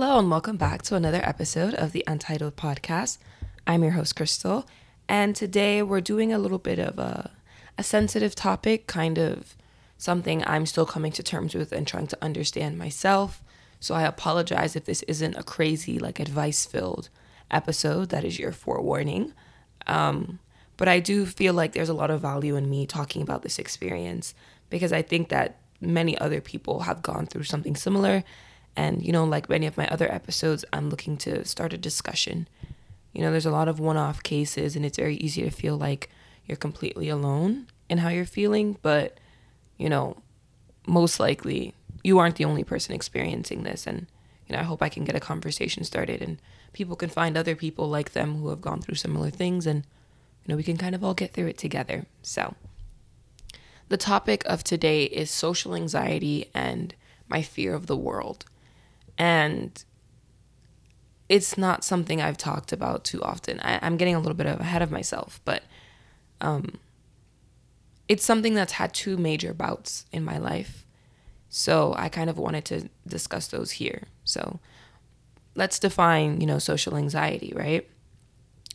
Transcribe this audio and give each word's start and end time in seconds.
Hello, 0.00 0.20
and 0.20 0.30
welcome 0.30 0.56
back 0.56 0.82
to 0.82 0.94
another 0.94 1.20
episode 1.24 1.74
of 1.74 1.90
the 1.90 2.04
Untitled 2.06 2.54
Podcast. 2.54 3.18
I'm 3.66 3.82
your 3.82 3.90
host, 3.90 4.14
Crystal, 4.14 4.64
and 5.08 5.34
today 5.34 5.82
we're 5.82 6.00
doing 6.00 6.32
a 6.32 6.38
little 6.38 6.60
bit 6.60 6.78
of 6.78 7.00
a, 7.00 7.32
a 7.76 7.82
sensitive 7.82 8.36
topic, 8.36 8.86
kind 8.86 9.18
of 9.18 9.56
something 9.96 10.44
I'm 10.46 10.66
still 10.66 10.86
coming 10.86 11.10
to 11.10 11.22
terms 11.24 11.52
with 11.52 11.72
and 11.72 11.84
trying 11.84 12.06
to 12.06 12.24
understand 12.24 12.78
myself. 12.78 13.42
So 13.80 13.96
I 13.96 14.02
apologize 14.02 14.76
if 14.76 14.84
this 14.84 15.02
isn't 15.08 15.34
a 15.34 15.42
crazy, 15.42 15.98
like 15.98 16.20
advice 16.20 16.64
filled 16.64 17.08
episode. 17.50 18.10
That 18.10 18.22
is 18.22 18.38
your 18.38 18.52
forewarning. 18.52 19.32
Um, 19.88 20.38
but 20.76 20.86
I 20.86 21.00
do 21.00 21.26
feel 21.26 21.54
like 21.54 21.72
there's 21.72 21.88
a 21.88 21.92
lot 21.92 22.12
of 22.12 22.20
value 22.20 22.54
in 22.54 22.70
me 22.70 22.86
talking 22.86 23.20
about 23.20 23.42
this 23.42 23.58
experience 23.58 24.32
because 24.70 24.92
I 24.92 25.02
think 25.02 25.28
that 25.30 25.56
many 25.80 26.16
other 26.18 26.40
people 26.40 26.82
have 26.82 27.02
gone 27.02 27.26
through 27.26 27.42
something 27.42 27.74
similar. 27.74 28.22
And, 28.76 29.04
you 29.04 29.12
know, 29.12 29.24
like 29.24 29.48
many 29.48 29.66
of 29.66 29.76
my 29.76 29.86
other 29.88 30.10
episodes, 30.12 30.64
I'm 30.72 30.88
looking 30.90 31.16
to 31.18 31.44
start 31.44 31.72
a 31.72 31.78
discussion. 31.78 32.48
You 33.12 33.22
know, 33.22 33.30
there's 33.30 33.46
a 33.46 33.50
lot 33.50 33.68
of 33.68 33.80
one 33.80 33.96
off 33.96 34.22
cases, 34.22 34.76
and 34.76 34.86
it's 34.86 34.98
very 34.98 35.16
easy 35.16 35.42
to 35.42 35.50
feel 35.50 35.76
like 35.76 36.10
you're 36.46 36.56
completely 36.56 37.08
alone 37.08 37.66
in 37.88 37.98
how 37.98 38.08
you're 38.08 38.24
feeling. 38.24 38.78
But, 38.82 39.18
you 39.76 39.88
know, 39.88 40.18
most 40.86 41.20
likely 41.20 41.74
you 42.02 42.18
aren't 42.18 42.36
the 42.36 42.44
only 42.44 42.64
person 42.64 42.94
experiencing 42.94 43.62
this. 43.62 43.86
And, 43.86 44.06
you 44.46 44.54
know, 44.54 44.60
I 44.60 44.64
hope 44.64 44.82
I 44.82 44.88
can 44.88 45.04
get 45.04 45.16
a 45.16 45.20
conversation 45.20 45.84
started 45.84 46.22
and 46.22 46.38
people 46.72 46.96
can 46.96 47.10
find 47.10 47.36
other 47.36 47.54
people 47.54 47.88
like 47.88 48.12
them 48.12 48.36
who 48.36 48.48
have 48.48 48.60
gone 48.60 48.80
through 48.80 48.94
similar 48.94 49.30
things 49.30 49.66
and, 49.66 49.84
you 50.44 50.52
know, 50.52 50.56
we 50.56 50.62
can 50.62 50.76
kind 50.76 50.94
of 50.94 51.04
all 51.04 51.14
get 51.14 51.32
through 51.32 51.48
it 51.48 51.58
together. 51.58 52.06
So, 52.22 52.54
the 53.88 53.96
topic 53.96 54.42
of 54.46 54.64
today 54.64 55.04
is 55.04 55.30
social 55.30 55.74
anxiety 55.74 56.50
and 56.54 56.94
my 57.28 57.42
fear 57.42 57.74
of 57.74 57.86
the 57.86 57.96
world. 57.96 58.44
And 59.18 59.84
it's 61.28 61.58
not 61.58 61.84
something 61.84 62.22
I've 62.22 62.38
talked 62.38 62.72
about 62.72 63.04
too 63.04 63.22
often. 63.22 63.60
I, 63.60 63.84
am 63.86 63.96
getting 63.96 64.14
a 64.14 64.18
little 64.18 64.34
bit 64.34 64.46
ahead 64.46 64.80
of 64.80 64.90
myself, 64.90 65.40
but 65.44 65.62
um, 66.40 66.78
it's 68.08 68.24
something 68.24 68.54
that's 68.54 68.72
had 68.72 68.94
two 68.94 69.16
major 69.16 69.52
bouts 69.52 70.06
in 70.12 70.24
my 70.24 70.38
life. 70.38 70.86
So 71.50 71.94
I 71.98 72.08
kind 72.08 72.30
of 72.30 72.38
wanted 72.38 72.64
to 72.66 72.88
discuss 73.06 73.48
those 73.48 73.72
here. 73.72 74.04
So 74.24 74.60
let's 75.54 75.78
define, 75.78 76.40
you 76.40 76.46
know, 76.46 76.58
social 76.58 76.96
anxiety, 76.96 77.52
right? 77.54 77.88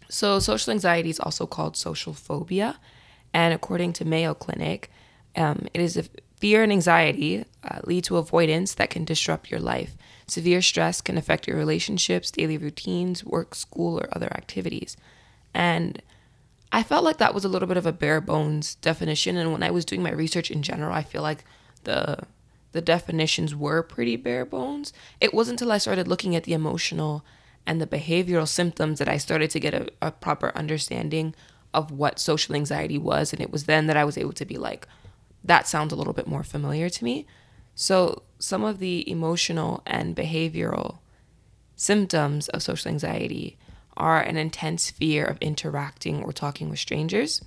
So 0.10 0.40
social 0.40 0.72
anxiety 0.72 1.10
is 1.10 1.20
also 1.20 1.48
called 1.48 1.76
social 1.76 2.14
phobia, 2.14 2.80
and 3.34 3.54
according 3.54 3.94
to 3.94 4.06
Mayo 4.06 4.36
Clinic, 4.36 4.92
um, 5.36 5.68
it 5.74 5.82
is 5.82 5.98
a 5.98 6.04
fear 6.44 6.62
and 6.62 6.74
anxiety 6.74 7.46
uh, 7.64 7.80
lead 7.86 8.04
to 8.04 8.18
avoidance 8.18 8.74
that 8.74 8.90
can 8.90 9.06
disrupt 9.06 9.50
your 9.50 9.62
life. 9.62 9.96
Severe 10.28 10.62
stress 10.62 11.00
can 11.00 11.18
affect 11.18 11.48
your 11.48 11.56
relationships, 11.56 12.32
daily 12.32 12.58
routines, 12.58 13.24
work, 13.24 13.56
school, 13.56 13.98
or 13.98 14.10
other 14.12 14.28
activities. 14.34 14.98
And 15.54 16.02
I 16.74 16.84
felt 16.84 17.06
like 17.06 17.16
that 17.20 17.34
was 17.34 17.46
a 17.46 17.48
little 17.48 17.70
bit 17.70 17.78
of 17.78 17.86
a 17.86 17.94
bare 17.94 18.20
bones 18.20 18.76
definition. 18.76 19.38
And 19.38 19.54
when 19.54 19.64
I 19.64 19.72
was 19.72 19.86
doing 19.86 20.04
my 20.04 20.12
research 20.12 20.52
in 20.52 20.64
general, 20.64 20.94
I 20.94 21.04
feel 21.04 21.22
like 21.22 21.46
the 21.86 22.18
the 22.74 22.82
definitions 22.82 23.56
were 23.56 23.82
pretty 23.82 24.18
bare 24.18 24.46
bones. 24.46 24.92
It 25.22 25.34
wasn't 25.34 25.62
until 25.62 25.72
I 25.72 25.78
started 25.78 26.10
looking 26.10 26.36
at 26.36 26.44
the 26.44 26.52
emotional 26.52 27.24
and 27.66 27.80
the 27.80 27.88
behavioral 27.88 28.50
symptoms 28.50 29.00
that 29.00 29.08
I 29.08 29.18
started 29.18 29.50
to 29.52 29.62
get 29.62 29.74
a, 29.74 29.88
a 30.02 30.12
proper 30.12 30.52
understanding 30.58 31.36
of 31.74 31.90
what 31.92 32.20
social 32.20 32.54
anxiety 32.54 32.98
was. 32.98 33.32
And 33.32 33.42
it 33.42 33.52
was 33.52 33.64
then 33.64 33.88
that 33.88 33.96
I 33.96 34.04
was 34.04 34.18
able 34.18 34.34
to 34.34 34.46
be 34.46 34.58
like, 34.58 34.90
that 35.44 35.68
sounds 35.68 35.92
a 35.92 35.96
little 35.96 36.14
bit 36.14 36.28
more 36.28 36.44
familiar 36.44 36.90
to 36.90 37.04
me. 37.04 37.26
So, 37.76 38.24
some 38.40 38.64
of 38.64 38.80
the 38.80 39.10
emotional 39.10 39.82
and 39.86 40.16
behavioral 40.16 41.00
symptoms 41.76 42.48
of 42.50 42.62
social 42.62 42.92
anxiety 42.92 43.58
are 43.98 44.22
an 44.22 44.38
intense 44.38 44.92
fear 44.92 45.26
of 45.26 45.38
interacting 45.40 46.24
or 46.24 46.32
talking 46.32 46.70
with 46.70 46.80
strangers, 46.80 47.42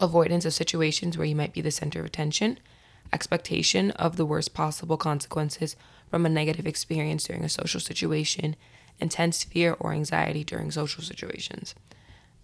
avoidance 0.00 0.44
of 0.44 0.54
situations 0.54 1.16
where 1.16 1.26
you 1.26 1.34
might 1.36 1.52
be 1.52 1.60
the 1.60 1.70
center 1.70 2.00
of 2.00 2.06
attention, 2.06 2.58
expectation 3.12 3.90
of 3.92 4.16
the 4.16 4.26
worst 4.26 4.54
possible 4.54 4.96
consequences 4.96 5.76
from 6.10 6.26
a 6.26 6.28
negative 6.28 6.66
experience 6.66 7.24
during 7.24 7.44
a 7.44 7.48
social 7.48 7.80
situation, 7.80 8.56
intense 8.98 9.44
fear 9.44 9.76
or 9.78 9.92
anxiety 9.92 10.44
during 10.44 10.70
social 10.70 11.02
situations. 11.02 11.74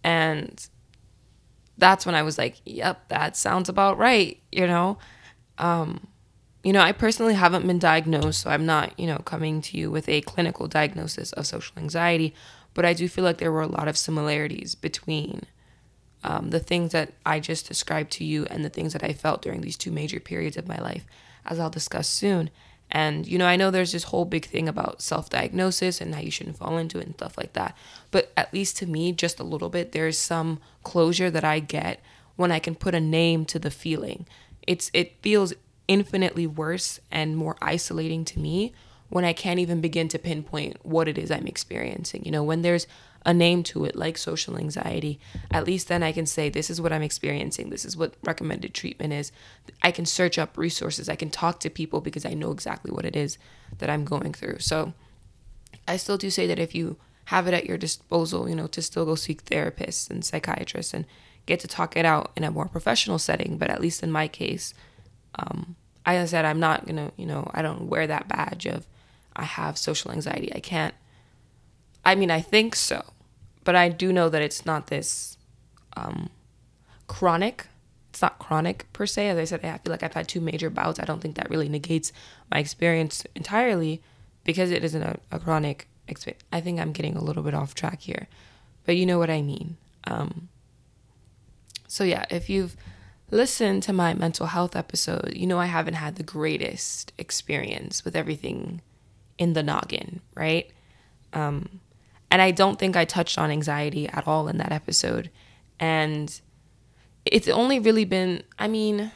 And 0.03 0.67
that's 1.79 2.07
when 2.07 2.15
I 2.15 2.23
was 2.23 2.39
like, 2.39 2.61
yep, 2.65 3.09
that 3.09 3.37
sounds 3.37 3.69
about 3.69 3.99
right, 3.99 4.41
you 4.53 4.67
know? 4.67 4.99
Um, 5.59 6.07
you 6.63 6.73
know, 6.73 6.81
I 6.81 6.93
personally 6.93 7.35
haven't 7.35 7.67
been 7.67 7.79
diagnosed, 7.79 8.41
so 8.41 8.51
I'm 8.51 8.65
not, 8.65 8.99
you 8.99 9.07
know, 9.07 9.19
coming 9.19 9.61
to 9.63 9.77
you 9.77 9.91
with 9.91 10.09
a 10.09 10.23
clinical 10.23 10.67
diagnosis 10.67 11.33
of 11.33 11.47
social 11.47 11.77
anxiety, 11.79 12.35
but 12.73 12.85
I 12.85 12.95
do 12.95 13.09
feel 13.09 13.25
like 13.25 13.39
there 13.39 13.53
were 13.53 13.63
a 13.63 13.67
lot 13.67 13.87
of 13.87 13.99
similarities 13.99 14.75
between 14.75 15.43
um, 16.25 16.51
the 16.51 16.61
things 16.61 16.93
that 16.93 17.13
I 17.27 17.39
just 17.39 17.69
described 17.69 18.11
to 18.13 18.25
you 18.25 18.47
and 18.47 18.65
the 18.65 18.71
things 18.71 18.95
that 18.95 19.05
I 19.05 19.13
felt 19.13 19.43
during 19.43 19.61
these 19.61 19.77
two 19.77 19.91
major 19.91 20.21
periods 20.21 20.57
of 20.57 20.67
my 20.67 20.79
life, 20.79 21.05
as 21.45 21.61
I'll 21.61 21.71
discuss 21.71 22.09
soon. 22.09 22.51
And, 22.91 23.27
you 23.27 23.39
know, 23.39 23.47
I 23.47 23.57
know 23.57 23.71
there's 23.71 23.93
this 23.93 24.05
whole 24.05 24.25
big 24.25 24.47
thing 24.47 24.69
about 24.69 25.03
self 25.03 25.29
diagnosis 25.29 26.01
and 26.01 26.15
how 26.15 26.21
you 26.21 26.31
shouldn't 26.31 26.59
fall 26.59 26.79
into 26.79 26.99
it 26.99 27.07
and 27.07 27.15
stuff 27.15 27.37
like 27.37 27.55
that. 27.55 27.77
But 28.11 28.33
at 28.37 28.53
least 28.53 28.77
to 28.79 28.87
me, 28.87 29.13
just 29.13 29.41
a 29.41 29.45
little 29.45 29.69
bit, 29.69 29.93
there's 29.93 30.19
some 30.19 30.61
closure 30.83 31.31
that 31.31 31.45
I 31.45 31.59
get 31.59 32.01
when 32.37 32.53
I 32.53 32.59
can 32.59 32.75
put 32.75 32.95
a 32.95 33.01
name 33.01 33.45
to 33.47 33.59
the 33.59 33.71
feeling. 33.71 34.27
It's 34.67 34.91
it 34.95 35.17
feels 35.23 35.55
infinitely 35.89 36.47
worse 36.47 37.01
and 37.11 37.37
more 37.37 37.57
isolating 37.61 38.25
to 38.25 38.39
me 38.39 38.73
when 39.11 39.25
I 39.25 39.33
can't 39.33 39.61
even 39.61 39.81
begin 39.81 40.09
to 40.09 40.19
pinpoint 40.19 40.79
what 40.83 41.09
it 41.09 41.19
is 41.19 41.31
I'm 41.31 41.47
experiencing. 41.47 42.25
You 42.25 42.33
know, 42.33 42.43
when 42.43 42.63
there's 42.63 42.87
a 43.25 43.33
name 43.33 43.63
to 43.63 43.85
it 43.85 43.97
like 43.97 44.19
social 44.19 44.57
anxiety, 44.57 45.19
at 45.51 45.67
least 45.67 45.89
then 45.89 46.03
I 46.03 46.13
can 46.13 46.27
say, 46.27 46.49
this 46.49 46.69
is 46.69 46.81
what 46.81 46.93
I'm 46.93 47.03
experiencing. 47.03 47.71
This 47.71 47.85
is 47.85 47.97
what 47.97 48.15
recommended 48.23 48.75
treatment 48.75 49.13
is. 49.13 49.33
I 49.83 49.91
can 49.91 50.05
search 50.05 50.39
up 50.39 50.59
resources. 50.59 51.09
I 51.09 51.17
can 51.17 51.31
talk 51.31 51.61
to 51.61 51.71
people 51.71 52.01
because 52.01 52.27
I 52.27 52.35
know 52.35 52.51
exactly 52.51 52.91
what 52.93 53.07
it 53.07 53.17
is 53.17 53.39
that 53.79 53.89
I'm 53.89 54.05
going 54.05 54.35
through. 54.35 54.59
So 54.59 54.93
I 55.89 55.97
still 55.97 56.19
do 56.19 56.31
say 56.31 56.47
that 56.47 56.59
if 56.59 56.75
you 56.75 56.97
have 57.27 57.47
it 57.47 57.55
at 57.55 57.67
your 57.67 57.79
disposal, 57.79 58.49
you 58.49 58.55
know, 58.55 58.67
to 58.67 58.83
still 58.83 59.07
go 59.07 59.15
seek 59.15 59.45
therapists 59.45 60.11
and 60.11 60.25
psychiatrists 60.25 60.93
and 60.93 61.07
get 61.47 61.61
to 61.61 61.69
talk 61.69 61.97
it 61.97 62.05
out 62.05 62.31
in 62.37 62.45
a 62.45 62.51
more 62.51 62.69
professional 62.69 63.19
setting. 63.19 63.57
But 63.57 63.71
at 63.71 63.81
least 63.81 64.03
in 64.03 64.13
my 64.13 64.29
case, 64.29 64.75
um, 65.37 65.77
I 66.07 66.23
said 66.27 66.45
I'm 66.45 66.61
not 66.61 66.87
gonna, 66.87 67.13
you 67.17 67.27
know, 67.27 67.51
I 67.55 67.63
don't 67.63 67.89
wear 67.89 68.07
that 68.07 68.29
badge 68.29 68.67
of 68.67 68.87
I 69.35 69.45
have 69.45 69.79
social 69.79 70.11
anxiety. 70.11 70.55
I 70.55 70.61
can't. 70.61 70.95
I 72.05 72.15
mean, 72.15 72.31
I 72.31 72.41
think 72.41 72.77
so, 72.77 73.03
but 73.65 73.75
I 73.75 73.89
do 73.89 74.13
know 74.13 74.29
that 74.29 74.43
it's 74.43 74.65
not 74.65 74.89
this 74.89 75.37
um, 75.97 76.31
chronic. 77.07 77.67
It's 78.11 78.23
not 78.23 78.39
chronic 78.39 78.87
per 78.93 79.07
se. 79.07 79.29
As 79.29 79.39
I 79.39 79.45
said, 79.45 79.65
I 79.65 79.79
feel 79.79 79.91
like 79.91 80.03
I've 80.03 80.15
had 80.15 80.29
two 80.29 80.41
major 80.41 80.71
bouts. 80.71 81.01
I 81.01 81.05
don't 81.05 81.21
think 81.21 81.37
that 81.37 81.51
really 81.51 81.69
negates 81.69 82.13
my 82.51 82.59
experience 82.59 83.25
entirely 83.35 84.03
because 84.45 84.71
it 84.71 84.85
isn't 84.85 85.03
a, 85.03 85.19
a 85.33 85.39
chronic 85.39 85.89
experience. 86.07 86.45
I 86.53 86.61
think 86.61 86.79
I'm 86.79 86.93
getting 86.93 87.17
a 87.17 87.25
little 87.25 87.43
bit 87.43 87.55
off 87.55 87.75
track 87.75 88.03
here, 88.03 88.29
but 88.85 88.97
you 88.97 89.07
know 89.07 89.19
what 89.19 89.31
I 89.31 89.43
mean. 89.43 89.77
Um, 90.05 90.49
so, 91.89 92.05
yeah, 92.05 92.25
if 92.31 92.51
you've 92.51 92.77
listened 93.31 93.83
to 93.85 93.93
my 93.93 94.15
mental 94.15 94.47
health 94.47 94.77
episode, 94.77 95.33
you 95.35 95.47
know 95.47 95.59
I 95.59 95.67
haven't 95.67 95.95
had 95.95 96.17
the 96.17 96.23
greatest 96.23 97.13
experience 97.19 98.05
with 98.05 98.15
everything 98.15 98.81
in 99.39 99.55
the 99.55 99.63
noggin, 99.63 100.21
right? 100.35 100.71
Um, 101.33 101.81
and 102.35 102.43
I 102.43 102.51
don't 102.51 102.81
think 102.81 102.97
I 102.97 103.05
touched 103.05 103.39
on 103.39 103.53
anxiety 103.53 104.09
at 104.09 104.27
all 104.27 104.49
in 104.49 104.57
that 104.57 104.73
episode. 104.73 105.31
And 105.79 106.41
it's 107.25 107.47
only 107.47 107.79
really 107.79 108.05
been, 108.05 108.43
I 108.59 108.67
mean, 108.67 109.13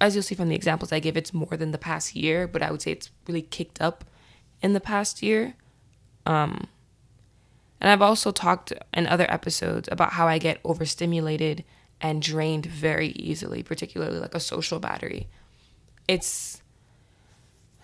as 0.00 0.14
you'll 0.14 0.22
see 0.22 0.36
from 0.36 0.48
the 0.48 0.54
examples 0.54 0.92
I 0.92 1.00
give, 1.00 1.16
it's 1.16 1.34
more 1.34 1.56
than 1.56 1.72
the 1.72 1.76
past 1.76 2.14
year, 2.14 2.46
but 2.46 2.62
I 2.62 2.70
would 2.70 2.80
say 2.80 2.92
it's 2.92 3.10
really 3.26 3.42
kicked 3.42 3.80
up 3.80 4.04
in 4.62 4.74
the 4.74 4.80
past 4.80 5.24
year. 5.24 5.54
Um, 6.24 6.68
and 7.80 7.90
I've 7.90 8.00
also 8.00 8.30
talked 8.30 8.72
in 8.94 9.08
other 9.08 9.28
episodes 9.28 9.88
about 9.90 10.12
how 10.12 10.28
I 10.28 10.38
get 10.38 10.60
overstimulated 10.62 11.64
and 12.00 12.22
drained 12.22 12.66
very 12.66 13.08
easily, 13.08 13.64
particularly 13.64 14.20
like 14.20 14.36
a 14.36 14.40
social 14.40 14.78
battery. 14.78 15.26
It's 16.06 16.62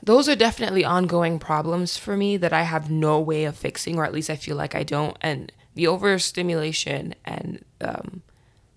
those 0.02 0.28
are 0.28 0.34
definitely 0.34 0.84
ongoing 0.84 1.38
problems 1.38 1.96
for 1.96 2.16
me 2.16 2.36
that 2.36 2.52
I 2.52 2.62
have 2.62 2.90
no 2.90 3.20
way 3.20 3.44
of 3.44 3.56
fixing, 3.56 3.98
or 3.98 4.04
at 4.04 4.12
least 4.12 4.30
I 4.30 4.36
feel 4.36 4.56
like 4.56 4.74
I 4.74 4.82
don't. 4.82 5.16
And 5.20 5.52
the 5.74 5.86
overstimulation 5.86 7.14
and 7.24 7.64
um, 7.80 8.22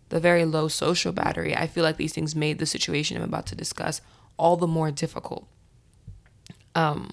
the 0.10 0.20
very 0.20 0.46
low 0.46 0.68
social 0.68 1.12
battery, 1.12 1.56
I 1.56 1.66
feel 1.68 1.84
like 1.84 1.98
these 1.98 2.14
things 2.14 2.36
made 2.36 2.60
the 2.60 2.66
situation 2.66 3.18
I'm 3.18 3.24
about 3.24 3.48
to 3.48 3.56
discuss 3.56 4.02
all 4.38 4.56
the 4.56 4.68
more 4.68 4.92
difficult. 4.92 5.48
Um, 6.76 7.12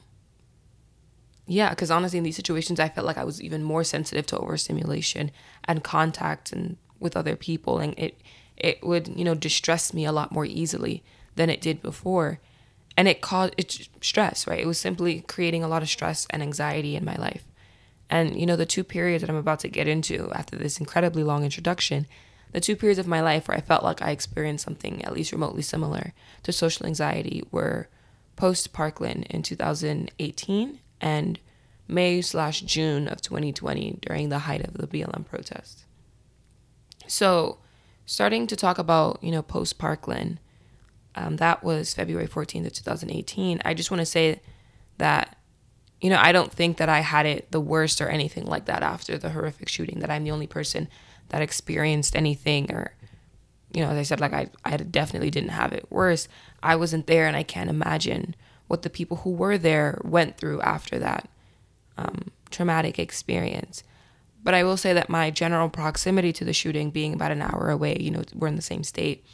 yeah, 1.46 1.70
because 1.70 1.90
honestly, 1.90 2.18
in 2.18 2.24
these 2.24 2.36
situations, 2.36 2.78
I 2.78 2.88
felt 2.88 3.06
like 3.06 3.18
I 3.18 3.24
was 3.24 3.42
even 3.42 3.62
more 3.62 3.84
sensitive 3.84 4.26
to 4.26 4.38
overstimulation 4.38 5.30
and 5.64 5.82
contact 5.82 6.52
and 6.52 6.76
with 7.00 7.16
other 7.16 7.36
people, 7.36 7.78
and 7.78 7.94
it 7.98 8.20
it 8.56 8.82
would 8.82 9.08
you 9.08 9.24
know 9.24 9.34
distress 9.34 9.92
me 9.92 10.04
a 10.04 10.12
lot 10.12 10.32
more 10.32 10.44
easily 10.44 11.02
than 11.34 11.50
it 11.50 11.60
did 11.60 11.82
before. 11.82 12.40
And 12.96 13.08
it 13.08 13.20
caused 13.20 13.54
it's 13.56 13.88
stress, 14.00 14.46
right? 14.46 14.60
It 14.60 14.66
was 14.66 14.78
simply 14.78 15.20
creating 15.22 15.62
a 15.62 15.68
lot 15.68 15.82
of 15.82 15.88
stress 15.88 16.26
and 16.30 16.42
anxiety 16.42 16.96
in 16.96 17.04
my 17.04 17.16
life. 17.16 17.44
And 18.10 18.38
you 18.38 18.46
know, 18.46 18.56
the 18.56 18.66
two 18.66 18.84
periods 18.84 19.22
that 19.22 19.30
I'm 19.30 19.36
about 19.36 19.60
to 19.60 19.68
get 19.68 19.88
into 19.88 20.30
after 20.32 20.56
this 20.56 20.78
incredibly 20.78 21.22
long 21.22 21.44
introduction, 21.44 22.06
the 22.52 22.60
two 22.60 22.76
periods 22.76 22.98
of 22.98 23.06
my 23.06 23.20
life 23.20 23.48
where 23.48 23.56
I 23.56 23.62
felt 23.62 23.82
like 23.82 24.02
I 24.02 24.10
experienced 24.10 24.64
something 24.64 25.02
at 25.04 25.12
least 25.14 25.32
remotely 25.32 25.62
similar 25.62 26.12
to 26.42 26.52
social 26.52 26.86
anxiety 26.86 27.42
were 27.50 27.88
post 28.36 28.72
Parkland 28.72 29.26
in 29.30 29.42
2018 29.42 30.78
and 31.00 31.38
May 31.88 32.20
slash 32.22 32.60
June 32.62 33.08
of 33.08 33.20
2020 33.22 33.98
during 34.02 34.28
the 34.28 34.40
height 34.40 34.66
of 34.66 34.74
the 34.74 34.86
BLM 34.86 35.26
protests. 35.26 35.84
So, 37.06 37.58
starting 38.06 38.46
to 38.46 38.56
talk 38.56 38.78
about, 38.78 39.22
you 39.22 39.30
know, 39.30 39.42
post 39.42 39.78
Parkland, 39.78 40.38
um, 41.14 41.36
that 41.36 41.62
was 41.62 41.94
February 41.94 42.26
14th 42.26 42.66
of 42.66 42.72
2018. 42.72 43.60
I 43.64 43.74
just 43.74 43.90
want 43.90 44.00
to 44.00 44.06
say 44.06 44.40
that, 44.98 45.36
you 46.00 46.10
know, 46.10 46.18
I 46.18 46.32
don't 46.32 46.52
think 46.52 46.78
that 46.78 46.88
I 46.88 47.00
had 47.00 47.26
it 47.26 47.50
the 47.50 47.60
worst 47.60 48.00
or 48.00 48.08
anything 48.08 48.46
like 48.46 48.64
that 48.66 48.82
after 48.82 49.18
the 49.18 49.30
horrific 49.30 49.68
shooting, 49.68 50.00
that 50.00 50.10
I'm 50.10 50.24
the 50.24 50.30
only 50.30 50.46
person 50.46 50.88
that 51.28 51.42
experienced 51.42 52.16
anything 52.16 52.72
or, 52.72 52.94
you 53.72 53.82
know, 53.82 53.90
as 53.90 53.98
I 53.98 54.02
said, 54.02 54.20
like 54.20 54.32
I, 54.32 54.48
I 54.64 54.76
definitely 54.76 55.30
didn't 55.30 55.50
have 55.50 55.72
it 55.72 55.86
worse. 55.90 56.28
I 56.62 56.76
wasn't 56.76 57.06
there 57.06 57.26
and 57.26 57.36
I 57.36 57.42
can't 57.42 57.70
imagine 57.70 58.34
what 58.68 58.82
the 58.82 58.90
people 58.90 59.18
who 59.18 59.30
were 59.30 59.58
there 59.58 60.00
went 60.02 60.38
through 60.38 60.60
after 60.62 60.98
that 60.98 61.28
um, 61.98 62.30
traumatic 62.50 62.98
experience. 62.98 63.82
But 64.42 64.54
I 64.54 64.64
will 64.64 64.76
say 64.76 64.92
that 64.92 65.08
my 65.08 65.30
general 65.30 65.68
proximity 65.68 66.32
to 66.32 66.44
the 66.44 66.52
shooting, 66.52 66.90
being 66.90 67.14
about 67.14 67.32
an 67.32 67.42
hour 67.42 67.70
away, 67.70 67.96
you 68.00 68.10
know, 68.10 68.22
we're 68.34 68.48
in 68.48 68.56
the 68.56 68.62
same 68.62 68.82
state, 68.82 69.24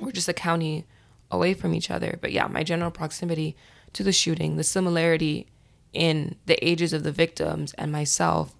we're 0.00 0.12
just 0.12 0.28
a 0.28 0.32
county 0.32 0.84
away 1.30 1.54
from 1.54 1.74
each 1.74 1.90
other. 1.90 2.18
But 2.20 2.32
yeah, 2.32 2.46
my 2.46 2.62
general 2.62 2.90
proximity 2.90 3.56
to 3.92 4.02
the 4.02 4.12
shooting, 4.12 4.56
the 4.56 4.64
similarity 4.64 5.46
in 5.92 6.36
the 6.46 6.62
ages 6.66 6.92
of 6.92 7.02
the 7.02 7.12
victims 7.12 7.72
and 7.74 7.90
myself, 7.90 8.54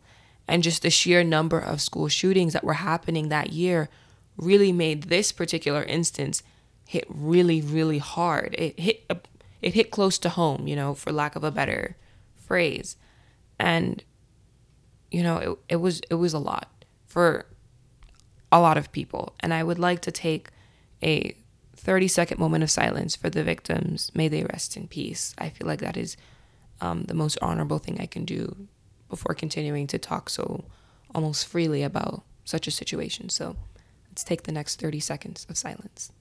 and 0.49 0.63
just 0.63 0.83
the 0.83 0.91
sheer 0.91 1.23
number 1.25 1.59
of 1.59 1.81
school 1.81 2.09
shootings 2.09 2.53
that 2.53 2.65
were 2.65 2.75
happening 2.75 3.29
that 3.29 3.53
year 3.53 3.89
really 4.37 4.73
made 4.73 5.05
this 5.05 5.33
particular 5.33 5.83
instance 5.85 6.43
hit 6.87 7.05
really, 7.09 7.61
really 7.61 7.99
hard. 7.99 8.55
It 8.59 8.79
hit 8.79 9.11
it 9.63 9.75
hit 9.75 9.91
close 9.91 10.19
to 10.19 10.29
home, 10.29 10.69
you 10.69 10.77
know, 10.77 10.95
for 10.95 11.13
lack 11.13 11.35
of 11.37 11.45
a 11.45 11.51
better 11.51 11.97
phrase. 12.37 12.97
And 13.59 14.03
you 15.11 15.23
know, 15.23 15.37
it, 15.37 15.75
it 15.75 15.77
was 15.77 16.01
it 16.11 16.15
was 16.15 16.33
a 16.33 16.39
lot 16.39 16.85
for 17.07 17.47
a 18.53 18.61
lot 18.61 18.77
of 18.79 18.93
people. 18.93 19.35
And 19.41 19.53
I 19.53 19.63
would 19.63 19.79
like 19.79 20.01
to 20.03 20.13
take 20.13 20.51
a 21.03 21.37
30 21.77 22.09
second 22.09 22.39
moment 22.39 22.65
of 22.65 22.71
silence 22.71 23.15
for 23.15 23.31
the 23.31 23.45
victims. 23.45 24.11
May 24.15 24.29
they 24.29 24.45
rest 24.45 24.77
in 24.77 24.89
peace. 24.89 25.35
I 25.39 25.51
feel 25.51 25.67
like 25.67 25.81
that 25.81 25.97
is 25.97 26.17
um, 26.81 27.05
the 27.05 27.15
most 27.15 27.39
honorable 27.41 27.79
thing 27.79 27.99
I 28.01 28.07
can 28.07 28.25
do 28.25 28.69
before 29.09 29.35
continuing 29.35 29.87
to 29.89 29.99
talk 29.99 30.29
so 30.29 30.65
almost 31.15 31.47
freely 31.47 31.83
about 31.83 32.23
such 32.45 32.67
a 32.67 32.71
situation. 32.73 33.29
So 33.29 33.57
let's 34.09 34.25
take 34.25 34.43
the 34.43 34.53
next 34.53 34.81
30 34.81 35.01
seconds 35.01 35.47
of 35.49 35.57
silence. 35.57 36.13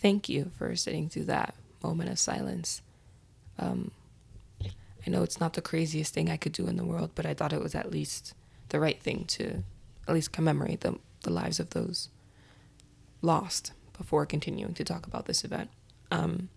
Thank 0.00 0.28
you 0.28 0.50
for 0.56 0.74
sitting 0.76 1.08
through 1.08 1.24
that 1.24 1.54
moment 1.82 2.10
of 2.10 2.18
silence. 2.18 2.82
Um, 3.58 3.90
I 5.06 5.10
know 5.10 5.22
it's 5.22 5.40
not 5.40 5.54
the 5.54 5.62
craziest 5.62 6.12
thing 6.12 6.30
I 6.30 6.36
could 6.36 6.52
do 6.52 6.66
in 6.66 6.76
the 6.76 6.84
world, 6.84 7.10
but 7.14 7.26
I 7.26 7.34
thought 7.34 7.52
it 7.52 7.62
was 7.62 7.74
at 7.74 7.90
least 7.90 8.34
the 8.68 8.80
right 8.80 9.00
thing 9.00 9.24
to 9.26 9.62
at 10.06 10.14
least 10.14 10.32
commemorate 10.32 10.80
the, 10.80 10.98
the 11.22 11.30
lives 11.30 11.60
of 11.60 11.70
those 11.70 12.08
lost 13.22 13.72
before 13.96 14.26
continuing 14.26 14.74
to 14.74 14.84
talk 14.84 15.06
about 15.06 15.26
this 15.26 15.44
event. 15.44 15.70
Um, 16.10 16.48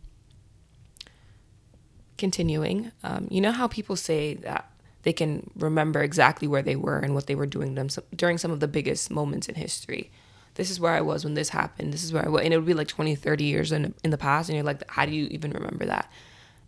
continuing, 2.17 2.91
um, 3.03 3.27
you 3.31 3.41
know 3.41 3.51
how 3.51 3.67
people 3.67 3.95
say 3.95 4.35
that 4.35 4.71
they 5.03 5.13
can 5.13 5.49
remember 5.55 6.03
exactly 6.03 6.47
where 6.47 6.61
they 6.61 6.75
were 6.75 6.99
and 6.99 7.15
what 7.15 7.25
they 7.25 7.35
were 7.35 7.47
doing 7.47 7.75
them 7.75 7.87
during 8.15 8.37
some 8.37 8.51
of 8.51 8.59
the 8.59 8.67
biggest 8.67 9.09
moments 9.09 9.49
in 9.49 9.55
history 9.55 10.11
this 10.55 10.69
is 10.69 10.79
where 10.79 10.93
I 10.93 11.01
was 11.01 11.23
when 11.23 11.33
this 11.33 11.49
happened. 11.49 11.93
This 11.93 12.03
is 12.03 12.11
where 12.11 12.25
I 12.25 12.29
was. 12.29 12.43
And 12.43 12.53
it 12.53 12.57
would 12.57 12.65
be 12.65 12.73
like 12.73 12.87
20, 12.87 13.15
30 13.15 13.43
years 13.43 13.71
in, 13.71 13.93
in 14.03 14.11
the 14.11 14.17
past. 14.17 14.49
And 14.49 14.55
you're 14.55 14.65
like, 14.65 14.89
how 14.89 15.05
do 15.05 15.11
you 15.11 15.27
even 15.27 15.51
remember 15.51 15.85
that? 15.85 16.11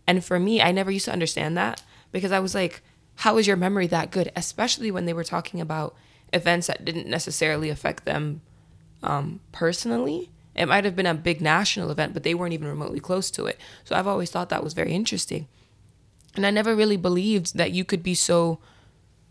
And 0.08 0.24
for 0.24 0.40
me, 0.40 0.62
I 0.62 0.72
never 0.72 0.92
used 0.92 1.06
to 1.06 1.14
understand 1.14 1.58
that 1.58 1.84
because 2.12 2.32
I 2.32 2.40
was 2.40 2.56
like, 2.56 2.82
how 3.16 3.38
is 3.38 3.48
your 3.48 3.58
memory 3.58 3.88
that 3.88 4.12
good? 4.12 4.32
Especially 4.36 4.92
when 4.92 5.06
they 5.06 5.14
were 5.14 5.24
talking 5.24 5.62
about 5.62 5.96
events 6.32 6.68
that 6.68 6.84
didn't 6.84 7.08
necessarily 7.08 7.70
affect 7.70 8.06
them 8.06 8.42
um, 9.02 9.40
personally. 9.52 10.32
It 10.56 10.68
might 10.68 10.86
have 10.86 10.96
been 10.96 11.06
a 11.06 11.14
big 11.14 11.42
national 11.42 11.92
event, 11.92 12.14
but 12.14 12.24
they 12.24 12.34
weren't 12.34 12.54
even 12.54 12.68
remotely 12.68 13.00
close 13.00 13.32
to 13.32 13.46
it. 13.46 13.60
So 13.84 13.96
I've 13.96 14.08
always 14.08 14.30
thought 14.30 14.50
that 14.50 14.64
was 14.64 14.74
very 14.74 14.94
interesting. 14.94 15.48
And 16.36 16.46
I 16.46 16.52
never 16.52 16.76
really 16.76 16.98
believed 16.98 17.58
that 17.58 17.72
you 17.72 17.86
could 17.86 18.04
be 18.04 18.16
so, 18.16 18.60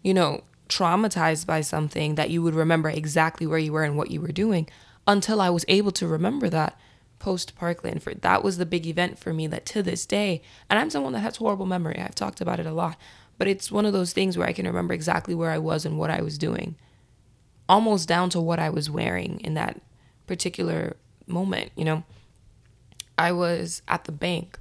you 0.03 0.15
know, 0.15 0.43
traumatized 0.69 1.47
by 1.47 1.61
something 1.61 2.14
that 2.14 2.31
you 2.31 2.43
would 2.43 2.55
remember 2.55 2.88
exactly 2.88 3.47
where 3.47 3.59
you 3.59 3.73
were 3.73 3.85
and 3.85 3.97
what 3.97 4.11
you 4.11 4.20
were 4.20 4.32
doing 4.32 4.69
until 5.06 5.41
I 5.41 5.50
was 5.50 5.64
able 5.69 5.93
to 5.93 6.06
remember 6.06 6.49
that 6.49 6.79
post 7.19 7.56
Parkland. 7.56 8.03
For 8.03 8.14
that 8.14 8.43
was 8.43 8.59
the 8.59 8.67
big 8.67 8.87
event 8.87 9.19
for 9.19 9.32
me 9.32 9.47
that 9.49 9.67
to 9.67 9.82
this 9.82 10.06
day, 10.06 10.43
and 10.69 10.79
I'm 10.79 10.91
someone 10.91 11.12
that 11.12 11.20
has 11.20 11.37
horrible 11.37 11.67
memory. 11.67 11.99
I've 11.99 12.14
talked 12.14 12.41
about 12.41 12.61
it 12.61 12.67
a 12.67 12.73
lot, 12.73 12.97
but 13.38 13.49
it's 13.49 13.70
one 13.73 13.87
of 13.87 13.93
those 13.93 14.12
things 14.12 14.37
where 14.37 14.49
I 14.49 14.53
can 14.53 14.67
remember 14.67 14.94
exactly 14.94 15.35
where 15.35 15.50
I 15.50 15.59
was 15.59 15.85
and 15.85 15.99
what 15.99 16.11
I 16.11 16.23
was 16.23 16.38
doing, 16.38 16.76
almost 17.69 18.08
down 18.08 18.31
to 18.31 18.41
what 18.41 18.58
I 18.58 18.70
was 18.70 18.91
wearing 18.91 19.41
in 19.41 19.55
that 19.55 19.81
particular 20.26 20.97
moment. 21.26 21.73
You 21.76 21.85
know, 21.85 22.05
I 23.19 23.32
was 23.32 23.82
at 23.88 24.05
the 24.05 24.12
bank. 24.12 24.58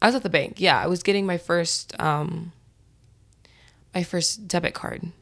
I 0.00 0.06
was 0.06 0.14
at 0.14 0.22
the 0.22 0.30
bank. 0.30 0.60
Yeah, 0.60 0.80
I 0.80 0.86
was 0.86 1.02
getting 1.02 1.26
my 1.26 1.38
first 1.38 1.98
um, 2.00 2.52
my 3.94 4.02
first 4.02 4.48
debit 4.48 4.74
card. 4.74 5.12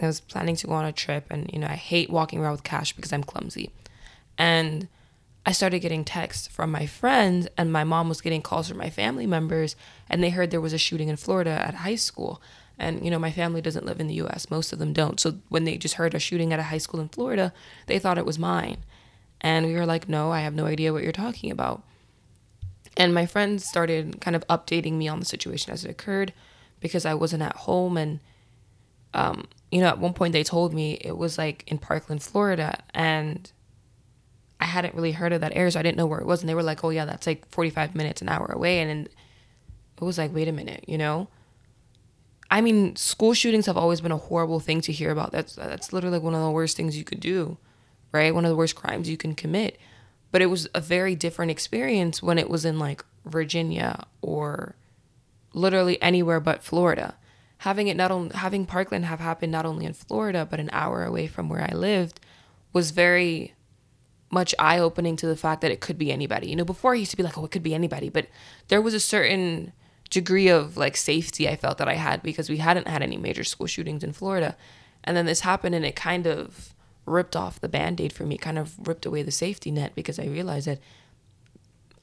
I 0.00 0.06
was 0.06 0.20
planning 0.20 0.56
to 0.56 0.66
go 0.66 0.72
on 0.72 0.84
a 0.84 0.92
trip, 0.92 1.26
and 1.30 1.50
you 1.52 1.58
know, 1.58 1.68
I 1.68 1.76
hate 1.76 2.10
walking 2.10 2.40
around 2.40 2.52
with 2.52 2.64
cash 2.64 2.92
because 2.92 3.12
I'm 3.12 3.24
clumsy. 3.24 3.70
And 4.36 4.88
I 5.46 5.52
started 5.52 5.80
getting 5.80 6.04
texts 6.04 6.48
from 6.48 6.70
my 6.70 6.86
friends, 6.86 7.46
and 7.56 7.72
my 7.72 7.84
mom 7.84 8.08
was 8.08 8.20
getting 8.20 8.42
calls 8.42 8.68
from 8.68 8.78
my 8.78 8.90
family 8.90 9.26
members, 9.26 9.76
and 10.08 10.22
they 10.22 10.30
heard 10.30 10.50
there 10.50 10.60
was 10.60 10.72
a 10.72 10.78
shooting 10.78 11.08
in 11.08 11.16
Florida 11.16 11.50
at 11.50 11.74
high 11.74 11.94
school. 11.94 12.40
And 12.76 13.04
you 13.04 13.10
know, 13.10 13.20
my 13.20 13.30
family 13.30 13.60
doesn't 13.60 13.86
live 13.86 14.00
in 14.00 14.08
the 14.08 14.14
US, 14.14 14.50
most 14.50 14.72
of 14.72 14.78
them 14.78 14.92
don't. 14.92 15.20
So 15.20 15.36
when 15.48 15.64
they 15.64 15.76
just 15.76 15.94
heard 15.94 16.14
a 16.14 16.18
shooting 16.18 16.52
at 16.52 16.58
a 16.58 16.64
high 16.64 16.78
school 16.78 17.00
in 17.00 17.08
Florida, 17.08 17.52
they 17.86 17.98
thought 17.98 18.18
it 18.18 18.26
was 18.26 18.38
mine. 18.38 18.78
And 19.40 19.66
we 19.66 19.74
were 19.74 19.86
like, 19.86 20.08
no, 20.08 20.32
I 20.32 20.40
have 20.40 20.54
no 20.54 20.66
idea 20.66 20.92
what 20.92 21.02
you're 21.02 21.12
talking 21.12 21.50
about. 21.50 21.82
And 22.96 23.12
my 23.12 23.26
friends 23.26 23.64
started 23.64 24.20
kind 24.20 24.34
of 24.34 24.46
updating 24.48 24.94
me 24.94 25.06
on 25.06 25.20
the 25.20 25.26
situation 25.26 25.72
as 25.72 25.84
it 25.84 25.90
occurred 25.90 26.32
because 26.80 27.06
I 27.06 27.14
wasn't 27.14 27.42
at 27.42 27.56
home. 27.56 27.96
And, 27.96 28.20
um, 29.12 29.46
you 29.70 29.80
know, 29.80 29.88
at 29.88 29.98
one 29.98 30.14
point 30.14 30.32
they 30.32 30.44
told 30.44 30.74
me 30.74 30.98
it 31.00 31.16
was 31.16 31.38
like 31.38 31.64
in 31.66 31.78
Parkland, 31.78 32.22
Florida. 32.22 32.82
And 32.92 33.50
I 34.60 34.66
hadn't 34.66 34.94
really 34.94 35.12
heard 35.12 35.32
of 35.32 35.40
that 35.40 35.54
area, 35.54 35.70
so 35.70 35.80
I 35.80 35.82
didn't 35.82 35.96
know 35.96 36.06
where 36.06 36.20
it 36.20 36.26
was. 36.26 36.40
And 36.40 36.48
they 36.48 36.54
were 36.54 36.62
like, 36.62 36.84
oh, 36.84 36.90
yeah, 36.90 37.04
that's 37.04 37.26
like 37.26 37.48
45 37.50 37.94
minutes, 37.94 38.22
an 38.22 38.28
hour 38.28 38.46
away. 38.46 38.80
And, 38.80 38.90
and 38.90 39.06
it 39.06 40.04
was 40.04 40.18
like, 40.18 40.34
wait 40.34 40.48
a 40.48 40.52
minute, 40.52 40.84
you 40.86 40.98
know? 40.98 41.28
I 42.50 42.60
mean, 42.60 42.94
school 42.96 43.34
shootings 43.34 43.66
have 43.66 43.76
always 43.76 44.00
been 44.00 44.12
a 44.12 44.16
horrible 44.16 44.60
thing 44.60 44.80
to 44.82 44.92
hear 44.92 45.10
about. 45.10 45.32
That's 45.32 45.54
that's 45.56 45.92
literally 45.92 46.18
one 46.18 46.34
of 46.34 46.42
the 46.42 46.50
worst 46.50 46.76
things 46.76 46.96
you 46.96 47.04
could 47.04 47.20
do, 47.20 47.56
right? 48.12 48.34
One 48.34 48.44
of 48.44 48.50
the 48.50 48.56
worst 48.56 48.76
crimes 48.76 49.08
you 49.08 49.16
can 49.16 49.34
commit. 49.34 49.78
But 50.30 50.42
it 50.42 50.46
was 50.46 50.68
a 50.74 50.80
very 50.80 51.14
different 51.14 51.50
experience 51.50 52.22
when 52.22 52.38
it 52.38 52.50
was 52.50 52.64
in 52.64 52.78
like 52.78 53.04
Virginia 53.24 54.04
or 54.20 54.76
literally 55.54 56.00
anywhere 56.02 56.40
but 56.40 56.62
Florida. 56.62 57.16
Having 57.58 57.88
it 57.88 57.96
not 57.96 58.10
only 58.10 58.34
having 58.36 58.66
Parkland 58.66 59.06
have 59.06 59.20
happened 59.20 59.52
not 59.52 59.64
only 59.64 59.86
in 59.86 59.94
Florida 59.94 60.46
but 60.48 60.60
an 60.60 60.68
hour 60.72 61.04
away 61.04 61.26
from 61.26 61.48
where 61.48 61.62
I 61.62 61.72
lived 61.74 62.20
was 62.72 62.90
very 62.90 63.54
much 64.30 64.54
eye 64.58 64.78
opening 64.78 65.16
to 65.16 65.26
the 65.26 65.36
fact 65.36 65.60
that 65.62 65.70
it 65.70 65.80
could 65.80 65.96
be 65.96 66.12
anybody. 66.12 66.48
You 66.48 66.56
know, 66.56 66.64
before 66.64 66.92
I 66.92 66.96
used 66.96 67.12
to 67.12 67.16
be 67.16 67.22
like, 67.22 67.38
oh, 67.38 67.44
it 67.44 67.52
could 67.52 67.62
be 67.62 67.74
anybody, 67.74 68.08
but 68.10 68.26
there 68.68 68.82
was 68.82 68.92
a 68.92 69.00
certain 69.00 69.72
degree 70.10 70.48
of 70.48 70.76
like 70.76 70.96
safety 70.96 71.48
I 71.48 71.56
felt 71.56 71.78
that 71.78 71.88
I 71.88 71.94
had 71.94 72.22
because 72.22 72.50
we 72.50 72.58
hadn't 72.58 72.88
had 72.88 73.02
any 73.02 73.16
major 73.16 73.44
school 73.44 73.66
shootings 73.66 74.04
in 74.04 74.12
Florida. 74.12 74.56
And 75.04 75.16
then 75.16 75.26
this 75.26 75.40
happened 75.40 75.74
and 75.74 75.84
it 75.84 75.96
kind 75.96 76.26
of 76.26 76.74
ripped 77.06 77.36
off 77.36 77.60
the 77.60 77.68
band 77.68 78.00
aid 78.00 78.12
for 78.12 78.24
me, 78.24 78.36
kind 78.36 78.58
of 78.58 78.86
ripped 78.86 79.06
away 79.06 79.22
the 79.22 79.30
safety 79.30 79.70
net 79.70 79.94
because 79.94 80.18
I 80.18 80.26
realized 80.26 80.66
that 80.66 80.80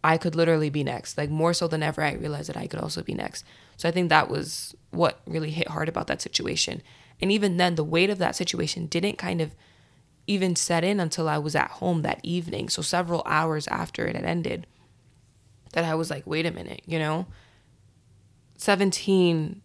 I 0.03 0.17
could 0.17 0.35
literally 0.35 0.69
be 0.69 0.83
next. 0.83 1.17
Like 1.17 1.29
more 1.29 1.53
so 1.53 1.67
than 1.67 1.83
ever, 1.83 2.01
I 2.01 2.13
realized 2.13 2.49
that 2.49 2.57
I 2.57 2.67
could 2.67 2.79
also 2.79 3.03
be 3.03 3.13
next. 3.13 3.45
So 3.77 3.87
I 3.87 3.91
think 3.91 4.09
that 4.09 4.29
was 4.29 4.75
what 4.91 5.21
really 5.25 5.51
hit 5.51 5.67
hard 5.69 5.89
about 5.89 6.07
that 6.07 6.21
situation. 6.21 6.81
And 7.21 7.31
even 7.31 7.57
then, 7.57 7.75
the 7.75 7.83
weight 7.83 8.09
of 8.09 8.17
that 8.17 8.35
situation 8.35 8.87
didn't 8.87 9.17
kind 9.17 9.41
of 9.41 9.55
even 10.27 10.55
set 10.55 10.83
in 10.83 10.99
until 10.99 11.27
I 11.27 11.37
was 11.37 11.55
at 11.55 11.71
home 11.71 12.01
that 12.01 12.19
evening. 12.23 12.69
So 12.69 12.81
several 12.81 13.23
hours 13.25 13.67
after 13.67 14.07
it 14.07 14.15
had 14.15 14.25
ended, 14.25 14.65
that 15.73 15.83
I 15.83 15.95
was 15.95 16.09
like, 16.09 16.25
wait 16.25 16.45
a 16.45 16.51
minute, 16.51 16.81
you 16.85 16.99
know? 16.99 17.27
17, 18.57 19.61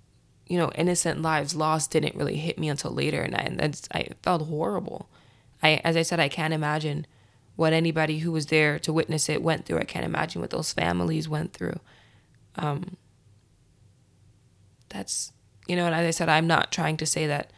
you 0.46 0.58
know, 0.58 0.70
innocent 0.74 1.20
lives 1.20 1.54
lost 1.54 1.90
didn't 1.90 2.14
really 2.14 2.36
hit 2.36 2.58
me 2.58 2.68
until 2.68 2.90
later. 2.90 3.22
And 3.22 3.34
I, 3.34 3.40
and 3.40 3.88
I 3.92 4.08
felt 4.22 4.42
horrible. 4.42 5.08
I, 5.62 5.80
as 5.84 5.96
I 5.96 6.02
said, 6.02 6.20
I 6.20 6.28
can't 6.28 6.54
imagine 6.54 7.06
what 7.56 7.72
anybody 7.72 8.20
who 8.20 8.30
was 8.30 8.46
there 8.46 8.78
to 8.78 8.92
witness 8.92 9.28
it 9.28 9.42
went 9.42 9.64
through. 9.64 9.78
I 9.78 9.84
can't 9.84 10.04
imagine 10.04 10.40
what 10.40 10.50
those 10.50 10.72
families 10.72 11.28
went 11.28 11.54
through. 11.54 11.80
Um, 12.56 12.96
that's, 14.90 15.32
you 15.66 15.74
know, 15.74 15.86
and 15.86 15.94
as 15.94 16.06
I 16.06 16.10
said, 16.10 16.28
I'm 16.28 16.46
not 16.46 16.70
trying 16.70 16.96
to 16.98 17.06
say 17.06 17.26
that 17.26 17.50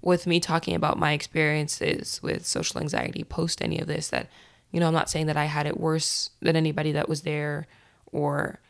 with 0.00 0.26
me 0.26 0.40
talking 0.40 0.74
about 0.74 0.98
my 0.98 1.12
experiences 1.12 2.20
with 2.22 2.46
social 2.46 2.80
anxiety 2.80 3.24
post 3.24 3.62
any 3.62 3.78
of 3.78 3.86
this, 3.86 4.08
that, 4.08 4.28
you 4.70 4.80
know, 4.80 4.88
I'm 4.88 4.94
not 4.94 5.10
saying 5.10 5.26
that 5.26 5.36
I 5.36 5.44
had 5.44 5.66
it 5.66 5.78
worse 5.78 6.30
than 6.40 6.56
anybody 6.56 6.92
that 6.92 7.08
was 7.08 7.22
there 7.22 7.66
or, 8.06 8.60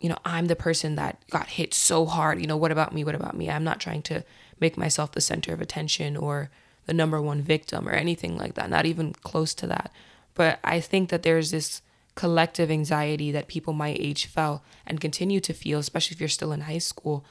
you 0.00 0.08
know, 0.08 0.16
I'm 0.24 0.46
the 0.46 0.56
person 0.56 0.96
that 0.96 1.22
got 1.30 1.48
hit 1.48 1.74
so 1.74 2.06
hard. 2.06 2.40
You 2.40 2.46
know, 2.46 2.56
what 2.56 2.72
about 2.72 2.94
me? 2.94 3.04
What 3.04 3.14
about 3.14 3.36
me? 3.36 3.50
I'm 3.50 3.64
not 3.64 3.80
trying 3.80 4.02
to 4.02 4.24
make 4.58 4.76
myself 4.78 5.12
the 5.12 5.20
center 5.20 5.52
of 5.52 5.60
attention 5.60 6.16
or 6.16 6.50
the 6.86 6.94
number 6.94 7.20
one 7.20 7.42
victim 7.42 7.88
or 7.88 7.92
anything 7.92 8.36
like 8.36 8.54
that, 8.54 8.70
not 8.70 8.86
even 8.86 9.12
close 9.12 9.54
to 9.54 9.66
that. 9.66 9.92
But 10.40 10.58
I 10.64 10.80
think 10.80 11.10
that 11.10 11.22
there's 11.22 11.50
this 11.50 11.82
collective 12.14 12.70
anxiety 12.70 13.30
that 13.30 13.46
people 13.46 13.74
my 13.74 13.94
age 14.00 14.24
felt 14.24 14.62
and 14.86 14.98
continue 14.98 15.38
to 15.38 15.52
feel, 15.52 15.78
especially 15.78 16.14
if 16.14 16.20
you're 16.20 16.30
still 16.30 16.50
in 16.50 16.62
high 16.62 16.78
school, 16.78 17.26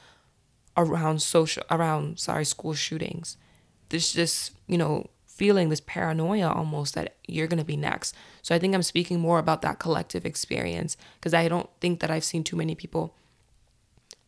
around 0.76 1.20
social 1.20 1.64
around 1.72 2.20
sorry 2.20 2.44
school 2.44 2.72
shootings. 2.72 3.36
There's 3.88 4.12
just 4.12 4.52
you 4.68 4.78
know 4.78 5.10
feeling 5.26 5.70
this 5.70 5.80
paranoia 5.80 6.52
almost 6.52 6.94
that 6.94 7.16
you're 7.26 7.48
going 7.48 7.58
to 7.58 7.64
be 7.64 7.76
next. 7.76 8.14
So 8.42 8.54
I 8.54 8.60
think 8.60 8.76
I'm 8.76 8.84
speaking 8.84 9.18
more 9.18 9.40
about 9.40 9.62
that 9.62 9.80
collective 9.80 10.24
experience 10.24 10.96
because 11.16 11.34
I 11.34 11.48
don't 11.48 11.68
think 11.80 11.98
that 11.98 12.12
I've 12.12 12.22
seen 12.22 12.44
too 12.44 12.54
many 12.54 12.76
people 12.76 13.16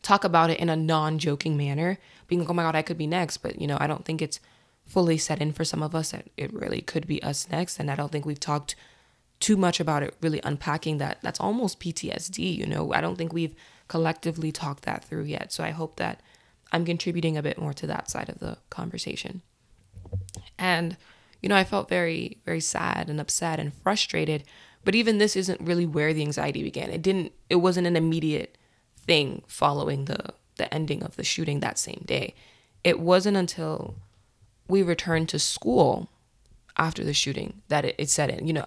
talk 0.01 0.25
about 0.25 0.49
it 0.49 0.59
in 0.59 0.67
a 0.67 0.75
non-joking 0.75 1.55
manner, 1.55 1.99
being 2.27 2.41
like, 2.41 2.49
"Oh 2.49 2.53
my 2.53 2.63
god, 2.63 2.75
I 2.75 2.81
could 2.81 2.97
be 2.97 3.07
next," 3.07 3.37
but 3.37 3.61
you 3.61 3.65
know, 3.65 3.77
I 3.79 3.87
don't 3.87 4.03
think 4.03 4.21
it's 4.21 4.41
fully 4.85 5.17
set 5.17 5.41
in 5.41 5.51
for 5.51 5.63
some 5.63 5.81
of 5.81 5.95
us 5.95 6.11
that 6.11 6.29
it 6.37 6.53
really 6.53 6.81
could 6.81 7.07
be 7.07 7.21
us 7.23 7.47
next 7.49 7.79
and 7.79 7.89
I 7.89 7.95
don't 7.95 8.11
think 8.11 8.25
we've 8.25 8.39
talked 8.39 8.75
too 9.43 9.57
much 9.57 9.81
about 9.81 10.03
it 10.03 10.15
really 10.21 10.39
unpacking 10.45 10.99
that 10.99 11.17
that's 11.21 11.39
almost 11.41 11.81
PTSD, 11.81 12.55
you 12.55 12.65
know. 12.65 12.93
I 12.93 13.01
don't 13.01 13.17
think 13.17 13.33
we've 13.33 13.53
collectively 13.89 14.53
talked 14.53 14.83
that 14.85 15.03
through 15.03 15.23
yet. 15.25 15.51
So 15.51 15.65
I 15.65 15.71
hope 15.71 15.97
that 15.97 16.21
I'm 16.71 16.85
contributing 16.85 17.35
a 17.35 17.43
bit 17.43 17.59
more 17.59 17.73
to 17.73 17.87
that 17.87 18.09
side 18.09 18.29
of 18.29 18.39
the 18.39 18.57
conversation. 18.69 19.41
And, 20.57 20.95
you 21.41 21.49
know, 21.49 21.57
I 21.57 21.65
felt 21.65 21.89
very, 21.89 22.37
very 22.45 22.61
sad 22.61 23.09
and 23.09 23.19
upset 23.19 23.59
and 23.59 23.73
frustrated. 23.73 24.45
But 24.85 24.95
even 24.95 25.17
this 25.17 25.35
isn't 25.35 25.59
really 25.59 25.85
where 25.85 26.13
the 26.13 26.21
anxiety 26.21 26.63
began. 26.63 26.89
It 26.89 27.01
didn't, 27.01 27.33
it 27.49 27.57
wasn't 27.57 27.87
an 27.87 27.97
immediate 27.97 28.57
thing 29.05 29.43
following 29.45 30.05
the, 30.05 30.33
the 30.55 30.73
ending 30.73 31.03
of 31.03 31.17
the 31.17 31.23
shooting 31.25 31.59
that 31.59 31.77
same 31.77 32.03
day. 32.05 32.33
It 32.85 32.97
wasn't 32.97 33.35
until 33.35 33.95
we 34.67 34.81
returned 34.81 35.29
to 35.29 35.39
school 35.39 36.09
after 36.77 37.03
the 37.03 37.13
shooting 37.13 37.61
that 37.67 37.85
it, 37.85 37.95
it 37.97 38.09
set 38.09 38.29
in, 38.29 38.47
you 38.47 38.53
know, 38.53 38.65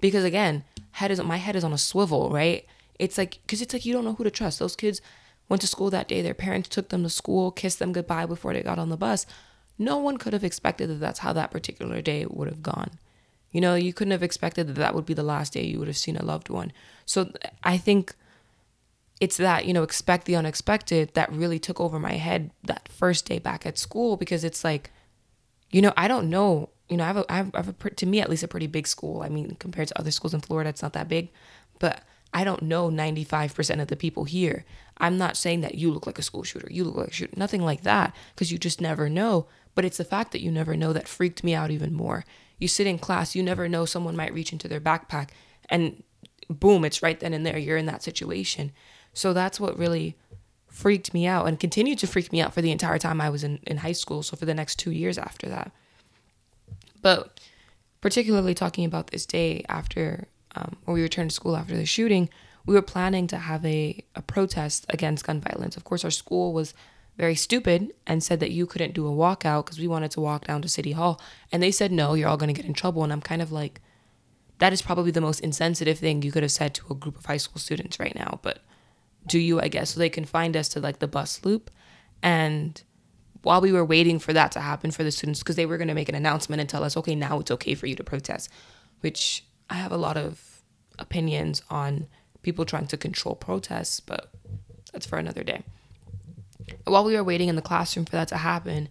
because 0.00 0.24
again, 0.24 0.64
head 0.92 1.10
is 1.10 1.22
my 1.22 1.36
head 1.36 1.56
is 1.56 1.64
on 1.64 1.72
a 1.72 1.78
swivel, 1.78 2.30
right? 2.30 2.66
It's 2.98 3.16
like, 3.16 3.38
cause 3.48 3.62
it's 3.62 3.72
like 3.72 3.86
you 3.86 3.92
don't 3.92 4.04
know 4.04 4.14
who 4.14 4.24
to 4.24 4.30
trust. 4.30 4.58
Those 4.58 4.76
kids 4.76 5.00
went 5.48 5.60
to 5.62 5.66
school 5.66 5.90
that 5.90 6.08
day. 6.08 6.22
Their 6.22 6.34
parents 6.34 6.68
took 6.68 6.88
them 6.88 7.02
to 7.02 7.10
school, 7.10 7.50
kissed 7.50 7.78
them 7.78 7.92
goodbye 7.92 8.26
before 8.26 8.52
they 8.52 8.62
got 8.62 8.78
on 8.78 8.90
the 8.90 8.96
bus. 8.96 9.26
No 9.78 9.96
one 9.96 10.18
could 10.18 10.32
have 10.32 10.44
expected 10.44 10.90
that 10.90 11.00
that's 11.00 11.20
how 11.20 11.32
that 11.32 11.50
particular 11.50 12.02
day 12.02 12.26
would 12.28 12.48
have 12.48 12.62
gone. 12.62 12.90
You 13.50 13.60
know, 13.60 13.74
you 13.74 13.92
couldn't 13.92 14.12
have 14.12 14.22
expected 14.22 14.68
that 14.68 14.76
that 14.76 14.94
would 14.94 15.06
be 15.06 15.14
the 15.14 15.22
last 15.22 15.54
day 15.54 15.64
you 15.64 15.78
would 15.78 15.88
have 15.88 15.96
seen 15.96 16.16
a 16.16 16.24
loved 16.24 16.50
one. 16.50 16.72
So 17.06 17.32
I 17.64 17.78
think 17.78 18.14
it's 19.20 19.36
that, 19.38 19.66
you 19.66 19.72
know, 19.72 19.82
expect 19.82 20.26
the 20.26 20.36
unexpected 20.36 21.14
that 21.14 21.32
really 21.32 21.58
took 21.58 21.80
over 21.80 21.98
my 21.98 22.12
head 22.12 22.50
that 22.62 22.88
first 22.88 23.26
day 23.26 23.38
back 23.38 23.66
at 23.66 23.78
school 23.78 24.16
because 24.16 24.44
it's 24.44 24.62
like, 24.62 24.90
you 25.70 25.82
know, 25.82 25.92
I 25.96 26.08
don't 26.08 26.30
know. 26.30 26.70
You 26.88 26.96
know, 26.96 27.04
I 27.04 27.06
have 27.06 27.16
a, 27.18 27.32
I 27.32 27.36
have 27.36 27.68
a, 27.68 27.90
to 27.90 28.06
me 28.06 28.20
at 28.20 28.28
least 28.28 28.42
a 28.42 28.48
pretty 28.48 28.66
big 28.66 28.86
school. 28.86 29.22
I 29.22 29.28
mean, 29.28 29.56
compared 29.60 29.88
to 29.88 29.98
other 29.98 30.10
schools 30.10 30.34
in 30.34 30.40
Florida, 30.40 30.70
it's 30.70 30.82
not 30.82 30.92
that 30.94 31.08
big, 31.08 31.30
but 31.78 32.02
I 32.32 32.44
don't 32.44 32.62
know 32.62 32.90
95% 32.90 33.80
of 33.80 33.88
the 33.88 33.96
people 33.96 34.24
here. 34.24 34.64
I'm 34.98 35.16
not 35.16 35.36
saying 35.36 35.60
that 35.62 35.76
you 35.76 35.92
look 35.92 36.06
like 36.06 36.18
a 36.18 36.22
school 36.22 36.42
shooter, 36.42 36.68
you 36.70 36.84
look 36.84 36.96
like 36.96 37.08
a 37.08 37.12
shooter, 37.12 37.32
nothing 37.36 37.62
like 37.62 37.82
that, 37.82 38.14
because 38.34 38.52
you 38.52 38.58
just 38.58 38.80
never 38.80 39.08
know. 39.08 39.46
But 39.74 39.84
it's 39.84 39.98
the 39.98 40.04
fact 40.04 40.32
that 40.32 40.42
you 40.42 40.50
never 40.50 40.76
know 40.76 40.92
that 40.92 41.08
freaked 41.08 41.44
me 41.44 41.54
out 41.54 41.70
even 41.70 41.94
more. 41.94 42.24
You 42.58 42.68
sit 42.68 42.86
in 42.86 42.98
class, 42.98 43.34
you 43.34 43.42
never 43.42 43.68
know 43.68 43.84
someone 43.84 44.16
might 44.16 44.34
reach 44.34 44.52
into 44.52 44.68
their 44.68 44.80
backpack 44.80 45.30
and 45.70 46.02
boom, 46.50 46.84
it's 46.84 47.02
right 47.02 47.18
then 47.18 47.32
and 47.32 47.46
there. 47.46 47.56
You're 47.56 47.76
in 47.76 47.86
that 47.86 48.02
situation. 48.02 48.72
So 49.14 49.32
that's 49.32 49.60
what 49.60 49.78
really 49.78 50.16
freaked 50.70 51.12
me 51.12 51.26
out 51.26 51.46
and 51.46 51.60
continued 51.60 51.98
to 51.98 52.06
freak 52.06 52.32
me 52.32 52.40
out 52.40 52.54
for 52.54 52.62
the 52.62 52.70
entire 52.70 52.98
time 52.98 53.20
I 53.20 53.28
was 53.28 53.44
in, 53.44 53.58
in 53.66 53.78
high 53.78 53.92
school. 53.92 54.22
So 54.22 54.36
for 54.36 54.46
the 54.46 54.54
next 54.54 54.78
two 54.78 54.90
years 54.90 55.18
after 55.18 55.48
that. 55.48 55.72
But 57.02 57.40
particularly 58.00 58.54
talking 58.54 58.84
about 58.84 59.08
this 59.08 59.26
day 59.26 59.64
after 59.68 60.28
um, 60.54 60.76
when 60.84 60.94
we 60.94 61.02
returned 61.02 61.30
to 61.30 61.36
school 61.36 61.56
after 61.56 61.76
the 61.76 61.86
shooting, 61.86 62.28
we 62.66 62.74
were 62.74 62.82
planning 62.82 63.26
to 63.28 63.38
have 63.38 63.64
a, 63.64 64.04
a 64.14 64.22
protest 64.22 64.86
against 64.88 65.26
gun 65.26 65.40
violence. 65.40 65.76
Of 65.76 65.84
course, 65.84 66.04
our 66.04 66.10
school 66.10 66.52
was 66.52 66.74
very 67.16 67.34
stupid 67.34 67.92
and 68.06 68.22
said 68.22 68.40
that 68.40 68.50
you 68.50 68.66
couldn't 68.66 68.94
do 68.94 69.06
a 69.06 69.10
walkout 69.10 69.66
because 69.66 69.78
we 69.78 69.88
wanted 69.88 70.10
to 70.12 70.20
walk 70.20 70.46
down 70.46 70.62
to 70.62 70.68
City 70.68 70.92
Hall. 70.92 71.20
And 71.52 71.62
they 71.62 71.70
said, 71.70 71.92
no, 71.92 72.14
you're 72.14 72.28
all 72.28 72.36
going 72.36 72.52
to 72.52 72.58
get 72.58 72.68
in 72.68 72.74
trouble. 72.74 73.04
And 73.04 73.12
I'm 73.12 73.20
kind 73.20 73.42
of 73.42 73.52
like, 73.52 73.80
that 74.58 74.72
is 74.72 74.82
probably 74.82 75.10
the 75.10 75.20
most 75.20 75.40
insensitive 75.40 75.98
thing 75.98 76.22
you 76.22 76.32
could 76.32 76.42
have 76.42 76.52
said 76.52 76.74
to 76.74 76.84
a 76.90 76.94
group 76.94 77.18
of 77.18 77.26
high 77.26 77.38
school 77.38 77.58
students 77.58 77.98
right 77.98 78.14
now. 78.14 78.40
But 78.42 78.62
do 79.26 79.38
you, 79.38 79.60
I 79.60 79.68
guess. 79.68 79.90
So 79.90 80.00
they 80.00 80.08
confined 80.08 80.56
us 80.56 80.68
to 80.70 80.80
like 80.80 80.98
the 80.98 81.08
bus 81.08 81.44
loop. 81.44 81.70
And 82.22 82.82
while 83.42 83.60
we 83.60 83.72
were 83.72 83.84
waiting 83.84 84.18
for 84.18 84.32
that 84.32 84.52
to 84.52 84.60
happen 84.60 84.90
for 84.90 85.04
the 85.04 85.10
students, 85.10 85.40
because 85.40 85.56
they 85.56 85.66
were 85.66 85.78
going 85.78 85.88
to 85.88 85.94
make 85.94 86.08
an 86.08 86.14
announcement 86.14 86.60
and 86.60 86.68
tell 86.68 86.84
us, 86.84 86.96
okay, 86.96 87.14
now 87.14 87.40
it's 87.40 87.50
okay 87.50 87.74
for 87.74 87.86
you 87.86 87.94
to 87.96 88.04
protest, 88.04 88.50
which 89.00 89.44
I 89.68 89.74
have 89.74 89.92
a 89.92 89.96
lot 89.96 90.16
of 90.16 90.62
opinions 90.98 91.62
on 91.70 92.06
people 92.42 92.64
trying 92.64 92.86
to 92.88 92.96
control 92.96 93.34
protests, 93.34 94.00
but 94.00 94.30
that's 94.92 95.06
for 95.06 95.18
another 95.18 95.42
day. 95.42 95.62
While 96.84 97.04
we 97.04 97.14
were 97.14 97.24
waiting 97.24 97.48
in 97.48 97.56
the 97.56 97.62
classroom 97.62 98.04
for 98.04 98.12
that 98.12 98.28
to 98.28 98.36
happen, 98.36 98.88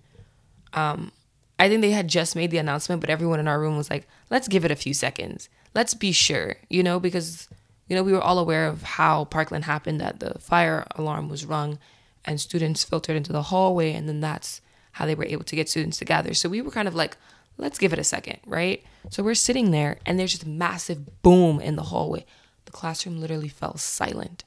um, 0.74 1.12
I 1.60 1.68
think 1.68 1.82
they 1.82 1.92
had 1.92 2.08
just 2.08 2.36
made 2.36 2.52
the 2.52 2.58
announcement, 2.58 3.02
but 3.02 3.10
everyone 3.10 3.40
in 3.40 3.48
our 3.48 3.60
room 3.60 3.78
was 3.78 3.90
like, 3.90 4.08
let's 4.30 4.48
give 4.48 4.66
it 4.66 4.72
a 4.72 4.76
few 4.76 4.94
seconds. 4.94 5.50
Let's 5.76 5.94
be 5.94 6.12
sure, 6.12 6.56
you 6.70 6.84
know, 6.84 7.00
because, 7.00 7.50
you 7.90 7.96
know, 7.96 8.04
we 8.04 8.14
were 8.14 8.22
all 8.22 8.40
aware 8.40 8.68
of 8.68 8.84
how 8.84 9.26
Parkland 9.26 9.66
happened, 9.66 10.00
that 10.00 10.20
the 10.20 10.38
fire 10.40 10.86
alarm 10.96 11.28
was 11.28 11.46
rung 11.46 11.80
and 12.24 12.40
students 12.40 12.84
filtered 12.84 13.18
into 13.18 13.34
the 13.34 13.44
hallway, 13.44 13.94
and 13.94 14.08
then 14.08 14.22
that's 14.22 14.62
how 14.94 15.06
they 15.06 15.16
were 15.16 15.26
able 15.26 15.44
to 15.44 15.56
get 15.56 15.68
students 15.68 15.98
together. 15.98 16.34
So 16.34 16.50
we 16.50 16.62
were 16.62 16.72
kind 16.72 16.88
of 16.88 16.96
like, 16.96 17.18
let's 17.58 17.80
give 17.80 17.92
it 17.92 18.00
a 18.00 18.04
second, 18.04 18.38
right? 18.46 18.84
So 19.10 19.24
we're 19.24 19.36
sitting 19.36 19.72
there 19.72 19.98
and 20.06 20.20
there's 20.20 20.32
just 20.32 20.44
a 20.44 20.50
massive 20.50 21.22
boom 21.22 21.60
in 21.60 21.76
the 21.76 21.84
hallway. 21.84 22.26
The 22.66 22.72
classroom 22.72 23.20
literally 23.20 23.50
fell 23.50 23.78
silent. 23.78 24.44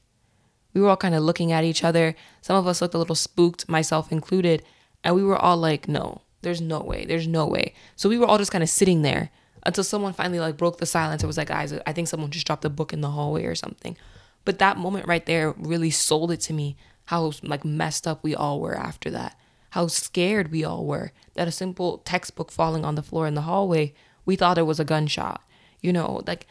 We 0.73 0.81
were 0.81 0.89
all 0.89 0.97
kind 0.97 1.13
of 1.13 1.23
looking 1.23 1.51
at 1.51 1.63
each 1.63 1.83
other. 1.83 2.15
Some 2.41 2.55
of 2.55 2.65
us 2.65 2.81
looked 2.81 2.95
a 2.95 2.97
little 2.97 3.15
spooked, 3.15 3.69
myself 3.69 4.11
included, 4.11 4.63
and 5.03 5.15
we 5.15 5.23
were 5.23 5.37
all 5.37 5.57
like, 5.57 5.87
no, 5.87 6.21
there's 6.41 6.61
no 6.61 6.79
way, 6.81 7.05
there's 7.05 7.27
no 7.27 7.45
way. 7.45 7.73
So 7.95 8.09
we 8.09 8.17
were 8.17 8.25
all 8.25 8.37
just 8.37 8.51
kind 8.51 8.63
of 8.63 8.69
sitting 8.69 9.01
there 9.01 9.29
until 9.65 9.83
someone 9.83 10.13
finally 10.13 10.39
like 10.39 10.57
broke 10.57 10.77
the 10.77 10.85
silence. 10.85 11.23
It 11.23 11.27
was 11.27 11.37
like, 11.37 11.47
guys, 11.47 11.73
I 11.85 11.93
think 11.93 12.07
someone 12.07 12.31
just 12.31 12.45
dropped 12.45 12.65
a 12.65 12.69
book 12.69 12.93
in 12.93 13.01
the 13.01 13.11
hallway 13.11 13.45
or 13.45 13.55
something. 13.55 13.97
But 14.45 14.59
that 14.59 14.77
moment 14.77 15.07
right 15.07 15.25
there 15.25 15.53
really 15.57 15.89
sold 15.89 16.31
it 16.31 16.41
to 16.41 16.53
me 16.53 16.75
how 17.05 17.31
like 17.41 17.65
messed 17.65 18.07
up 18.07 18.23
we 18.23 18.35
all 18.35 18.59
were 18.59 18.75
after 18.75 19.09
that 19.11 19.37
how 19.73 19.87
scared 19.87 20.51
we 20.51 20.63
all 20.63 20.85
were 20.85 21.11
that 21.33 21.47
a 21.47 21.51
simple 21.51 21.97
textbook 22.05 22.51
falling 22.51 22.85
on 22.85 22.93
the 22.93 23.01
floor 23.01 23.25
in 23.25 23.33
the 23.33 23.41
hallway, 23.41 23.91
we 24.23 24.35
thought 24.35 24.59
it 24.59 24.67
was 24.67 24.79
a 24.79 24.85
gunshot. 24.85 25.41
You 25.81 25.91
know, 25.91 26.21
like 26.27 26.45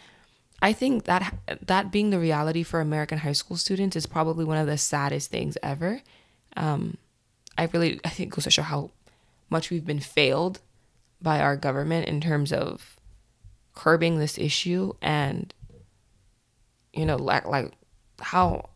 I 0.61 0.73
think 0.73 1.05
that 1.05 1.33
that 1.65 1.93
being 1.93 2.11
the 2.11 2.19
reality 2.19 2.65
for 2.65 2.81
American 2.81 3.19
high 3.19 3.33
school 3.33 3.57
students 3.57 3.95
is 3.95 4.07
probably 4.07 4.45
one 4.45 4.57
of 4.57 4.67
the 4.67 4.77
saddest 4.77 5.31
things 5.31 5.57
ever. 5.63 6.01
Um, 6.57 6.97
I 7.57 7.69
really 7.73 8.01
I 8.05 8.09
think 8.09 8.35
goes 8.35 8.43
to 8.43 8.51
show 8.51 8.63
how 8.63 8.91
much 9.49 9.71
we've 9.71 9.87
been 9.87 10.01
failed 10.01 10.59
by 11.21 11.39
our 11.41 11.57
government 11.57 12.09
in 12.09 12.21
terms 12.21 12.53
of 12.53 12.97
curbing 13.75 14.19
this 14.19 14.39
issue 14.39 14.93
and 15.01 15.55
you 16.93 17.07
know 17.07 17.17
like 17.17 17.47
like 17.47 17.73
how 18.21 18.69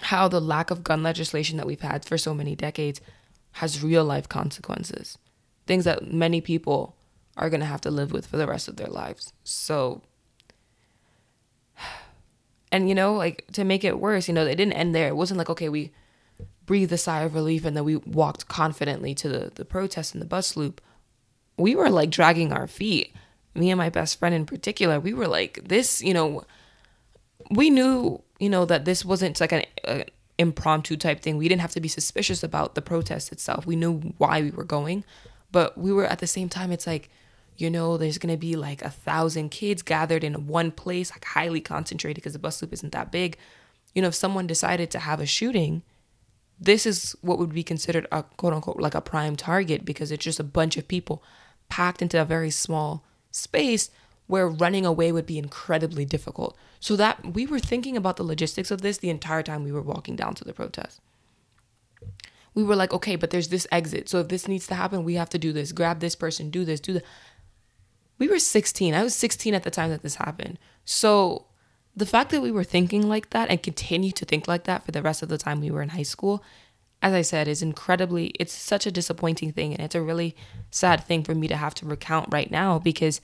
how 0.00 0.28
the 0.28 0.40
lack 0.40 0.70
of 0.70 0.84
gun 0.84 1.02
legislation 1.02 1.56
that 1.56 1.66
we've 1.66 1.80
had 1.80 2.04
for 2.04 2.16
so 2.16 2.34
many 2.34 2.56
decades 2.56 3.00
has 3.52 3.82
real 3.82 4.04
life 4.04 4.28
consequences. 4.28 5.18
Things 5.66 5.84
that 5.84 6.12
many 6.12 6.40
people 6.40 6.96
are 7.36 7.50
going 7.50 7.60
to 7.60 7.66
have 7.66 7.80
to 7.82 7.90
live 7.90 8.12
with 8.12 8.26
for 8.26 8.36
the 8.36 8.46
rest 8.46 8.68
of 8.68 8.76
their 8.76 8.88
lives. 8.88 9.32
So 9.44 10.02
And 12.72 12.88
you 12.88 12.94
know, 12.94 13.14
like 13.14 13.44
to 13.52 13.64
make 13.64 13.82
it 13.82 13.98
worse, 13.98 14.28
you 14.28 14.34
know, 14.34 14.46
it 14.46 14.54
didn't 14.54 14.74
end 14.74 14.94
there. 14.94 15.08
It 15.08 15.16
wasn't 15.16 15.38
like, 15.38 15.50
okay, 15.50 15.68
we 15.68 15.90
breathed 16.66 16.92
a 16.92 16.98
sigh 16.98 17.22
of 17.22 17.34
relief 17.34 17.64
and 17.64 17.76
then 17.76 17.82
we 17.82 17.96
walked 17.96 18.46
confidently 18.46 19.12
to 19.16 19.28
the, 19.28 19.50
the 19.52 19.64
protest 19.64 20.14
in 20.14 20.20
the 20.20 20.26
bus 20.26 20.56
loop. 20.56 20.80
We 21.56 21.74
were 21.74 21.90
like 21.90 22.10
dragging 22.10 22.52
our 22.52 22.68
feet. 22.68 23.12
Me 23.54 23.70
and 23.70 23.78
my 23.78 23.90
best 23.90 24.18
friend 24.18 24.34
in 24.34 24.46
particular, 24.46 25.00
we 25.00 25.12
were 25.12 25.26
like, 25.26 25.68
this, 25.68 26.02
you 26.02 26.14
know, 26.14 26.44
we 27.50 27.70
knew, 27.70 28.22
you 28.38 28.48
know, 28.48 28.64
that 28.64 28.84
this 28.84 29.04
wasn't 29.04 29.40
like 29.40 29.52
an, 29.52 29.64
an 29.84 30.04
impromptu 30.38 30.96
type 30.96 31.20
thing. 31.20 31.36
We 31.36 31.48
didn't 31.48 31.60
have 31.60 31.72
to 31.72 31.80
be 31.80 31.88
suspicious 31.88 32.42
about 32.42 32.74
the 32.74 32.82
protest 32.82 33.32
itself. 33.32 33.66
We 33.66 33.76
knew 33.76 34.14
why 34.18 34.40
we 34.42 34.50
were 34.50 34.64
going, 34.64 35.04
but 35.50 35.76
we 35.76 35.92
were 35.92 36.06
at 36.06 36.20
the 36.20 36.26
same 36.26 36.48
time, 36.48 36.70
it's 36.70 36.86
like, 36.86 37.10
you 37.56 37.68
know, 37.70 37.96
there's 37.96 38.18
gonna 38.18 38.36
be 38.36 38.56
like 38.56 38.82
a 38.82 38.90
thousand 38.90 39.50
kids 39.50 39.82
gathered 39.82 40.24
in 40.24 40.46
one 40.46 40.70
place, 40.70 41.10
like 41.10 41.24
highly 41.24 41.60
concentrated 41.60 42.16
because 42.16 42.32
the 42.32 42.38
bus 42.38 42.62
loop 42.62 42.72
isn't 42.72 42.92
that 42.92 43.12
big. 43.12 43.36
You 43.94 44.02
know, 44.02 44.08
if 44.08 44.14
someone 44.14 44.46
decided 44.46 44.90
to 44.92 45.00
have 45.00 45.20
a 45.20 45.26
shooting, 45.26 45.82
this 46.58 46.86
is 46.86 47.16
what 47.20 47.38
would 47.38 47.52
be 47.52 47.62
considered 47.62 48.06
a 48.12 48.22
quote 48.22 48.52
unquote 48.52 48.80
like 48.80 48.94
a 48.94 49.00
prime 49.00 49.36
target 49.36 49.84
because 49.84 50.10
it's 50.12 50.24
just 50.24 50.40
a 50.40 50.44
bunch 50.44 50.76
of 50.76 50.86
people 50.88 51.22
packed 51.68 52.02
into 52.02 52.20
a 52.20 52.24
very 52.24 52.50
small 52.50 53.04
space 53.30 53.90
where 54.26 54.48
running 54.48 54.86
away 54.86 55.10
would 55.10 55.26
be 55.26 55.38
incredibly 55.38 56.04
difficult. 56.04 56.56
So 56.78 56.96
that 56.96 57.34
we 57.34 57.46
were 57.46 57.58
thinking 57.58 57.96
about 57.96 58.16
the 58.16 58.22
logistics 58.22 58.70
of 58.70 58.80
this 58.80 58.98
the 58.98 59.10
entire 59.10 59.42
time 59.42 59.64
we 59.64 59.72
were 59.72 59.82
walking 59.82 60.16
down 60.16 60.34
to 60.36 60.44
the 60.44 60.52
protest. 60.52 61.00
We 62.54 62.62
were 62.62 62.76
like, 62.76 62.92
okay, 62.92 63.16
but 63.16 63.30
there's 63.30 63.48
this 63.48 63.66
exit. 63.70 64.08
So 64.08 64.18
if 64.20 64.28
this 64.28 64.48
needs 64.48 64.66
to 64.68 64.74
happen, 64.74 65.04
we 65.04 65.14
have 65.14 65.30
to 65.30 65.38
do 65.38 65.52
this. 65.52 65.72
Grab 65.72 66.00
this 66.00 66.16
person, 66.16 66.50
do 66.50 66.64
this, 66.64 66.80
do 66.80 66.94
that 66.94 67.04
we 68.20 68.28
were 68.28 68.38
16. 68.38 68.94
I 68.94 69.02
was 69.02 69.16
16 69.16 69.54
at 69.54 69.64
the 69.64 69.70
time 69.70 69.90
that 69.90 70.02
this 70.02 70.16
happened. 70.16 70.58
So 70.84 71.46
the 71.96 72.06
fact 72.06 72.30
that 72.30 72.42
we 72.42 72.52
were 72.52 72.62
thinking 72.62 73.08
like 73.08 73.30
that 73.30 73.48
and 73.48 73.60
continue 73.60 74.12
to 74.12 74.24
think 74.24 74.46
like 74.46 74.64
that 74.64 74.84
for 74.84 74.92
the 74.92 75.02
rest 75.02 75.22
of 75.22 75.28
the 75.28 75.38
time 75.38 75.60
we 75.60 75.70
were 75.70 75.82
in 75.82 75.88
high 75.88 76.04
school, 76.04 76.44
as 77.02 77.12
I 77.14 77.22
said, 77.22 77.48
is 77.48 77.62
incredibly, 77.62 78.26
it's 78.38 78.52
such 78.52 78.86
a 78.86 78.92
disappointing 78.92 79.52
thing. 79.52 79.72
And 79.72 79.82
it's 79.82 79.94
a 79.94 80.02
really 80.02 80.36
sad 80.70 81.04
thing 81.04 81.24
for 81.24 81.34
me 81.34 81.48
to 81.48 81.56
have 81.56 81.74
to 81.76 81.86
recount 81.86 82.28
right 82.30 82.50
now 82.50 82.78
because 82.78 83.20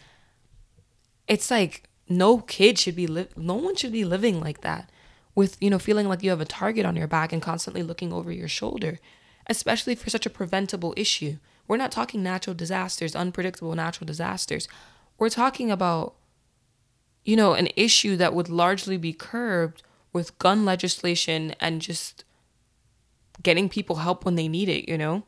it's 1.29 1.51
like 1.51 1.85
no 2.09 2.39
kid 2.39 2.79
should 2.79 2.97
be, 2.97 3.07
li- 3.07 3.29
no 3.37 3.55
one 3.55 3.77
should 3.77 3.93
be 3.93 4.05
living 4.05 4.41
like 4.41 4.63
that 4.63 4.91
with, 5.35 5.59
you 5.61 5.69
know, 5.69 5.79
feeling 5.79 6.09
like 6.09 6.23
you 6.23 6.31
have 6.31 6.41
a 6.41 6.47
target 6.47 6.87
on 6.87 6.97
your 6.97 7.07
back 7.07 7.33
and 7.33 7.43
constantly 7.43 7.83
looking 7.83 8.13
over 8.13 8.33
your 8.33 8.49
shoulder, 8.49 8.99
especially 9.47 9.95
for 9.95 10.09
such 10.09 10.25
a 10.25 10.31
preventable 10.31 10.95
issue. 10.97 11.37
We're 11.69 11.77
not 11.77 11.93
talking 11.93 12.23
natural 12.23 12.55
disasters, 12.55 13.15
unpredictable 13.15 13.75
natural 13.75 14.07
disasters. 14.07 14.69
We're 15.19 15.29
talking 15.29 15.71
about, 15.71 16.15
you 17.25 17.37
know, 17.37 17.53
an 17.53 17.69
issue 17.77 18.17
that 18.17 18.35
would 18.35 18.49
largely 18.49 18.97
be 18.97 19.13
curbed 19.13 19.83
with 20.13 20.39
gun 20.39 20.65
legislation 20.65 21.55
and 21.61 21.83
just 21.83 22.25
getting 23.43 23.69
people 23.69 23.97
help 23.97 24.25
when 24.25 24.35
they 24.35 24.49
need 24.49 24.69
it, 24.69 24.89
you 24.89 24.99
know? 24.99 25.25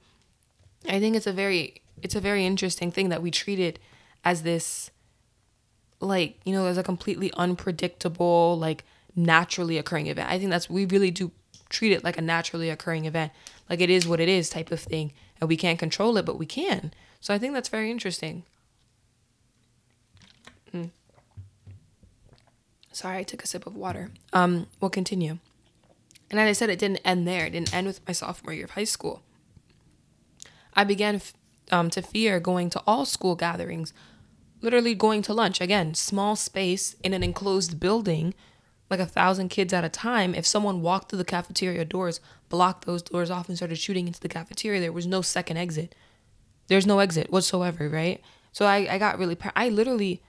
I 0.88 1.00
think 1.00 1.16
it's 1.16 1.26
a 1.26 1.32
very 1.32 1.82
it's 2.02 2.14
a 2.14 2.20
very 2.20 2.46
interesting 2.46 2.92
thing 2.92 3.08
that 3.08 3.22
we 3.22 3.30
treat 3.30 3.58
it 3.58 3.78
as 4.24 4.42
this 4.42 4.90
like, 6.00 6.38
you 6.44 6.52
know, 6.52 6.66
as 6.66 6.78
a 6.78 6.82
completely 6.82 7.32
unpredictable, 7.32 8.56
like 8.56 8.84
naturally 9.16 9.78
occurring 9.78 10.06
event. 10.06 10.30
I 10.30 10.38
think 10.38 10.50
that's 10.50 10.70
we 10.70 10.84
really 10.84 11.10
do 11.10 11.32
treat 11.68 11.92
it 11.92 12.04
like 12.04 12.16
a 12.16 12.22
naturally 12.22 12.70
occurring 12.70 13.04
event. 13.04 13.32
Like 13.68 13.80
it 13.80 13.90
is 13.90 14.06
what 14.06 14.20
it 14.20 14.28
is 14.28 14.48
type 14.48 14.70
of 14.70 14.80
thing 14.80 15.12
and 15.40 15.48
we 15.48 15.56
can't 15.56 15.78
control 15.78 16.16
it, 16.16 16.24
but 16.24 16.38
we 16.38 16.46
can. 16.46 16.92
So 17.20 17.34
I 17.34 17.38
think 17.38 17.52
that's 17.52 17.68
very 17.68 17.90
interesting. 17.90 18.44
Mm. 20.72 20.90
Sorry, 22.92 23.18
I 23.18 23.22
took 23.22 23.42
a 23.42 23.46
sip 23.46 23.66
of 23.66 23.76
water. 23.76 24.10
Um, 24.32 24.66
we'll 24.80 24.90
continue. 24.90 25.38
And 26.30 26.38
as 26.38 26.49
I 26.49 26.52
said, 26.52 26.70
it 26.70 26.78
didn't 26.78 26.99
end 27.04 27.26
there. 27.26 27.47
It 27.47 27.50
didn't 27.50 27.75
end 27.75 27.87
with 27.87 28.06
my 28.06 28.12
sophomore 28.12 28.52
year 28.52 28.64
of 28.64 28.73
high 28.73 28.85
school. 28.85 29.23
I 30.75 30.84
began 30.84 31.21
um, 31.71 31.91
to 31.91 32.02
fear 32.02 32.38
going 32.38 32.71
to 32.71 32.82
all 32.86 33.04
school 33.04 33.34
gatherings, 33.34 33.93
literally 34.60 34.95
going 34.95 35.23
to 35.23 35.34
lunch. 35.34 35.60
Again, 35.60 35.95
small 35.95 36.36
space 36.36 36.97
in 37.02 37.14
an 37.14 37.23
enclosed 37.23 37.80
building 37.80 38.34
like 38.91 39.00
a 39.00 39.06
thousand 39.06 39.49
kids 39.50 39.73
at 39.73 39.84
a 39.84 39.88
time, 39.88 40.34
if 40.34 40.47
someone 40.47 40.80
walked 40.80 41.10
through 41.10 41.19
the 41.19 41.25
cafeteria 41.25 41.84
doors, 41.84 42.21
blocked 42.49 42.86
those 42.86 43.02
doors 43.02 43.30
off, 43.30 43.49
and 43.49 43.56
started 43.56 43.76
shooting 43.76 44.06
into 44.06 44.21
the 44.21 44.28
cafeteria, 44.28 44.80
there 44.80 44.93
was 44.93 45.06
no 45.06 45.21
second 45.21 45.58
exit. 45.58 45.95
There's 46.69 46.86
no 46.86 46.99
exit 46.99 47.30
whatsoever, 47.30 47.88
right? 47.88 48.23
So 48.52 48.67
I, 48.67 48.95
I 48.95 48.99
got 48.99 49.19
really, 49.19 49.36
I 49.54 49.69
literally 49.69 50.23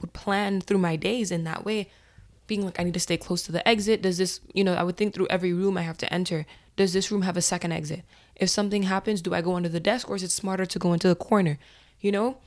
would 0.00 0.12
plan 0.12 0.60
through 0.60 0.78
my 0.78 0.96
days 0.96 1.30
in 1.30 1.44
that 1.44 1.64
way, 1.64 1.90
being 2.48 2.64
like, 2.64 2.80
I 2.80 2.82
need 2.82 2.94
to 2.94 3.00
stay 3.00 3.16
close 3.16 3.42
to 3.44 3.52
the 3.52 3.66
exit. 3.66 4.02
Does 4.02 4.18
this, 4.18 4.40
you 4.52 4.64
know, 4.64 4.74
I 4.74 4.82
would 4.82 4.96
think 4.96 5.14
through 5.14 5.28
every 5.30 5.52
room 5.52 5.78
I 5.78 5.82
have 5.82 5.98
to 5.98 6.12
enter. 6.12 6.44
Does 6.76 6.92
this 6.92 7.12
room 7.12 7.22
have 7.22 7.36
a 7.36 7.42
second 7.42 7.70
exit? 7.72 8.02
If 8.34 8.50
something 8.50 8.84
happens, 8.84 9.22
do 9.22 9.34
I 9.34 9.40
go 9.40 9.54
under 9.54 9.68
the 9.68 9.78
desk 9.80 10.10
or 10.10 10.16
is 10.16 10.24
it 10.24 10.32
smarter 10.32 10.66
to 10.66 10.78
go 10.80 10.92
into 10.92 11.06
the 11.06 11.14
corner? 11.14 11.58
You 12.00 12.10
know? 12.10 12.38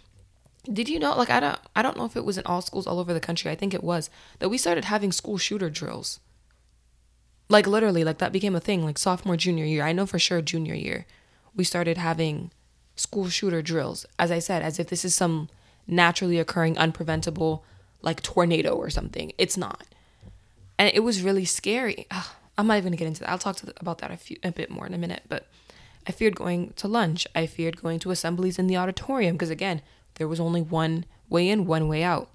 did 0.72 0.88
you 0.88 1.00
know 1.00 1.16
like 1.16 1.30
i 1.30 1.40
don't 1.40 1.60
i 1.76 1.82
don't 1.82 1.98
know 1.98 2.06
if 2.06 2.16
it 2.16 2.24
was 2.24 2.38
in 2.38 2.46
all 2.46 2.62
schools 2.62 2.86
all 2.86 3.00
over 3.00 3.14
the 3.14 3.20
country 3.20 3.50
i 3.50 3.56
think 3.56 3.74
it 3.74 3.84
was 3.84 4.10
that 4.40 4.50
we 4.50 4.58
started 4.58 4.86
having 4.86 5.12
school 5.12 5.38
shooter 5.38 5.70
drills 5.70 6.20
like 7.50 7.66
literally 7.66 8.04
like 8.04 8.20
that 8.20 8.32
became 8.32 8.56
a 8.56 8.60
thing 8.60 8.84
like 8.84 8.98
sophomore 8.98 9.36
junior 9.36 9.66
year 9.66 9.84
i 9.84 9.92
know 9.92 10.06
for 10.06 10.20
sure 10.20 10.42
junior 10.42 10.76
year 10.76 11.06
we 11.56 11.64
started 11.64 11.98
having 11.98 12.52
school 12.96 13.28
shooter 13.28 13.62
drills 13.62 14.06
as 14.20 14.30
i 14.30 14.38
said 14.38 14.62
as 14.62 14.78
if 14.78 14.88
this 14.88 15.04
is 15.04 15.16
some 15.16 15.50
naturally 15.88 16.38
occurring 16.38 16.76
unpreventable 16.76 17.62
like 18.02 18.22
tornado 18.22 18.74
or 18.76 18.90
something 18.90 19.32
it's 19.38 19.58
not 19.58 19.86
and 20.78 20.92
it 20.94 21.02
was 21.02 21.22
really 21.22 21.46
scary 21.46 22.06
Ugh, 22.12 22.28
i'm 22.58 22.68
not 22.68 22.78
even 22.78 22.92
gonna 22.92 22.98
get 22.98 23.08
into 23.08 23.22
that 23.22 23.30
i'll 23.30 23.38
talk 23.38 23.58
the, 23.58 23.74
about 23.80 24.00
that 24.00 24.12
a 24.12 24.18
few 24.18 24.38
a 24.44 24.52
bit 24.52 24.70
more 24.70 24.86
in 24.86 24.94
a 24.94 24.98
minute 24.98 25.24
but 25.28 25.48
i 26.08 26.12
feared 26.12 26.36
going 26.36 26.74
to 26.78 26.88
lunch 26.88 27.28
i 27.36 27.46
feared 27.46 27.82
going 27.82 28.00
to 28.00 28.12
assemblies 28.12 28.60
in 28.60 28.68
the 28.68 28.78
auditorium 28.78 29.36
because 29.36 29.50
again 29.50 29.82
there 30.16 30.28
was 30.28 30.40
only 30.40 30.62
one 30.62 31.06
way 31.30 31.50
in, 31.50 31.66
one 31.66 31.88
way 31.88 32.04
out. 32.04 32.30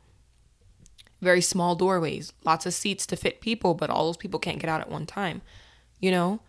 Very 1.21 1.41
small 1.41 1.77
doorways, 1.77 2.33
lots 2.45 2.67
of 2.67 2.75
seats 2.75 3.07
to 3.07 3.17
fit 3.17 3.41
people, 3.41 3.75
but 3.75 3.91
all 3.91 4.07
those 4.07 4.17
people 4.17 4.41
can't 4.41 4.59
get 4.59 4.69
out 4.69 4.81
at 4.81 4.91
one 4.91 5.07
time. 5.07 5.43
You 6.01 6.11
know? 6.11 6.41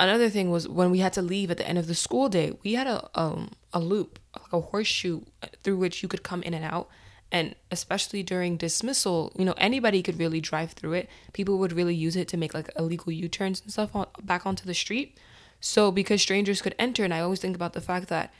Another 0.00 0.30
thing 0.30 0.50
was 0.50 0.68
when 0.68 0.90
we 0.90 1.00
had 1.00 1.12
to 1.14 1.22
leave 1.22 1.50
at 1.50 1.56
the 1.56 1.68
end 1.68 1.78
of 1.78 1.88
the 1.88 1.94
school 1.94 2.28
day, 2.28 2.56
we 2.62 2.74
had 2.74 2.86
a 2.86 3.10
um 3.14 3.50
a 3.72 3.80
loop, 3.80 4.18
like 4.34 4.52
a 4.52 4.60
horseshoe 4.60 5.22
through 5.62 5.76
which 5.76 6.02
you 6.02 6.08
could 6.08 6.22
come 6.22 6.42
in 6.42 6.54
and 6.54 6.64
out. 6.64 6.88
And 7.30 7.54
especially 7.70 8.22
during 8.22 8.56
dismissal, 8.56 9.32
you 9.36 9.44
know, 9.44 9.54
anybody 9.58 10.02
could 10.02 10.18
really 10.18 10.40
drive 10.40 10.72
through 10.72 10.94
it. 10.94 11.10
People 11.34 11.58
would 11.58 11.72
really 11.72 11.94
use 11.94 12.16
it 12.16 12.28
to 12.28 12.38
make 12.38 12.54
like 12.54 12.70
illegal 12.78 13.12
U-turns 13.12 13.60
and 13.60 13.70
stuff 13.70 13.94
on, 13.94 14.06
back 14.22 14.46
onto 14.46 14.64
the 14.64 14.74
street. 14.74 15.18
So 15.60 15.90
because 15.90 16.22
strangers 16.22 16.62
could 16.62 16.74
enter, 16.78 17.04
and 17.04 17.12
I 17.12 17.20
always 17.20 17.40
think 17.40 17.54
about 17.54 17.74
the 17.74 17.80
fact 17.80 18.08
that 18.08 18.32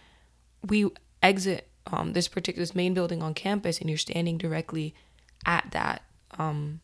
we 0.67 0.91
exit 1.23 1.69
um, 1.93 2.13
this 2.13 2.29
particular 2.29 2.63
this 2.63 2.75
main 2.75 2.95
building 2.95 3.23
on 3.23 3.35
campus 3.35 3.81
and 3.81 3.89
you're 3.89 3.99
standing 3.99 4.39
directly 4.39 4.95
at 5.47 5.69
that 5.71 6.03
um, 6.39 6.81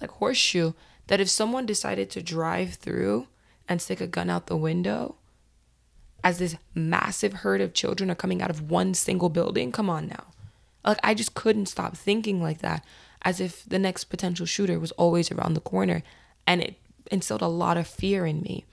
like 0.00 0.10
horseshoe 0.10 0.72
that 1.08 1.20
if 1.20 1.28
someone 1.28 1.66
decided 1.66 2.10
to 2.10 2.22
drive 2.22 2.74
through 2.74 3.26
and 3.68 3.82
stick 3.82 4.00
a 4.00 4.06
gun 4.06 4.30
out 4.30 4.46
the 4.46 4.56
window 4.56 5.16
as 6.22 6.38
this 6.38 6.56
massive 6.74 7.32
herd 7.32 7.60
of 7.60 7.74
children 7.74 8.10
are 8.10 8.14
coming 8.14 8.42
out 8.42 8.50
of 8.50 8.70
one 8.70 8.94
single 8.94 9.28
building 9.28 9.72
come 9.72 9.90
on 9.90 10.06
now 10.08 10.26
like 10.88 11.00
i 11.02 11.14
just 11.14 11.34
couldn't 11.34 11.66
stop 11.66 11.96
thinking 11.96 12.42
like 12.42 12.58
that 12.58 12.84
as 13.22 13.40
if 13.40 13.64
the 13.64 13.78
next 13.78 14.04
potential 14.04 14.46
shooter 14.46 14.78
was 14.78 14.92
always 14.92 15.30
around 15.30 15.54
the 15.54 15.60
corner 15.60 16.02
and 16.46 16.62
it 16.62 16.76
instilled 17.10 17.42
a 17.42 17.48
lot 17.48 17.76
of 17.76 17.86
fear 17.86 18.26
in 18.26 18.40
me. 18.42 18.64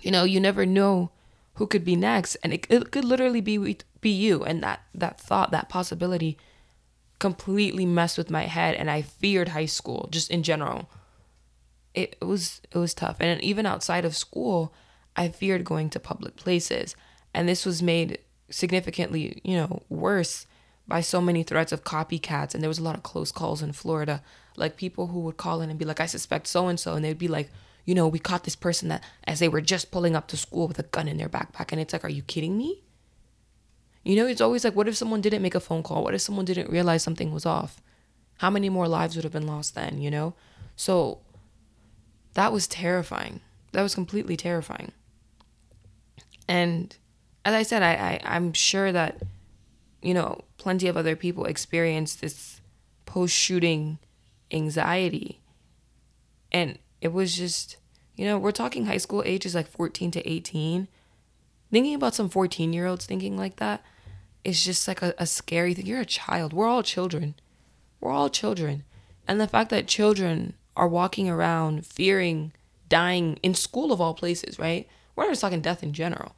You 0.00 0.10
know 0.10 0.24
you 0.24 0.40
never 0.40 0.64
know 0.64 1.10
who 1.54 1.66
could 1.66 1.84
be 1.84 1.96
next 1.96 2.36
and 2.36 2.52
it, 2.52 2.66
it 2.70 2.90
could 2.92 3.04
literally 3.04 3.40
be 3.40 3.78
be 4.00 4.10
you 4.10 4.44
and 4.44 4.62
that 4.62 4.80
that 4.94 5.20
thought 5.20 5.50
that 5.50 5.68
possibility 5.68 6.38
completely 7.18 7.84
messed 7.84 8.16
with 8.16 8.30
my 8.30 8.44
head 8.44 8.76
and 8.76 8.88
i 8.88 9.02
feared 9.02 9.48
high 9.48 9.66
school 9.66 10.08
just 10.12 10.30
in 10.30 10.42
general. 10.42 10.88
It, 11.94 12.16
it 12.20 12.24
was 12.24 12.60
it 12.70 12.78
was 12.78 12.94
tough 12.94 13.16
and 13.18 13.42
even 13.42 13.66
outside 13.66 14.04
of 14.04 14.14
school 14.14 14.72
i 15.16 15.28
feared 15.28 15.64
going 15.64 15.90
to 15.90 15.98
public 15.98 16.36
places 16.36 16.94
and 17.34 17.48
this 17.48 17.66
was 17.66 17.82
made 17.82 18.18
significantly 18.50 19.40
you 19.42 19.56
know 19.56 19.82
worse 19.88 20.46
by 20.88 21.00
so 21.00 21.20
many 21.20 21.42
threats 21.42 21.70
of 21.70 21.84
copycats 21.84 22.54
and 22.54 22.62
there 22.62 22.68
was 22.68 22.78
a 22.78 22.82
lot 22.82 22.96
of 22.96 23.02
close 23.02 23.30
calls 23.30 23.62
in 23.62 23.72
florida 23.72 24.22
like 24.56 24.76
people 24.76 25.08
who 25.08 25.20
would 25.20 25.36
call 25.36 25.60
in 25.60 25.70
and 25.70 25.78
be 25.78 25.84
like 25.84 26.00
i 26.00 26.06
suspect 26.06 26.46
so 26.46 26.66
and 26.66 26.80
so 26.80 26.94
and 26.94 27.04
they'd 27.04 27.18
be 27.18 27.28
like 27.28 27.50
you 27.88 27.94
know, 27.94 28.06
we 28.06 28.18
caught 28.18 28.44
this 28.44 28.54
person 28.54 28.90
that 28.90 29.02
as 29.24 29.38
they 29.38 29.48
were 29.48 29.62
just 29.62 29.90
pulling 29.90 30.14
up 30.14 30.28
to 30.28 30.36
school 30.36 30.68
with 30.68 30.78
a 30.78 30.82
gun 30.82 31.08
in 31.08 31.16
their 31.16 31.30
backpack. 31.30 31.72
And 31.72 31.80
it's 31.80 31.94
like, 31.94 32.04
are 32.04 32.10
you 32.10 32.20
kidding 32.20 32.58
me? 32.58 32.82
You 34.04 34.14
know, 34.14 34.26
it's 34.26 34.42
always 34.42 34.62
like, 34.62 34.76
what 34.76 34.86
if 34.86 34.94
someone 34.94 35.22
didn't 35.22 35.40
make 35.40 35.54
a 35.54 35.60
phone 35.60 35.82
call? 35.82 36.04
What 36.04 36.12
if 36.12 36.20
someone 36.20 36.44
didn't 36.44 36.68
realize 36.68 37.02
something 37.02 37.32
was 37.32 37.46
off? 37.46 37.80
How 38.40 38.50
many 38.50 38.68
more 38.68 38.88
lives 38.88 39.16
would 39.16 39.24
have 39.24 39.32
been 39.32 39.46
lost 39.46 39.74
then, 39.74 40.02
you 40.02 40.10
know? 40.10 40.34
So 40.76 41.20
that 42.34 42.52
was 42.52 42.66
terrifying. 42.66 43.40
That 43.72 43.80
was 43.80 43.94
completely 43.94 44.36
terrifying. 44.36 44.92
And 46.46 46.94
as 47.46 47.54
I 47.54 47.62
said, 47.62 47.82
I, 47.82 47.92
I 47.94 48.20
I'm 48.22 48.52
sure 48.52 48.92
that, 48.92 49.22
you 50.02 50.14
know, 50.14 50.42
plenty 50.56 50.88
of 50.88 50.96
other 50.96 51.16
people 51.16 51.44
experienced 51.44 52.20
this 52.20 52.60
post 53.06 53.34
shooting 53.34 53.98
anxiety. 54.50 55.40
And 56.52 56.78
it 57.00 57.12
was 57.12 57.36
just, 57.36 57.76
you 58.16 58.24
know, 58.24 58.38
we're 58.38 58.52
talking 58.52 58.86
high 58.86 58.98
school 58.98 59.22
ages 59.26 59.54
like 59.54 59.68
14 59.68 60.10
to 60.12 60.28
18. 60.28 60.88
Thinking 61.70 61.94
about 61.94 62.14
some 62.14 62.28
14 62.28 62.72
year 62.72 62.86
olds 62.86 63.06
thinking 63.06 63.36
like 63.36 63.56
that 63.56 63.82
is 64.44 64.64
just 64.64 64.88
like 64.88 65.02
a, 65.02 65.14
a 65.18 65.26
scary 65.26 65.74
thing. 65.74 65.86
You're 65.86 66.00
a 66.00 66.06
child. 66.06 66.52
We're 66.52 66.68
all 66.68 66.82
children. 66.82 67.34
We're 68.00 68.12
all 68.12 68.30
children. 68.30 68.84
And 69.26 69.40
the 69.40 69.48
fact 69.48 69.70
that 69.70 69.86
children 69.86 70.54
are 70.76 70.88
walking 70.88 71.28
around 71.28 71.84
fearing 71.84 72.52
dying 72.88 73.38
in 73.42 73.54
school 73.54 73.92
of 73.92 74.00
all 74.00 74.14
places, 74.14 74.58
right? 74.58 74.88
We're 75.14 75.24
not 75.24 75.32
just 75.32 75.40
talking 75.42 75.60
death 75.60 75.82
in 75.82 75.92
general. 75.92 76.34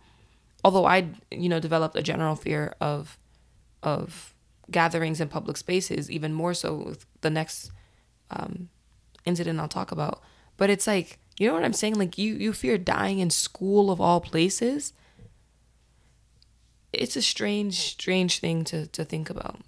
Although 0.65 0.87
I, 0.87 1.09
you 1.31 1.49
know, 1.49 1.61
developed 1.61 1.97
a 1.97 2.03
general 2.03 2.35
fear 2.35 2.75
of 2.81 3.19
of 3.83 4.35
gatherings 4.71 5.21
in 5.21 5.29
public 5.29 5.57
spaces, 5.57 6.11
even 6.11 6.33
more 6.33 6.55
so 6.55 6.75
with 6.75 7.07
the 7.21 7.31
next 7.31 7.71
um, 8.31 8.69
incident 9.25 9.59
I'll 9.61 9.69
talk 9.69 9.93
about. 9.93 10.23
But 10.57 10.71
it's 10.71 10.87
like, 10.87 11.19
you 11.39 11.49
know 11.49 11.55
what 11.55 11.65
I'm 11.65 11.73
saying? 11.73 11.95
Like 11.95 12.19
you 12.19 12.35
you 12.35 12.53
fear 12.53 12.79
dying 12.79 13.19
in 13.19 13.31
school 13.31 13.91
of 13.91 14.01
all 14.01 14.21
places. 14.21 14.93
It's 16.93 17.17
a 17.17 17.23
strange, 17.23 17.75
strange 17.79 18.41
thing 18.41 18.65
to 18.65 18.87
to 18.89 19.05
think 19.05 19.31
about. 19.31 19.61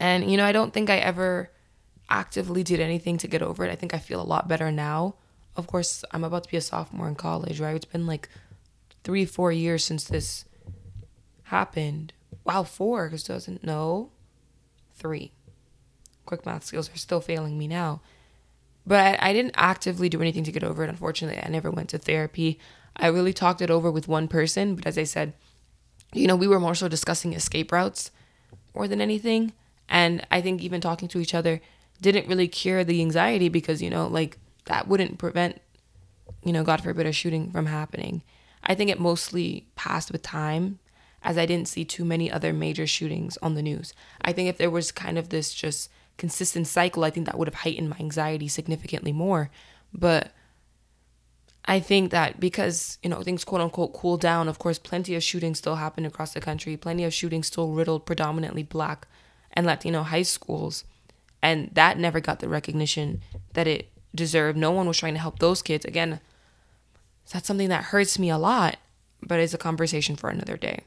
And 0.00 0.30
you 0.30 0.36
know, 0.36 0.44
I 0.44 0.52
don't 0.52 0.72
think 0.72 0.90
I 0.90 0.96
ever 0.96 1.50
actively 2.08 2.62
did 2.62 2.80
anything 2.80 3.18
to 3.18 3.28
get 3.28 3.42
over 3.42 3.64
it. 3.64 3.70
I 3.70 3.76
think 3.76 3.94
I 3.94 3.98
feel 3.98 4.20
a 4.20 4.24
lot 4.24 4.48
better 4.48 4.70
now. 4.72 5.16
Of 5.56 5.66
course, 5.66 6.04
I'm 6.10 6.24
about 6.24 6.44
to 6.44 6.50
be 6.50 6.56
a 6.56 6.60
sophomore 6.60 7.08
in 7.08 7.14
college, 7.14 7.60
right? 7.60 7.76
It's 7.76 7.84
been 7.84 8.06
like 8.06 8.28
three, 9.04 9.24
four 9.24 9.52
years 9.52 9.84
since 9.84 10.04
this 10.04 10.44
happened. 11.44 12.12
Wow, 12.44 12.62
four, 12.62 13.06
because 13.06 13.24
doesn't 13.24 13.64
know. 13.64 14.10
Three. 14.94 15.32
Quick 16.26 16.46
math 16.46 16.64
skills 16.64 16.90
are 16.90 16.96
still 16.96 17.20
failing 17.20 17.58
me 17.58 17.66
now. 17.66 18.00
But 18.86 19.00
I, 19.00 19.30
I 19.30 19.32
didn't 19.32 19.54
actively 19.56 20.08
do 20.08 20.20
anything 20.20 20.44
to 20.44 20.52
get 20.52 20.64
over 20.64 20.84
it. 20.84 20.90
Unfortunately, 20.90 21.42
I 21.42 21.48
never 21.48 21.70
went 21.70 21.88
to 21.90 21.98
therapy. 21.98 22.58
I 22.96 23.08
really 23.08 23.32
talked 23.32 23.62
it 23.62 23.70
over 23.70 23.90
with 23.90 24.08
one 24.08 24.28
person, 24.28 24.74
but 24.76 24.86
as 24.86 24.98
I 24.98 25.04
said, 25.04 25.32
you 26.12 26.26
know, 26.26 26.36
we 26.36 26.46
were 26.46 26.60
more 26.60 26.74
so 26.74 26.86
discussing 26.86 27.32
escape 27.32 27.72
routes 27.72 28.10
more 28.74 28.86
than 28.86 29.00
anything. 29.00 29.52
And 29.88 30.24
I 30.30 30.40
think 30.40 30.60
even 30.62 30.80
talking 30.80 31.08
to 31.08 31.18
each 31.18 31.34
other 31.34 31.60
didn't 32.00 32.28
really 32.28 32.48
cure 32.48 32.84
the 32.84 33.00
anxiety 33.00 33.48
because, 33.48 33.82
you 33.82 33.90
know, 33.90 34.06
like 34.06 34.38
that 34.66 34.86
wouldn't 34.86 35.18
prevent, 35.18 35.60
you 36.44 36.52
know, 36.52 36.62
God 36.62 36.82
forbid, 36.82 37.06
a 37.06 37.12
shooting 37.12 37.50
from 37.50 37.66
happening. 37.66 38.22
I 38.62 38.74
think 38.74 38.90
it 38.90 39.00
mostly 39.00 39.66
passed 39.74 40.12
with 40.12 40.22
time 40.22 40.78
as 41.24 41.38
I 41.38 41.46
didn't 41.46 41.68
see 41.68 41.84
too 41.84 42.04
many 42.04 42.30
other 42.30 42.52
major 42.52 42.86
shootings 42.86 43.38
on 43.38 43.54
the 43.54 43.62
news. 43.62 43.94
I 44.20 44.32
think 44.32 44.48
if 44.48 44.58
there 44.58 44.70
was 44.70 44.92
kind 44.92 45.18
of 45.18 45.30
this 45.30 45.54
just 45.54 45.90
consistent 46.18 46.66
cycle, 46.66 47.02
I 47.02 47.10
think 47.10 47.26
that 47.26 47.38
would 47.38 47.48
have 47.48 47.54
heightened 47.54 47.88
my 47.88 47.96
anxiety 47.98 48.46
significantly 48.46 49.12
more. 49.12 49.50
But 49.92 50.32
I 51.64 51.80
think 51.80 52.10
that 52.10 52.38
because, 52.38 52.98
you 53.02 53.08
know, 53.08 53.22
things 53.22 53.42
quote 53.44 53.62
unquote 53.62 53.94
cool 53.94 54.18
down, 54.18 54.48
of 54.48 54.58
course, 54.58 54.78
plenty 54.78 55.14
of 55.14 55.22
shootings 55.22 55.58
still 55.58 55.76
happen 55.76 56.04
across 56.04 56.34
the 56.34 56.40
country, 56.40 56.76
plenty 56.76 57.04
of 57.04 57.14
shootings 57.14 57.46
still 57.46 57.72
riddled 57.72 58.04
predominantly 58.04 58.62
black 58.62 59.08
and 59.54 59.64
Latino 59.64 60.02
high 60.02 60.22
schools. 60.22 60.84
And 61.42 61.70
that 61.72 61.98
never 61.98 62.20
got 62.20 62.40
the 62.40 62.48
recognition 62.48 63.22
that 63.54 63.66
it 63.66 63.90
deserved. 64.14 64.58
No 64.58 64.72
one 64.72 64.86
was 64.86 64.98
trying 64.98 65.14
to 65.14 65.20
help 65.20 65.38
those 65.38 65.62
kids. 65.62 65.86
Again, 65.86 66.20
that's 67.30 67.46
something 67.46 67.70
that 67.70 67.84
hurts 67.84 68.18
me 68.18 68.28
a 68.28 68.38
lot, 68.38 68.76
but 69.22 69.40
it's 69.40 69.54
a 69.54 69.58
conversation 69.58 70.16
for 70.16 70.28
another 70.28 70.58
day. 70.58 70.80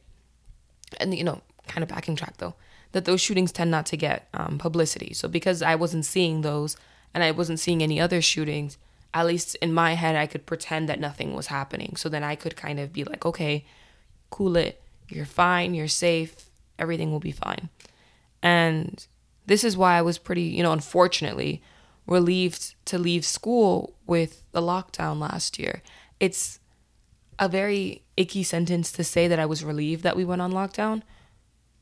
And, 1.00 1.15
you 1.15 1.23
know, 1.23 1.41
kind 1.67 1.84
of 1.84 1.89
backing 1.89 2.15
track 2.15 2.38
though, 2.38 2.56
that 2.93 3.06
those 3.06 3.21
shootings 3.21 3.52
tend 3.52 3.71
not 3.71 3.86
to 3.88 3.97
get 3.97 4.28
um, 4.34 4.58
publicity. 4.58 5.13
So 5.13 5.28
because 5.28 5.62
I 5.62 5.76
wasn't 5.76 6.06
seeing 6.06 6.41
those 6.41 6.78
and 7.13 7.23
I 7.23 7.32
wasn't 7.32 7.60
seeing 7.60 7.84
any 7.84 8.00
other 8.00 8.21
shootings, 8.21 8.78
at 9.13 9.26
least 9.26 9.56
in 9.56 9.73
my 9.73 9.93
head, 9.93 10.15
I 10.15 10.28
could 10.28 10.45
pretend 10.45 10.88
that 10.89 11.00
nothing 11.00 11.34
was 11.34 11.47
happening. 11.47 11.95
So 11.95 12.10
then 12.10 12.23
I 12.23 12.36
could 12.36 12.56
kind 12.56 12.80
of 12.80 12.93
be 12.93 13.04
like, 13.04 13.26
okay, 13.26 13.65
cool 14.30 14.56
it. 14.56 14.82
You're 15.10 15.26
fine. 15.26 15.73
You're 15.73 15.88
safe. 15.88 16.36
Everything 16.78 17.12
will 17.12 17.19
be 17.19 17.32
fine. 17.32 17.69
And 18.43 19.06
this 19.45 19.63
is 19.63 19.78
why 19.78 19.97
I 19.97 20.02
was 20.02 20.17
pretty, 20.17 20.43
you 20.43 20.62
know, 20.62 20.73
unfortunately 20.73 21.62
relieved 22.06 22.76
to 22.86 22.97
leave 22.97 23.26
school 23.26 23.95
with 24.06 24.43
the 24.52 24.62
lockdown 24.62 25.19
last 25.19 25.58
year. 25.60 25.82
It's 26.19 26.60
a 27.39 27.47
very 27.47 28.04
icky 28.15 28.43
sentence 28.43 28.91
to 28.91 29.04
say 29.04 29.28
that 29.28 29.39
I 29.39 29.45
was 29.45 29.63
relieved 29.63 30.04
that 30.04 30.17
we 30.17 30.26
went 30.26 30.41
on 30.41 30.52
lockdown. 30.52 31.04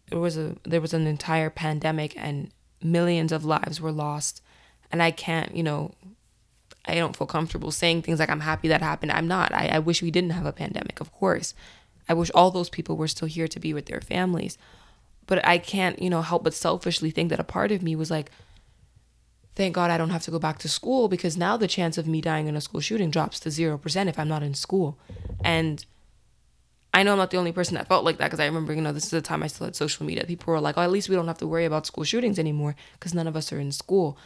There 0.09 0.19
was 0.19 0.37
a 0.37 0.55
there 0.63 0.81
was 0.81 0.93
an 0.93 1.07
entire 1.07 1.49
pandemic 1.49 2.13
and 2.17 2.51
millions 2.81 3.31
of 3.31 3.45
lives 3.45 3.81
were 3.81 3.91
lost 3.91 4.41
and 4.91 5.01
I 5.01 5.11
can't, 5.11 5.55
you 5.55 5.63
know, 5.63 5.91
I 6.85 6.95
don't 6.95 7.15
feel 7.15 7.27
comfortable 7.27 7.71
saying 7.71 8.01
things 8.03 8.19
like 8.19 8.29
I'm 8.29 8.41
happy 8.41 8.67
that 8.67 8.81
happened. 8.81 9.11
I'm 9.11 9.27
not. 9.27 9.53
I, 9.53 9.67
I 9.67 9.79
wish 9.79 10.01
we 10.01 10.11
didn't 10.11 10.31
have 10.31 10.45
a 10.45 10.53
pandemic, 10.53 11.01
of 11.01 11.11
course. 11.11 11.53
I 12.07 12.13
wish 12.13 12.29
all 12.35 12.51
those 12.51 12.69
people 12.69 12.95
were 12.95 13.07
still 13.07 13.27
here 13.27 13.47
to 13.47 13.59
be 13.59 13.73
with 13.73 13.87
their 13.87 14.01
families. 14.01 14.57
But 15.25 15.45
I 15.45 15.57
can't, 15.57 15.99
you 15.99 16.09
know, 16.09 16.21
help 16.21 16.43
but 16.43 16.53
selfishly 16.53 17.09
think 17.09 17.29
that 17.29 17.39
a 17.39 17.43
part 17.43 17.71
of 17.71 17.81
me 17.81 17.95
was 17.95 18.11
like, 18.11 18.29
thank 19.55 19.73
God 19.73 19.89
I 19.89 19.97
don't 19.97 20.09
have 20.09 20.23
to 20.23 20.31
go 20.31 20.39
back 20.39 20.59
to 20.59 20.69
school 20.69 21.07
because 21.07 21.37
now 21.37 21.57
the 21.57 21.67
chance 21.67 21.97
of 21.97 22.07
me 22.07 22.21
dying 22.21 22.47
in 22.47 22.55
a 22.55 22.61
school 22.61 22.81
shooting 22.81 23.09
drops 23.09 23.39
to 23.41 23.49
0% 23.49 24.07
if 24.07 24.19
I'm 24.19 24.27
not 24.27 24.43
in 24.43 24.53
school. 24.53 24.99
And 25.43 25.85
I 26.93 27.03
know 27.03 27.13
I'm 27.13 27.17
not 27.17 27.31
the 27.31 27.37
only 27.37 27.51
person 27.51 27.75
that 27.75 27.87
felt 27.87 28.05
like 28.05 28.17
that 28.17 28.27
because 28.27 28.39
I 28.39 28.45
remember, 28.45 28.73
you 28.73 28.81
know, 28.81 28.91
this 28.91 29.05
is 29.05 29.09
the 29.09 29.21
time 29.21 29.43
I 29.43 29.47
still 29.47 29.65
had 29.65 29.75
social 29.75 30.05
media. 30.05 30.25
People 30.25 30.53
were 30.53 30.59
like, 30.59 30.77
oh, 30.77 30.81
at 30.81 30.91
least 30.91 31.09
we 31.09 31.15
don't 31.15 31.27
have 31.27 31.37
to 31.39 31.47
worry 31.47 31.65
about 31.65 31.85
school 31.85 32.03
shootings 32.03 32.37
anymore 32.37 32.75
because 32.93 33.13
none 33.13 33.27
of 33.27 33.35
us 33.35 33.51
are 33.51 33.59
in 33.59 33.71
school. 33.71 34.17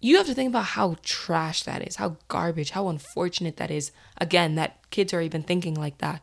You 0.00 0.16
have 0.18 0.26
to 0.26 0.34
think 0.34 0.50
about 0.50 0.64
how 0.64 0.96
trash 1.02 1.62
that 1.62 1.86
is, 1.86 1.96
how 1.96 2.16
garbage, 2.28 2.70
how 2.70 2.88
unfortunate 2.88 3.56
that 3.56 3.70
is. 3.70 3.90
Again, 4.18 4.54
that 4.56 4.78
kids 4.90 5.12
are 5.14 5.22
even 5.22 5.42
thinking 5.42 5.74
like 5.74 5.98
that. 5.98 6.22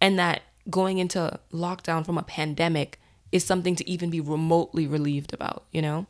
And 0.00 0.18
that 0.18 0.42
going 0.68 0.98
into 0.98 1.38
lockdown 1.52 2.04
from 2.04 2.18
a 2.18 2.22
pandemic 2.22 3.00
is 3.30 3.44
something 3.44 3.76
to 3.76 3.88
even 3.88 4.10
be 4.10 4.20
remotely 4.20 4.86
relieved 4.86 5.32
about, 5.32 5.64
you 5.70 5.82
know? 5.82 6.06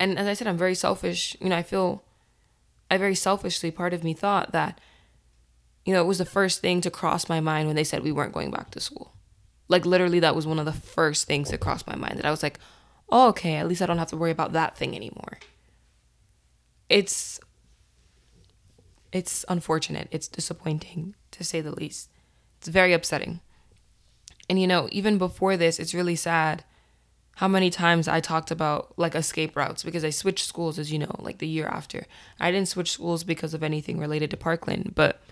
And 0.00 0.18
as 0.18 0.26
I 0.26 0.32
said, 0.32 0.48
I'm 0.48 0.56
very 0.56 0.74
selfish. 0.74 1.36
You 1.40 1.50
know, 1.50 1.56
I 1.56 1.62
feel 1.62 2.02
I 2.90 2.96
very 2.96 3.14
selfishly, 3.14 3.70
part 3.70 3.94
of 3.94 4.02
me 4.02 4.14
thought 4.14 4.50
that, 4.52 4.80
you 5.84 5.92
know, 5.92 6.00
it 6.00 6.06
was 6.06 6.18
the 6.18 6.24
first 6.24 6.60
thing 6.60 6.80
to 6.80 6.90
cross 6.90 7.28
my 7.28 7.38
mind 7.40 7.66
when 7.66 7.76
they 7.76 7.84
said 7.84 8.02
we 8.02 8.10
weren't 8.10 8.32
going 8.32 8.50
back 8.50 8.70
to 8.70 8.80
school. 8.80 9.12
Like, 9.68 9.86
literally, 9.86 10.18
that 10.20 10.34
was 10.34 10.46
one 10.46 10.58
of 10.58 10.64
the 10.64 10.72
first 10.72 11.26
things 11.26 11.50
that 11.50 11.60
crossed 11.60 11.86
my 11.86 11.94
mind 11.94 12.18
that 12.18 12.24
I 12.24 12.30
was 12.30 12.42
like, 12.42 12.58
oh, 13.10 13.28
okay, 13.28 13.56
at 13.56 13.68
least 13.68 13.82
I 13.82 13.86
don't 13.86 13.98
have 13.98 14.08
to 14.08 14.16
worry 14.16 14.32
about 14.32 14.52
that 14.54 14.76
thing 14.76 14.96
anymore. 14.96 15.38
It's 16.88 17.38
it's 19.12 19.44
unfortunate. 19.48 20.08
It's 20.10 20.28
disappointing 20.28 21.14
to 21.32 21.44
say 21.44 21.60
the 21.60 21.74
least. 21.74 22.10
It's 22.58 22.68
very 22.68 22.92
upsetting. 22.92 23.40
And 24.48 24.60
you 24.60 24.66
know, 24.66 24.88
even 24.90 25.18
before 25.18 25.56
this, 25.56 25.78
it's 25.78 25.94
really 25.94 26.16
sad 26.16 26.64
how 27.40 27.48
many 27.48 27.70
times 27.70 28.06
I 28.06 28.20
talked 28.20 28.50
about 28.50 28.92
like 28.98 29.14
escape 29.14 29.56
routes 29.56 29.82
because 29.82 30.04
I 30.04 30.10
switched 30.10 30.44
schools, 30.44 30.78
as 30.78 30.92
you 30.92 30.98
know, 30.98 31.16
like 31.20 31.38
the 31.38 31.48
year 31.48 31.66
after. 31.66 32.04
I 32.38 32.50
didn't 32.50 32.68
switch 32.68 32.90
schools 32.90 33.24
because 33.24 33.54
of 33.54 33.62
anything 33.62 33.98
related 33.98 34.30
to 34.32 34.36
Parkland, 34.36 34.92
but 34.94 35.22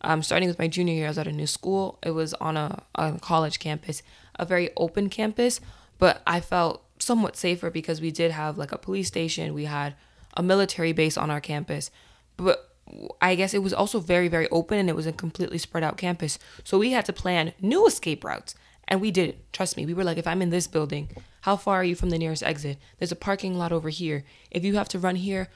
um, 0.00 0.22
starting 0.22 0.48
with 0.48 0.58
my 0.58 0.66
junior 0.66 0.94
year, 0.94 1.04
I 1.04 1.10
was 1.10 1.18
at 1.18 1.26
a 1.26 1.30
new 1.30 1.46
school. 1.46 1.98
It 2.02 2.12
was 2.12 2.32
on 2.32 2.56
a, 2.56 2.82
a 2.94 3.18
college 3.18 3.58
campus, 3.58 4.02
a 4.36 4.46
very 4.46 4.70
open 4.78 5.10
campus, 5.10 5.60
but 5.98 6.22
I 6.26 6.40
felt 6.40 6.84
somewhat 6.98 7.36
safer 7.36 7.68
because 7.68 8.00
we 8.00 8.10
did 8.10 8.30
have 8.30 8.56
like 8.56 8.72
a 8.72 8.78
police 8.78 9.08
station, 9.08 9.52
we 9.52 9.66
had 9.66 9.94
a 10.34 10.42
military 10.42 10.94
base 10.94 11.18
on 11.18 11.30
our 11.30 11.42
campus, 11.42 11.90
but 12.38 12.70
I 13.20 13.34
guess 13.34 13.52
it 13.52 13.62
was 13.62 13.74
also 13.74 14.00
very, 14.00 14.28
very 14.28 14.48
open 14.48 14.78
and 14.78 14.88
it 14.88 14.96
was 14.96 15.06
a 15.06 15.12
completely 15.12 15.58
spread 15.58 15.84
out 15.84 15.98
campus. 15.98 16.38
So 16.64 16.78
we 16.78 16.92
had 16.92 17.04
to 17.04 17.12
plan 17.12 17.52
new 17.60 17.86
escape 17.86 18.24
routes. 18.24 18.54
And 18.88 19.00
we 19.00 19.10
did. 19.10 19.36
Trust 19.52 19.76
me. 19.76 19.86
We 19.86 19.94
were 19.94 20.04
like, 20.04 20.18
if 20.18 20.26
I'm 20.26 20.42
in 20.42 20.50
this 20.50 20.66
building, 20.66 21.08
how 21.42 21.56
far 21.56 21.80
are 21.80 21.84
you 21.84 21.96
from 21.96 22.10
the 22.10 22.18
nearest 22.18 22.42
exit? 22.42 22.78
There's 22.98 23.12
a 23.12 23.16
parking 23.16 23.58
lot 23.58 23.72
over 23.72 23.88
here. 23.88 24.24
If 24.50 24.64
you 24.64 24.74
have 24.76 24.88
to 24.90 24.98
run 24.98 25.16
here, 25.16 25.48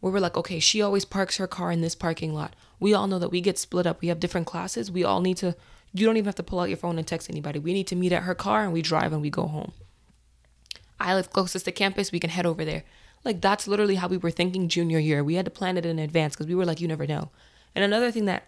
we 0.00 0.10
were 0.10 0.20
like, 0.20 0.36
okay, 0.38 0.58
she 0.58 0.80
always 0.80 1.04
parks 1.04 1.36
her 1.36 1.46
car 1.46 1.70
in 1.70 1.82
this 1.82 1.94
parking 1.94 2.34
lot. 2.34 2.56
We 2.80 2.94
all 2.94 3.06
know 3.06 3.18
that 3.18 3.30
we 3.30 3.42
get 3.42 3.58
split 3.58 3.86
up. 3.86 4.00
We 4.00 4.08
have 4.08 4.20
different 4.20 4.46
classes. 4.46 4.90
We 4.90 5.04
all 5.04 5.20
need 5.20 5.36
to, 5.38 5.54
you 5.92 6.06
don't 6.06 6.16
even 6.16 6.26
have 6.26 6.34
to 6.36 6.42
pull 6.42 6.60
out 6.60 6.70
your 6.70 6.78
phone 6.78 6.98
and 6.98 7.06
text 7.06 7.28
anybody. 7.28 7.58
We 7.58 7.74
need 7.74 7.86
to 7.88 7.96
meet 7.96 8.12
at 8.12 8.22
her 8.22 8.34
car 8.34 8.64
and 8.64 8.72
we 8.72 8.80
drive 8.80 9.12
and 9.12 9.20
we 9.20 9.28
go 9.28 9.46
home. 9.46 9.72
I 10.98 11.14
live 11.14 11.30
closest 11.30 11.66
to 11.66 11.72
campus. 11.72 12.10
We 12.10 12.20
can 12.20 12.30
head 12.30 12.46
over 12.46 12.64
there. 12.64 12.84
Like 13.22 13.42
that's 13.42 13.68
literally 13.68 13.96
how 13.96 14.08
we 14.08 14.16
were 14.16 14.30
thinking 14.30 14.68
junior 14.68 14.98
year. 14.98 15.22
We 15.22 15.34
had 15.34 15.44
to 15.44 15.50
plan 15.50 15.76
it 15.76 15.84
in 15.84 15.98
advance 15.98 16.34
because 16.34 16.46
we 16.46 16.54
were 16.54 16.64
like, 16.64 16.80
you 16.80 16.88
never 16.88 17.06
know. 17.06 17.30
And 17.74 17.84
another 17.84 18.10
thing 18.10 18.24
that, 18.24 18.46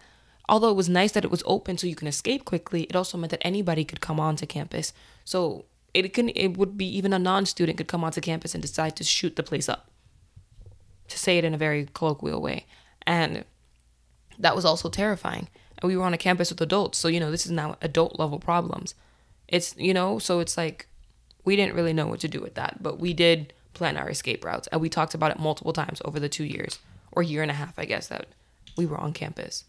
although 0.49 0.71
it 0.71 0.75
was 0.77 0.89
nice 0.89 1.11
that 1.11 1.25
it 1.25 1.31
was 1.31 1.43
open 1.45 1.77
so 1.77 1.85
you 1.85 1.95
can 1.95 2.07
escape 2.07 2.43
quickly, 2.45 2.83
it 2.83 2.95
also 2.95 3.19
meant 3.19 3.31
that 3.31 3.45
anybody 3.45 3.85
could 3.85 4.01
come 4.01 4.19
onto 4.19 4.47
campus. 4.47 4.93
So 5.25 5.65
it 5.93 6.13
can 6.13 6.29
it 6.29 6.57
would 6.57 6.77
be 6.77 6.85
even 6.97 7.13
a 7.13 7.19
non-student 7.19 7.77
could 7.77 7.87
come 7.87 8.03
onto 8.03 8.21
campus 8.21 8.53
and 8.53 8.61
decide 8.61 8.95
to 8.95 9.03
shoot 9.03 9.35
the 9.35 9.43
place 9.43 9.69
up. 9.69 9.89
To 11.07 11.17
say 11.17 11.37
it 11.37 11.45
in 11.45 11.53
a 11.53 11.57
very 11.57 11.87
colloquial 11.93 12.41
way. 12.41 12.65
And 13.05 13.45
that 14.37 14.55
was 14.55 14.65
also 14.65 14.89
terrifying. 14.89 15.47
And 15.79 15.87
we 15.87 15.95
were 15.95 16.03
on 16.03 16.13
a 16.13 16.17
campus 16.17 16.49
with 16.49 16.61
adults, 16.61 16.97
so 16.97 17.07
you 17.07 17.19
know, 17.19 17.31
this 17.31 17.45
is 17.45 17.51
now 17.51 17.77
adult 17.81 18.19
level 18.19 18.39
problems. 18.39 18.95
It's 19.47 19.75
you 19.77 19.93
know, 19.93 20.19
so 20.19 20.39
it's 20.39 20.57
like 20.57 20.87
we 21.45 21.55
didn't 21.55 21.75
really 21.75 21.93
know 21.93 22.07
what 22.07 22.19
to 22.21 22.27
do 22.27 22.41
with 22.41 22.55
that, 22.55 22.83
but 22.83 22.99
we 22.99 23.13
did 23.13 23.53
plan 23.73 23.95
our 23.95 24.09
escape 24.09 24.43
routes. 24.43 24.67
And 24.67 24.81
we 24.81 24.89
talked 24.89 25.13
about 25.13 25.31
it 25.31 25.39
multiple 25.39 25.71
times 25.71 26.01
over 26.03 26.19
the 26.19 26.27
two 26.27 26.43
years 26.43 26.79
or 27.11 27.23
year 27.23 27.41
and 27.41 27.51
a 27.51 27.53
half, 27.53 27.79
I 27.79 27.85
guess, 27.85 28.07
that 28.07 28.27
we 28.75 28.85
were 28.85 28.97
on 28.97 29.13
campus. 29.13 29.63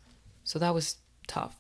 So 0.45 0.59
that 0.59 0.75
was 0.75 0.97
tough. 1.27 1.57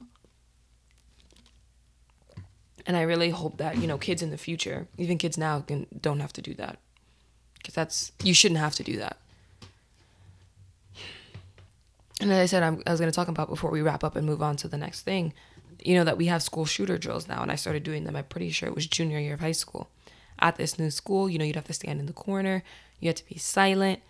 And 2.88 2.96
I 2.96 3.02
really 3.02 3.28
hope 3.28 3.58
that, 3.58 3.76
you 3.76 3.86
know, 3.86 3.98
kids 3.98 4.22
in 4.22 4.30
the 4.30 4.38
future, 4.38 4.88
even 4.96 5.18
kids 5.18 5.36
now, 5.36 5.60
can, 5.60 5.86
don't 6.00 6.20
have 6.20 6.32
to 6.32 6.42
do 6.42 6.54
that. 6.54 6.78
Because 7.58 7.74
that's, 7.74 8.12
you 8.24 8.32
shouldn't 8.32 8.58
have 8.58 8.74
to 8.76 8.82
do 8.82 8.96
that. 8.96 9.18
And 12.18 12.32
as 12.32 12.38
I 12.38 12.46
said, 12.46 12.62
I'm, 12.62 12.82
I 12.86 12.90
was 12.90 12.98
going 12.98 13.12
to 13.12 13.14
talk 13.14 13.28
about 13.28 13.50
before 13.50 13.70
we 13.70 13.82
wrap 13.82 14.02
up 14.02 14.16
and 14.16 14.26
move 14.26 14.42
on 14.42 14.56
to 14.56 14.68
the 14.68 14.78
next 14.78 15.02
thing, 15.02 15.34
you 15.84 15.96
know, 15.96 16.04
that 16.04 16.16
we 16.16 16.26
have 16.26 16.42
school 16.42 16.64
shooter 16.64 16.96
drills 16.96 17.28
now. 17.28 17.42
And 17.42 17.52
I 17.52 17.56
started 17.56 17.82
doing 17.82 18.04
them, 18.04 18.16
I'm 18.16 18.24
pretty 18.24 18.50
sure 18.50 18.70
it 18.70 18.74
was 18.74 18.86
junior 18.86 19.18
year 19.18 19.34
of 19.34 19.40
high 19.40 19.52
school. 19.52 19.90
At 20.38 20.56
this 20.56 20.78
new 20.78 20.90
school, 20.90 21.28
you 21.28 21.38
know, 21.38 21.44
you'd 21.44 21.56
have 21.56 21.66
to 21.66 21.74
stand 21.74 22.00
in 22.00 22.06
the 22.06 22.14
corner, 22.14 22.62
you 23.00 23.08
had 23.08 23.16
to 23.16 23.28
be 23.28 23.38
silent. 23.38 24.00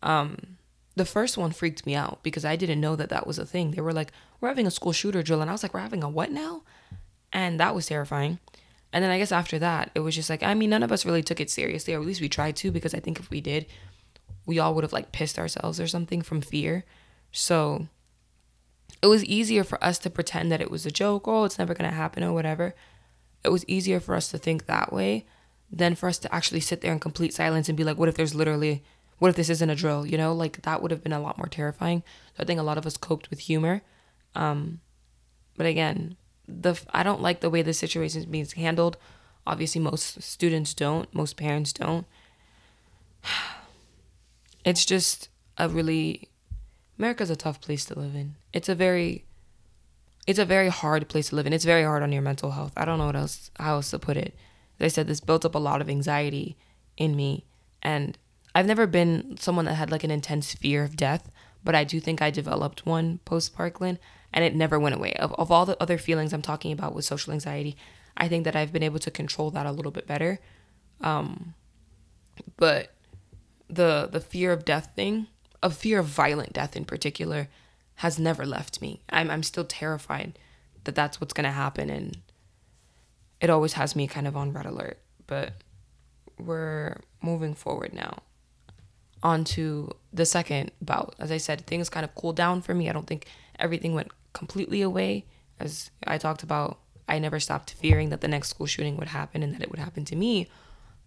Um, 0.00 0.58
the 0.94 1.04
first 1.04 1.36
one 1.36 1.50
freaked 1.50 1.86
me 1.86 1.96
out 1.96 2.22
because 2.22 2.44
I 2.44 2.54
didn't 2.54 2.80
know 2.80 2.94
that 2.94 3.08
that 3.08 3.26
was 3.26 3.38
a 3.38 3.46
thing. 3.46 3.72
They 3.72 3.80
were 3.80 3.92
like, 3.92 4.12
we're 4.40 4.48
having 4.48 4.66
a 4.66 4.70
school 4.70 4.92
shooter 4.92 5.24
drill. 5.24 5.40
And 5.40 5.50
I 5.50 5.52
was 5.52 5.64
like, 5.64 5.74
we're 5.74 5.80
having 5.80 6.04
a 6.04 6.08
what 6.08 6.30
now? 6.30 6.62
And 7.32 7.60
that 7.60 7.74
was 7.74 7.86
terrifying. 7.86 8.38
And 8.92 9.04
then 9.04 9.10
I 9.10 9.18
guess 9.18 9.32
after 9.32 9.58
that, 9.58 9.90
it 9.94 10.00
was 10.00 10.14
just 10.14 10.30
like, 10.30 10.42
I 10.42 10.54
mean, 10.54 10.70
none 10.70 10.82
of 10.82 10.92
us 10.92 11.04
really 11.04 11.22
took 11.22 11.40
it 11.40 11.50
seriously, 11.50 11.94
or 11.94 12.00
at 12.00 12.06
least 12.06 12.22
we 12.22 12.28
tried 12.28 12.56
to, 12.56 12.70
because 12.70 12.94
I 12.94 13.00
think 13.00 13.18
if 13.18 13.28
we 13.28 13.40
did, 13.40 13.66
we 14.46 14.58
all 14.58 14.74
would 14.74 14.84
have 14.84 14.94
like 14.94 15.12
pissed 15.12 15.38
ourselves 15.38 15.78
or 15.78 15.86
something 15.86 16.22
from 16.22 16.40
fear. 16.40 16.84
So 17.30 17.88
it 19.02 19.08
was 19.08 19.24
easier 19.26 19.62
for 19.62 19.82
us 19.84 19.98
to 19.98 20.10
pretend 20.10 20.50
that 20.50 20.62
it 20.62 20.70
was 20.70 20.86
a 20.86 20.90
joke, 20.90 21.28
oh, 21.28 21.44
it's 21.44 21.58
never 21.58 21.74
to 21.74 21.84
happen, 21.88 22.24
or 22.24 22.32
whatever. 22.32 22.74
It 23.44 23.50
was 23.50 23.68
easier 23.68 24.00
for 24.00 24.14
us 24.14 24.28
to 24.28 24.38
think 24.38 24.64
that 24.66 24.90
way 24.92 25.26
than 25.70 25.94
for 25.94 26.08
us 26.08 26.18
to 26.18 26.34
actually 26.34 26.60
sit 26.60 26.80
there 26.80 26.92
in 26.92 26.98
complete 26.98 27.34
silence 27.34 27.68
and 27.68 27.76
be 27.76 27.84
like, 27.84 27.98
what 27.98 28.08
if 28.08 28.14
there's 28.14 28.34
literally, 28.34 28.82
what 29.18 29.28
if 29.28 29.36
this 29.36 29.50
isn't 29.50 29.70
a 29.70 29.76
drill? 29.76 30.06
You 30.06 30.16
know, 30.16 30.32
like 30.32 30.62
that 30.62 30.80
would 30.80 30.90
have 30.90 31.02
been 31.02 31.12
a 31.12 31.20
lot 31.20 31.36
more 31.36 31.46
terrifying. 31.46 32.02
So 32.36 32.42
I 32.42 32.46
think 32.46 32.58
a 32.58 32.64
lot 32.64 32.78
of 32.78 32.86
us 32.86 32.96
coped 32.96 33.28
with 33.28 33.40
humor. 33.40 33.82
Um, 34.34 34.80
but 35.58 35.66
again, 35.66 36.16
the 36.48 36.80
I 36.90 37.02
don't 37.02 37.20
like 37.20 37.40
the 37.40 37.50
way 37.50 37.62
the 37.62 37.74
situation 37.74 38.20
is 38.20 38.26
being 38.26 38.46
handled. 38.56 38.96
Obviously, 39.46 39.80
most 39.80 40.22
students 40.22 40.74
don't. 40.74 41.12
Most 41.14 41.36
parents 41.36 41.72
don't. 41.72 42.06
It's 44.64 44.84
just 44.84 45.30
a 45.56 45.66
really 45.66 46.28
America's 46.98 47.30
a 47.30 47.36
tough 47.36 47.60
place 47.60 47.86
to 47.86 47.98
live 47.98 48.14
in. 48.14 48.34
It's 48.52 48.68
a 48.68 48.74
very 48.74 49.24
it's 50.26 50.38
a 50.38 50.44
very 50.44 50.68
hard 50.68 51.08
place 51.08 51.30
to 51.30 51.36
live 51.36 51.46
in. 51.46 51.54
It's 51.54 51.64
very 51.64 51.84
hard 51.84 52.02
on 52.02 52.12
your 52.12 52.20
mental 52.20 52.50
health. 52.50 52.72
I 52.76 52.84
don't 52.84 52.98
know 52.98 53.06
what 53.06 53.16
else 53.16 53.50
how 53.58 53.76
else 53.76 53.90
to 53.92 53.98
put 53.98 54.16
it. 54.16 54.34
As 54.78 54.84
I 54.84 54.88
said, 54.88 55.06
this 55.06 55.20
built 55.20 55.46
up 55.46 55.54
a 55.54 55.58
lot 55.58 55.80
of 55.80 55.88
anxiety 55.88 56.58
in 56.98 57.16
me. 57.16 57.46
And 57.82 58.18
I've 58.54 58.66
never 58.66 58.86
been 58.86 59.36
someone 59.38 59.64
that 59.66 59.74
had 59.74 59.90
like 59.90 60.04
an 60.04 60.10
intense 60.10 60.52
fear 60.52 60.82
of 60.82 60.96
death, 60.96 61.30
but 61.64 61.74
I 61.74 61.84
do 61.84 62.00
think 62.00 62.20
I 62.20 62.30
developed 62.30 62.84
one 62.84 63.20
post 63.24 63.54
Parkland 63.54 63.98
and 64.32 64.44
it 64.44 64.54
never 64.54 64.78
went 64.78 64.94
away. 64.94 65.14
Of, 65.14 65.32
of 65.34 65.50
all 65.50 65.66
the 65.66 65.80
other 65.82 65.98
feelings 65.98 66.32
I'm 66.32 66.42
talking 66.42 66.72
about 66.72 66.94
with 66.94 67.04
social 67.04 67.32
anxiety, 67.32 67.76
I 68.16 68.28
think 68.28 68.44
that 68.44 68.56
I've 68.56 68.72
been 68.72 68.82
able 68.82 68.98
to 69.00 69.10
control 69.10 69.50
that 69.52 69.66
a 69.66 69.72
little 69.72 69.92
bit 69.92 70.06
better. 70.06 70.40
Um, 71.00 71.54
but 72.56 72.92
the 73.68 74.08
the 74.10 74.20
fear 74.20 74.52
of 74.52 74.64
death 74.64 74.90
thing, 74.94 75.28
a 75.62 75.70
fear 75.70 76.00
of 76.00 76.06
violent 76.06 76.52
death 76.52 76.76
in 76.76 76.84
particular, 76.84 77.48
has 77.96 78.18
never 78.18 78.44
left 78.44 78.80
me. 78.80 79.00
I'm 79.10 79.30
I'm 79.30 79.42
still 79.42 79.64
terrified 79.64 80.38
that 80.84 80.94
that's 80.94 81.20
what's 81.20 81.32
gonna 81.32 81.52
happen, 81.52 81.90
and 81.90 82.18
it 83.40 83.50
always 83.50 83.74
has 83.74 83.94
me 83.94 84.06
kind 84.06 84.26
of 84.26 84.36
on 84.36 84.52
red 84.52 84.66
alert. 84.66 84.98
But 85.26 85.52
we're 86.38 87.00
moving 87.20 87.54
forward 87.54 87.92
now 87.92 88.18
onto 89.22 89.88
the 90.12 90.24
second 90.24 90.70
bout. 90.80 91.14
As 91.18 91.30
I 91.30 91.38
said, 91.38 91.66
things 91.66 91.88
kind 91.88 92.04
of 92.04 92.14
cooled 92.14 92.36
down 92.36 92.62
for 92.62 92.74
me. 92.74 92.88
I 92.88 92.92
don't 92.92 93.06
think 93.06 93.26
everything 93.58 93.94
went 93.94 94.12
completely 94.38 94.80
away. 94.80 95.26
As 95.58 95.90
I 96.06 96.16
talked 96.16 96.42
about, 96.42 96.78
I 97.08 97.18
never 97.18 97.40
stopped 97.40 97.72
fearing 97.72 98.10
that 98.10 98.20
the 98.20 98.28
next 98.28 98.50
school 98.50 98.66
shooting 98.66 98.96
would 98.96 99.08
happen 99.08 99.42
and 99.42 99.54
that 99.54 99.62
it 99.62 99.70
would 99.70 99.80
happen 99.80 100.04
to 100.06 100.16
me. 100.16 100.48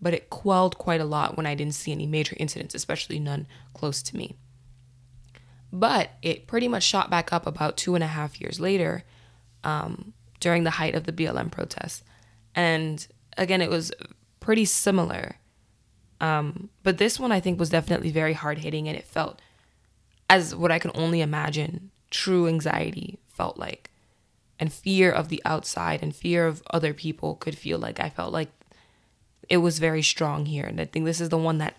But 0.01 0.13
it 0.13 0.29
quelled 0.29 0.77
quite 0.77 0.99
a 0.99 1.05
lot 1.05 1.37
when 1.37 1.45
I 1.45 1.55
didn't 1.55 1.75
see 1.75 1.91
any 1.91 2.07
major 2.07 2.35
incidents, 2.39 2.75
especially 2.75 3.19
none 3.19 3.47
close 3.73 4.01
to 4.03 4.17
me. 4.17 4.35
But 5.71 6.11
it 6.21 6.47
pretty 6.47 6.67
much 6.67 6.83
shot 6.83 7.09
back 7.09 7.31
up 7.31 7.47
about 7.47 7.77
two 7.77 7.95
and 7.95 8.03
a 8.03 8.07
half 8.07 8.41
years 8.41 8.59
later 8.59 9.03
um, 9.63 10.13
during 10.39 10.63
the 10.63 10.71
height 10.71 10.95
of 10.95 11.05
the 11.05 11.13
BLM 11.13 11.51
protests. 11.51 12.03
And 12.53 13.07
again, 13.37 13.61
it 13.61 13.69
was 13.69 13.91
pretty 14.39 14.65
similar. 14.65 15.37
Um, 16.19 16.69
but 16.83 16.97
this 16.97 17.19
one 17.19 17.31
I 17.31 17.39
think 17.39 17.59
was 17.59 17.69
definitely 17.69 18.11
very 18.11 18.33
hard 18.33 18.57
hitting 18.57 18.87
and 18.87 18.97
it 18.97 19.05
felt 19.05 19.39
as 20.29 20.53
what 20.53 20.71
I 20.71 20.79
can 20.79 20.91
only 20.93 21.21
imagine 21.21 21.91
true 22.09 22.47
anxiety 22.47 23.17
felt 23.31 23.57
like 23.57 23.91
and 24.59 24.71
fear 24.71 25.11
of 25.11 25.29
the 25.29 25.41
outside 25.43 26.03
and 26.03 26.15
fear 26.15 26.45
of 26.45 26.61
other 26.69 26.93
people 26.93 27.35
could 27.35 27.57
feel 27.57 27.79
like 27.79 27.99
I 27.99 28.09
felt 28.09 28.31
like 28.31 28.49
it 29.49 29.57
was 29.57 29.79
very 29.79 30.03
strong 30.03 30.45
here. 30.45 30.65
And 30.65 30.79
I 30.79 30.85
think 30.85 31.05
this 31.05 31.19
is 31.19 31.29
the 31.29 31.37
one 31.37 31.57
that 31.57 31.77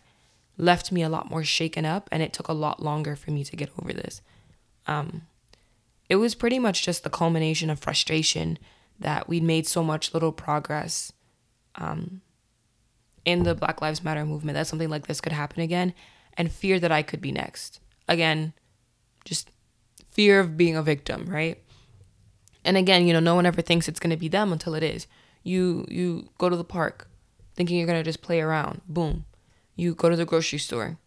left 0.58 0.90
me 0.90 1.02
a 1.02 1.08
lot 1.08 1.30
more 1.30 1.44
shaken 1.44 1.84
up 1.84 2.08
and 2.10 2.22
it 2.22 2.32
took 2.32 2.48
a 2.48 2.52
lot 2.52 2.82
longer 2.82 3.14
for 3.14 3.30
me 3.30 3.44
to 3.44 3.56
get 3.56 3.70
over 3.80 3.92
this. 3.92 4.20
Um, 4.88 5.22
it 6.08 6.16
was 6.16 6.34
pretty 6.34 6.58
much 6.58 6.82
just 6.82 7.04
the 7.04 7.08
culmination 7.08 7.70
of 7.70 7.78
frustration 7.78 8.58
that 8.98 9.28
we'd 9.28 9.44
made 9.44 9.66
so 9.66 9.84
much 9.84 10.12
little 10.12 10.32
progress 10.32 11.12
um, 11.76 12.20
in 13.24 13.44
the 13.44 13.54
Black 13.54 13.80
Lives 13.80 14.02
Matter 14.02 14.26
movement 14.26 14.56
that 14.56 14.66
something 14.66 14.90
like 14.90 15.06
this 15.06 15.20
could 15.20 15.32
happen 15.32 15.62
again 15.62 15.94
and 16.34 16.50
fear 16.50 16.80
that 16.80 16.92
I 16.92 17.02
could 17.02 17.20
be 17.20 17.30
next. 17.30 17.78
Again, 18.08 18.52
just 19.24 19.50
fear 20.12 20.40
of 20.40 20.56
being 20.56 20.76
a 20.76 20.82
victim, 20.82 21.26
right? 21.26 21.62
And 22.64 22.76
again, 22.76 23.06
you 23.06 23.12
know, 23.12 23.20
no 23.20 23.34
one 23.34 23.46
ever 23.46 23.62
thinks 23.62 23.88
it's 23.88 24.00
going 24.00 24.10
to 24.10 24.16
be 24.16 24.28
them 24.28 24.52
until 24.52 24.74
it 24.74 24.82
is. 24.82 25.06
You 25.42 25.84
you 25.88 26.28
go 26.38 26.48
to 26.48 26.56
the 26.56 26.64
park 26.64 27.08
thinking 27.56 27.76
you're 27.76 27.86
going 27.86 27.98
to 27.98 28.08
just 28.08 28.22
play 28.22 28.40
around. 28.40 28.82
Boom. 28.88 29.24
You 29.74 29.94
go 29.94 30.08
to 30.08 30.16
the 30.16 30.24
grocery 30.24 30.58
store 30.58 30.98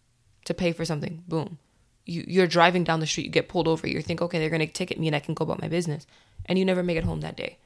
to 0.44 0.54
pay 0.54 0.72
for 0.72 0.84
something. 0.84 1.24
Boom. 1.26 1.58
You 2.04 2.24
you're 2.26 2.46
driving 2.46 2.84
down 2.84 3.00
the 3.00 3.06
street, 3.06 3.26
you 3.26 3.32
get 3.32 3.48
pulled 3.48 3.68
over. 3.68 3.88
You 3.88 4.02
think, 4.02 4.20
"Okay, 4.20 4.38
they're 4.38 4.50
going 4.50 4.66
to 4.66 4.72
ticket 4.72 4.98
me 4.98 5.06
and 5.06 5.16
I 5.16 5.20
can 5.20 5.34
go 5.34 5.44
about 5.44 5.62
my 5.62 5.68
business." 5.68 6.06
And 6.44 6.58
you 6.58 6.64
never 6.64 6.82
make 6.82 6.98
it 6.98 7.04
home 7.04 7.20
that 7.22 7.36
day. 7.36 7.58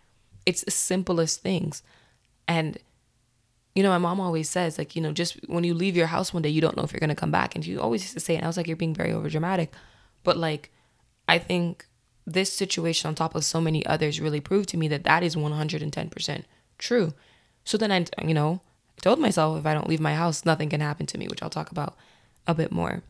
It's 0.47 0.63
the 0.63 0.71
simplest 0.71 1.43
things. 1.43 1.83
And 2.47 2.79
you 3.75 3.83
know, 3.83 3.91
my 3.91 3.99
mom 3.99 4.21
always 4.21 4.51
says, 4.51 4.79
like, 4.79 4.97
you 4.97 5.03
know, 5.03 5.13
just 5.13 5.39
when 5.47 5.63
you 5.63 5.75
leave 5.75 5.97
your 5.97 6.09
house 6.09 6.35
one 6.35 6.43
day, 6.43 6.49
you 6.49 6.61
don't 6.61 6.77
know 6.77 6.83
if 6.83 6.93
you're 6.93 7.01
gonna 7.01 7.15
come 7.15 7.31
back. 7.31 7.55
And 7.55 7.65
she 7.65 7.77
always 7.77 8.03
used 8.03 8.15
to 8.15 8.21
say, 8.21 8.35
and 8.35 8.45
I 8.45 8.49
was 8.49 8.57
like, 8.57 8.67
you're 8.67 8.77
being 8.77 8.95
very 8.95 9.11
overdramatic. 9.11 9.69
But 10.25 10.37
like, 10.37 10.73
I 11.31 11.39
think 11.39 11.87
this 12.27 12.53
situation, 12.53 13.07
on 13.07 13.15
top 13.15 13.37
of 13.37 13.45
so 13.45 13.61
many 13.61 13.87
others, 13.87 14.21
really 14.21 14.41
proved 14.41 14.69
to 14.71 14.77
me 14.77 14.89
that 14.89 15.05
that 15.05 15.23
is 15.23 15.37
110% 15.37 16.45
true. 16.77 17.15
So 17.65 17.79
then 17.79 17.93
I, 17.93 18.05
you 18.27 18.35
know, 18.35 18.61
told 19.01 19.21
myself 19.21 19.57
if 19.57 19.65
I 19.65 19.73
don't 19.73 19.89
leave 19.89 20.01
my 20.01 20.17
house, 20.17 20.45
nothing 20.45 20.69
can 20.69 20.81
happen 20.81 21.07
to 21.07 21.19
me, 21.19 21.29
which 21.29 21.41
I'll 21.41 21.49
talk 21.49 21.71
about 21.71 21.97
a 22.49 22.55
bit 22.55 22.73
more. 22.73 23.05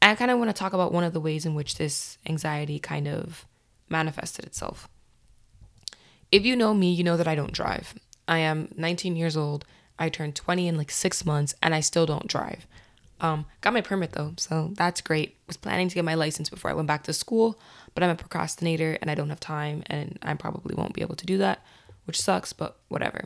I 0.00 0.14
kind 0.14 0.30
of 0.30 0.38
want 0.38 0.50
to 0.50 0.54
talk 0.54 0.72
about 0.72 0.92
one 0.92 1.02
of 1.02 1.12
the 1.12 1.20
ways 1.20 1.44
in 1.44 1.56
which 1.56 1.76
this 1.76 2.18
anxiety 2.24 2.78
kind 2.78 3.08
of 3.08 3.44
manifested 3.88 4.44
itself. 4.44 4.88
If 6.30 6.46
you 6.46 6.54
know 6.54 6.72
me, 6.72 6.92
you 6.92 7.02
know 7.02 7.16
that 7.16 7.26
I 7.26 7.34
don't 7.34 7.52
drive. 7.52 7.94
I 8.28 8.38
am 8.38 8.68
19 8.76 9.16
years 9.16 9.36
old. 9.36 9.64
I 9.98 10.08
turned 10.08 10.36
20 10.36 10.68
in 10.68 10.78
like 10.78 10.92
six 10.92 11.26
months 11.26 11.56
and 11.60 11.74
I 11.74 11.80
still 11.80 12.06
don't 12.06 12.28
drive. 12.28 12.68
Um, 13.20 13.46
got 13.60 13.72
my 13.72 13.80
permit 13.80 14.12
though, 14.12 14.34
so 14.36 14.70
that's 14.74 15.00
great. 15.00 15.36
Was 15.46 15.56
planning 15.56 15.88
to 15.88 15.94
get 15.94 16.04
my 16.04 16.14
license 16.14 16.48
before 16.48 16.70
I 16.70 16.74
went 16.74 16.86
back 16.86 17.02
to 17.04 17.12
school, 17.12 17.58
but 17.94 18.04
I'm 18.04 18.10
a 18.10 18.14
procrastinator 18.14 18.96
and 19.00 19.10
I 19.10 19.14
don't 19.14 19.30
have 19.30 19.40
time 19.40 19.82
and 19.86 20.18
I 20.22 20.34
probably 20.34 20.74
won't 20.74 20.94
be 20.94 21.02
able 21.02 21.16
to 21.16 21.26
do 21.26 21.38
that, 21.38 21.64
which 22.04 22.20
sucks, 22.20 22.52
but 22.52 22.78
whatever. 22.88 23.24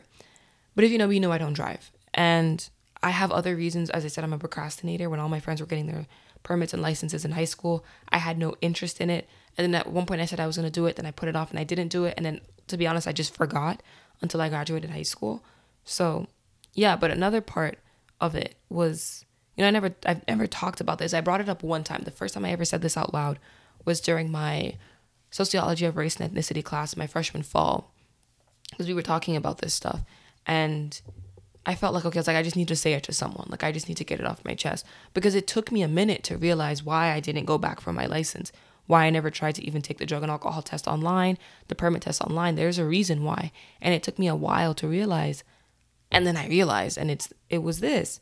But 0.75 0.83
if 0.83 0.91
you 0.91 0.97
know 0.97 1.07
me, 1.07 1.15
you 1.15 1.21
know 1.21 1.31
I 1.31 1.37
don't 1.37 1.53
drive. 1.53 1.91
And 2.13 2.67
I 3.03 3.11
have 3.11 3.31
other 3.31 3.55
reasons. 3.55 3.89
As 3.89 4.05
I 4.05 4.07
said, 4.07 4.23
I'm 4.23 4.33
a 4.33 4.39
procrastinator. 4.39 5.09
When 5.09 5.19
all 5.19 5.29
my 5.29 5.39
friends 5.39 5.61
were 5.61 5.67
getting 5.67 5.87
their 5.87 6.07
permits 6.41 6.73
and 6.73 6.81
licenses 6.81 7.25
in 7.25 7.31
high 7.31 7.45
school, 7.45 7.85
I 8.09 8.17
had 8.17 8.37
no 8.37 8.55
interest 8.61 8.99
in 8.99 9.09
it. 9.09 9.27
And 9.57 9.65
then 9.65 9.79
at 9.79 9.91
one 9.91 10.05
point 10.05 10.21
I 10.21 10.25
said 10.25 10.39
I 10.39 10.47
was 10.47 10.57
going 10.57 10.67
to 10.67 10.71
do 10.71 10.85
it, 10.87 10.95
then 10.95 11.05
I 11.05 11.11
put 11.11 11.29
it 11.29 11.35
off 11.35 11.51
and 11.51 11.59
I 11.59 11.63
didn't 11.63 11.89
do 11.89 12.05
it. 12.05 12.15
And 12.17 12.25
then 12.25 12.41
to 12.67 12.77
be 12.77 12.87
honest, 12.87 13.07
I 13.07 13.11
just 13.11 13.35
forgot 13.35 13.83
until 14.21 14.41
I 14.41 14.49
graduated 14.49 14.89
high 14.89 15.03
school. 15.03 15.43
So, 15.83 16.27
yeah, 16.73 16.95
but 16.95 17.11
another 17.11 17.41
part 17.41 17.77
of 18.19 18.35
it 18.35 18.55
was 18.69 19.25
you 19.55 19.61
know, 19.61 19.67
I 19.67 19.71
never 19.71 19.95
I've 20.05 20.27
never 20.27 20.47
talked 20.47 20.81
about 20.81 20.97
this. 20.97 21.13
I 21.13 21.21
brought 21.21 21.41
it 21.41 21.49
up 21.49 21.63
one 21.63 21.83
time. 21.83 22.03
The 22.03 22.11
first 22.11 22.33
time 22.33 22.45
I 22.45 22.51
ever 22.51 22.65
said 22.65 22.81
this 22.81 22.97
out 22.97 23.13
loud 23.13 23.39
was 23.85 24.01
during 24.01 24.31
my 24.31 24.77
sociology 25.29 25.85
of 25.85 25.97
race 25.97 26.15
and 26.15 26.31
ethnicity 26.31 26.63
class 26.63 26.95
my 26.95 27.07
freshman 27.07 27.43
fall. 27.43 27.91
Because 28.69 28.87
we 28.87 28.93
were 28.93 29.03
talking 29.03 29.35
about 29.35 29.59
this 29.59 29.73
stuff. 29.73 30.01
And 30.47 30.99
I 31.65 31.75
felt 31.75 31.93
like 31.93 32.05
okay, 32.05 32.19
I 32.19 32.23
like, 32.25 32.37
I 32.37 32.43
just 32.43 32.55
need 32.55 32.67
to 32.69 32.75
say 32.75 32.93
it 32.93 33.03
to 33.03 33.13
someone. 33.13 33.47
Like 33.49 33.63
I 33.63 33.71
just 33.71 33.87
need 33.87 33.97
to 33.97 34.03
get 34.03 34.19
it 34.19 34.25
off 34.25 34.43
my 34.43 34.55
chest. 34.55 34.85
Because 35.13 35.35
it 35.35 35.45
took 35.45 35.71
me 35.71 35.83
a 35.83 35.87
minute 35.87 36.23
to 36.23 36.37
realize 36.37 36.83
why 36.83 37.11
I 37.11 37.19
didn't 37.19 37.45
go 37.45 37.57
back 37.59 37.79
for 37.79 37.93
my 37.93 38.07
license. 38.07 38.51
Why 38.85 39.05
I 39.05 39.11
never 39.11 39.29
tried 39.29 39.55
to 39.55 39.65
even 39.65 39.81
take 39.81 39.99
the 39.99 40.05
drug 40.05 40.23
and 40.23 40.31
alcohol 40.31 40.61
test 40.61 40.87
online, 40.87 41.37
the 41.67 41.75
permit 41.75 42.01
test 42.01 42.21
online. 42.21 42.55
There's 42.55 42.79
a 42.79 42.85
reason 42.85 43.23
why. 43.23 43.51
And 43.81 43.93
it 43.93 44.03
took 44.03 44.19
me 44.19 44.27
a 44.27 44.35
while 44.35 44.73
to 44.73 44.87
realize. 44.87 45.43
And 46.11 46.27
then 46.27 46.35
I 46.35 46.47
realized, 46.47 46.97
and 46.97 47.09
it's 47.09 47.31
it 47.49 47.59
was 47.59 47.79
this 47.79 48.19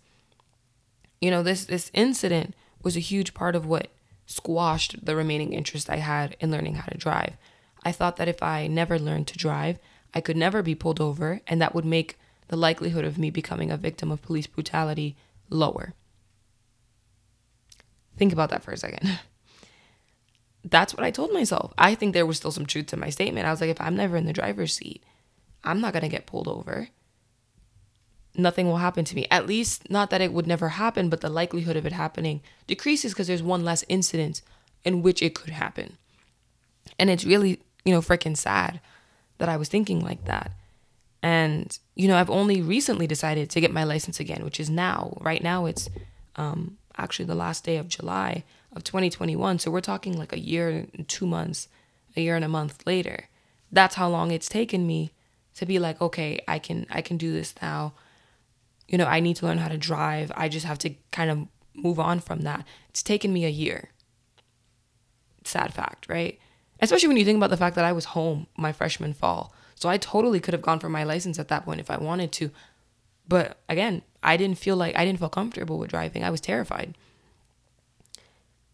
you 1.22 1.32
know, 1.32 1.44
this 1.44 1.66
this 1.66 1.92
incident 1.94 2.54
was 2.84 2.98
a 2.98 3.02
huge 3.02 3.34
part 3.34 3.56
of 3.56 3.66
what 3.66 3.88
squashed 4.26 5.06
the 5.06 5.16
remaining 5.16 5.54
interest 5.54 5.90
I 5.90 5.98
had 5.98 6.36
in 6.40 6.52
learning 6.52 6.76
how 6.76 6.88
to 6.88 6.98
drive. 6.98 7.38
I 7.84 7.92
thought 7.92 8.18
that 8.18 8.28
if 8.28 8.42
I 8.42 8.68
never 8.68 9.00
learned 9.00 9.28
to 9.28 9.38
drive, 9.38 9.80
I 10.14 10.22
could 10.22 10.38
never 10.38 10.62
be 10.62 10.76
pulled 10.76 11.00
over, 11.00 11.42
and 11.48 11.62
that 11.62 11.74
would 11.74 11.86
make 11.86 12.18
the 12.48 12.58
likelihood 12.58 13.06
of 13.06 13.18
me 13.18 13.30
becoming 13.30 13.72
a 13.72 13.78
victim 13.78 14.12
of 14.12 14.22
police 14.22 14.48
brutality 14.48 15.16
lower. 15.50 15.94
Think 18.18 18.34
about 18.34 18.50
that 18.50 18.64
for 18.64 18.72
a 18.72 18.78
second. 18.78 19.20
That's 20.64 20.94
what 20.94 21.04
I 21.04 21.12
told 21.12 21.34
myself. 21.34 21.74
I 21.78 21.96
think 21.96 22.14
there 22.14 22.26
was 22.26 22.38
still 22.38 22.52
some 22.52 22.66
truth 22.66 22.88
to 22.88 22.98
my 22.98 23.10
statement. 23.10 23.48
I 23.48 23.52
was 23.52 23.62
like, 23.62 23.70
if 23.70 23.82
I'm 23.82 23.96
never 23.96 24.16
in 24.16 24.26
the 24.26 24.34
driver's 24.34 24.76
seat, 24.76 25.04
I'm 25.64 25.82
not 25.82 25.94
going 25.94 26.04
to 26.04 26.10
get 26.10 26.28
pulled 26.28 26.48
over. 26.48 26.90
Nothing 28.36 28.68
will 28.68 28.78
happen 28.78 29.04
to 29.06 29.16
me. 29.16 29.28
At 29.30 29.46
least, 29.46 29.90
not 29.90 30.10
that 30.10 30.22
it 30.22 30.32
would 30.32 30.48
never 30.48 30.70
happen, 30.70 31.10
but 31.10 31.22
the 31.22 31.30
likelihood 31.30 31.76
of 31.76 31.86
it 31.86 31.92
happening 31.92 32.42
decreases 32.66 33.14
because 33.14 33.28
there's 33.28 33.44
one 33.44 33.66
less 33.66 33.84
incident 33.90 34.42
in 34.86 35.02
which 35.02 35.22
it 35.22 35.36
could 35.36 35.54
happen. 35.54 35.98
And 36.98 37.10
it's 37.10 37.26
really, 37.26 37.60
you 37.84 37.94
know, 37.94 38.02
freaking 38.02 38.38
sad 38.38 38.80
that 39.38 39.50
I 39.50 39.58
was 39.58 39.70
thinking 39.70 40.00
like 40.00 40.26
that. 40.26 40.52
And, 41.22 41.78
you 41.96 42.08
know, 42.08 42.18
I've 42.18 42.30
only 42.30 42.62
recently 42.62 43.06
decided 43.06 43.50
to 43.50 43.62
get 43.62 43.72
my 43.72 43.84
license 43.84 44.20
again, 44.20 44.44
which 44.44 44.60
is 44.60 44.70
now. 44.70 45.18
Right 45.22 45.44
now, 45.44 45.66
it's 45.66 45.90
um, 46.36 46.78
actually 46.98 47.26
the 47.26 47.36
last 47.36 47.64
day 47.64 47.78
of 47.78 47.88
July 47.88 48.44
of 48.76 48.84
2021. 48.84 49.60
So 49.60 49.70
we're 49.70 49.82
talking 49.82 50.18
like 50.18 50.34
a 50.34 50.40
year 50.40 50.70
and 50.70 51.08
two 51.08 51.28
months, 51.28 51.68
a 52.16 52.22
year 52.22 52.36
and 52.36 52.46
a 52.46 52.50
month 52.50 52.86
later. 52.88 53.28
That's 53.72 53.96
how 53.96 54.10
long 54.10 54.32
it's 54.32 54.50
taken 54.50 54.88
me 54.88 55.12
to 55.56 55.66
be 55.66 55.80
like, 55.80 56.02
okay, 56.02 56.40
I 56.48 56.60
can 56.60 56.86
I 56.90 57.02
can 57.02 57.18
do 57.18 57.32
this 57.32 57.54
now. 57.62 57.94
You 58.92 58.98
know, 58.98 59.06
I 59.06 59.22
need 59.22 59.38
to 59.38 59.46
learn 59.46 59.58
how 59.58 59.70
to 59.70 59.78
drive. 59.78 60.32
I 60.36 60.50
just 60.50 60.66
have 60.66 60.78
to 60.80 60.92
kind 61.12 61.32
of 61.32 61.48
move 61.74 62.00
on 62.00 62.20
from 62.20 62.42
that. 62.42 62.66
It's 62.90 63.02
taken 63.02 63.32
me 63.32 63.46
a 63.46 63.50
year. 63.50 63.90
Sad 65.46 65.74
fact, 65.74 66.08
right? 66.10 66.38
Especially 66.82 67.08
when 67.08 67.18
you 67.18 67.24
think 67.24 67.38
about 67.38 67.50
the 67.50 67.58
fact 67.58 67.76
that 67.78 67.86
I 67.86 67.94
was 67.94 68.06
home 68.06 68.48
my 68.58 68.74
freshman 68.74 69.14
fall. 69.14 69.54
So 69.76 69.88
I 69.88 69.98
totally 69.98 70.40
could 70.40 70.54
have 70.54 70.62
gone 70.62 70.80
for 70.80 70.90
my 70.90 71.04
license 71.04 71.40
at 71.40 71.48
that 71.48 71.64
point 71.64 71.80
if 71.80 71.90
I 71.90 71.98
wanted 71.98 72.34
to. 72.34 72.52
But 73.28 73.58
again, 73.70 74.02
I 74.22 74.36
didn't 74.36 74.58
feel 74.58 74.76
like 74.76 74.96
I 74.98 75.06
didn't 75.06 75.20
feel 75.20 75.30
comfortable 75.30 75.78
with 75.80 75.90
driving. 75.90 76.24
I 76.24 76.30
was 76.30 76.42
terrified. 76.42 76.96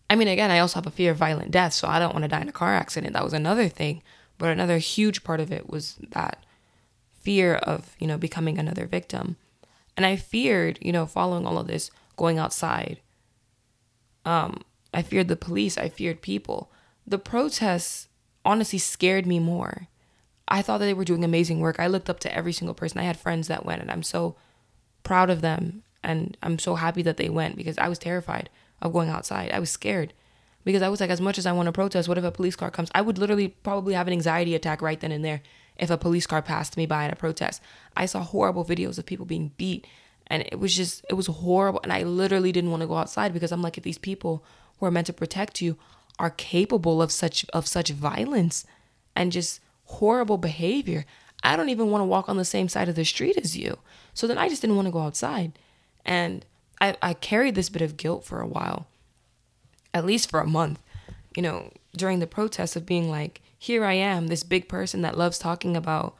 I 0.09 0.15
mean, 0.15 0.27
again, 0.27 0.51
I 0.51 0.59
also 0.59 0.75
have 0.75 0.87
a 0.87 0.91
fear 0.91 1.11
of 1.11 1.17
violent 1.17 1.51
death, 1.51 1.73
so 1.73 1.87
I 1.87 1.99
don't 1.99 2.13
want 2.13 2.23
to 2.23 2.29
die 2.29 2.41
in 2.41 2.49
a 2.49 2.53
car 2.53 2.73
accident. 2.73 3.13
That 3.13 3.23
was 3.23 3.33
another 3.33 3.69
thing. 3.69 4.01
But 4.37 4.49
another 4.49 4.79
huge 4.79 5.23
part 5.23 5.39
of 5.39 5.51
it 5.51 5.69
was 5.69 5.97
that 6.09 6.43
fear 7.21 7.55
of, 7.55 7.95
you 7.99 8.07
know, 8.07 8.17
becoming 8.17 8.57
another 8.57 8.87
victim. 8.87 9.35
And 9.97 10.05
I 10.05 10.15
feared, 10.15 10.77
you 10.81 10.91
know, 10.91 11.05
following 11.05 11.45
all 11.45 11.57
of 11.57 11.67
this, 11.67 11.91
going 12.15 12.37
outside. 12.37 13.01
Um, 14.23 14.61
I 14.93 15.01
feared 15.01 15.27
the 15.27 15.35
police, 15.35 15.77
I 15.77 15.89
feared 15.89 16.21
people. 16.21 16.71
The 17.05 17.17
protests 17.17 18.07
honestly 18.45 18.79
scared 18.79 19.25
me 19.25 19.39
more. 19.39 19.87
I 20.47 20.61
thought 20.61 20.77
that 20.77 20.85
they 20.85 20.93
were 20.93 21.03
doing 21.03 21.23
amazing 21.23 21.59
work. 21.59 21.79
I 21.79 21.87
looked 21.87 22.09
up 22.09 22.19
to 22.21 22.33
every 22.33 22.53
single 22.53 22.75
person. 22.75 22.99
I 22.99 23.03
had 23.03 23.17
friends 23.17 23.47
that 23.47 23.65
went, 23.65 23.81
and 23.81 23.91
I'm 23.91 24.03
so 24.03 24.35
proud 25.03 25.29
of 25.29 25.41
them. 25.41 25.83
And 26.03 26.37
I'm 26.41 26.59
so 26.59 26.75
happy 26.75 27.01
that 27.01 27.17
they 27.17 27.27
went 27.27 27.57
because 27.57 27.77
I 27.77 27.89
was 27.89 27.99
terrified 27.99 28.49
of 28.81 28.93
going 28.93 29.09
outside. 29.09 29.51
I 29.51 29.59
was 29.59 29.69
scared 29.69 30.13
because 30.63 30.81
I 30.81 30.89
was 30.89 31.01
like, 31.01 31.09
as 31.09 31.19
much 31.19 31.37
as 31.37 31.45
I 31.45 31.51
want 31.51 31.65
to 31.65 31.71
protest, 31.71 32.07
what 32.07 32.17
if 32.17 32.23
a 32.23 32.31
police 32.31 32.55
car 32.55 32.71
comes? 32.71 32.89
I 32.93 33.01
would 33.01 33.17
literally 33.17 33.49
probably 33.49 33.93
have 33.93 34.07
an 34.07 34.13
anxiety 34.13 34.55
attack 34.55 34.81
right 34.81 34.99
then 34.99 35.11
and 35.11 35.25
there 35.25 35.41
if 35.79 35.89
a 35.89 35.97
police 35.97 36.27
car 36.27 36.41
passed 36.41 36.77
me 36.77 36.85
by 36.85 37.05
at 37.05 37.13
a 37.13 37.15
protest. 37.15 37.61
I 37.95 38.05
saw 38.05 38.21
horrible 38.21 38.65
videos 38.65 38.97
of 38.97 39.05
people 39.05 39.25
being 39.25 39.51
beat, 39.57 39.85
and 40.27 40.43
it 40.43 40.59
was 40.59 40.75
just, 40.75 41.05
it 41.09 41.13
was 41.13 41.27
horrible. 41.27 41.79
And 41.83 41.93
I 41.93 42.03
literally 42.03 42.51
didn't 42.51 42.71
want 42.71 42.81
to 42.81 42.87
go 42.87 42.95
outside 42.95 43.33
because 43.33 43.51
I'm 43.51 43.61
like, 43.61 43.77
if 43.77 43.83
these 43.83 43.97
people 43.97 44.43
who 44.79 44.85
are 44.85 44.91
meant 44.91 45.07
to 45.07 45.13
protect 45.13 45.61
you 45.61 45.77
are 46.19 46.29
capable 46.31 47.01
of 47.01 47.11
such 47.11 47.45
of 47.49 47.67
such 47.67 47.89
violence 47.91 48.65
and 49.15 49.31
just 49.31 49.59
horrible 49.85 50.37
behavior. 50.37 51.05
I 51.43 51.55
don't 51.55 51.69
even 51.69 51.91
want 51.91 52.01
to 52.01 52.05
walk 52.05 52.29
on 52.29 52.37
the 52.37 52.45
same 52.45 52.67
side 52.67 52.89
of 52.89 52.95
the 52.95 53.05
street 53.05 53.37
as 53.37 53.55
you. 53.55 53.77
So 54.13 54.27
then 54.27 54.37
I 54.37 54.49
just 54.49 54.61
didn't 54.61 54.75
want 54.75 54.87
to 54.87 54.91
go 54.91 55.01
outside. 55.01 55.53
And 56.03 56.45
I, 56.81 56.95
I 57.01 57.13
carried 57.13 57.55
this 57.55 57.69
bit 57.69 57.81
of 57.81 57.97
guilt 57.97 58.23
for 58.25 58.41
a 58.41 58.47
while, 58.47 58.87
at 59.93 60.05
least 60.05 60.29
for 60.29 60.39
a 60.39 60.47
month, 60.47 60.81
you 61.35 61.41
know, 61.41 61.71
during 61.95 62.19
the 62.19 62.27
protests 62.27 62.75
of 62.75 62.85
being 62.85 63.09
like, 63.09 63.41
here 63.57 63.83
I 63.83 63.93
am, 63.93 64.27
this 64.27 64.43
big 64.43 64.67
person 64.67 65.01
that 65.01 65.17
loves 65.17 65.39
talking 65.39 65.75
about 65.75 66.15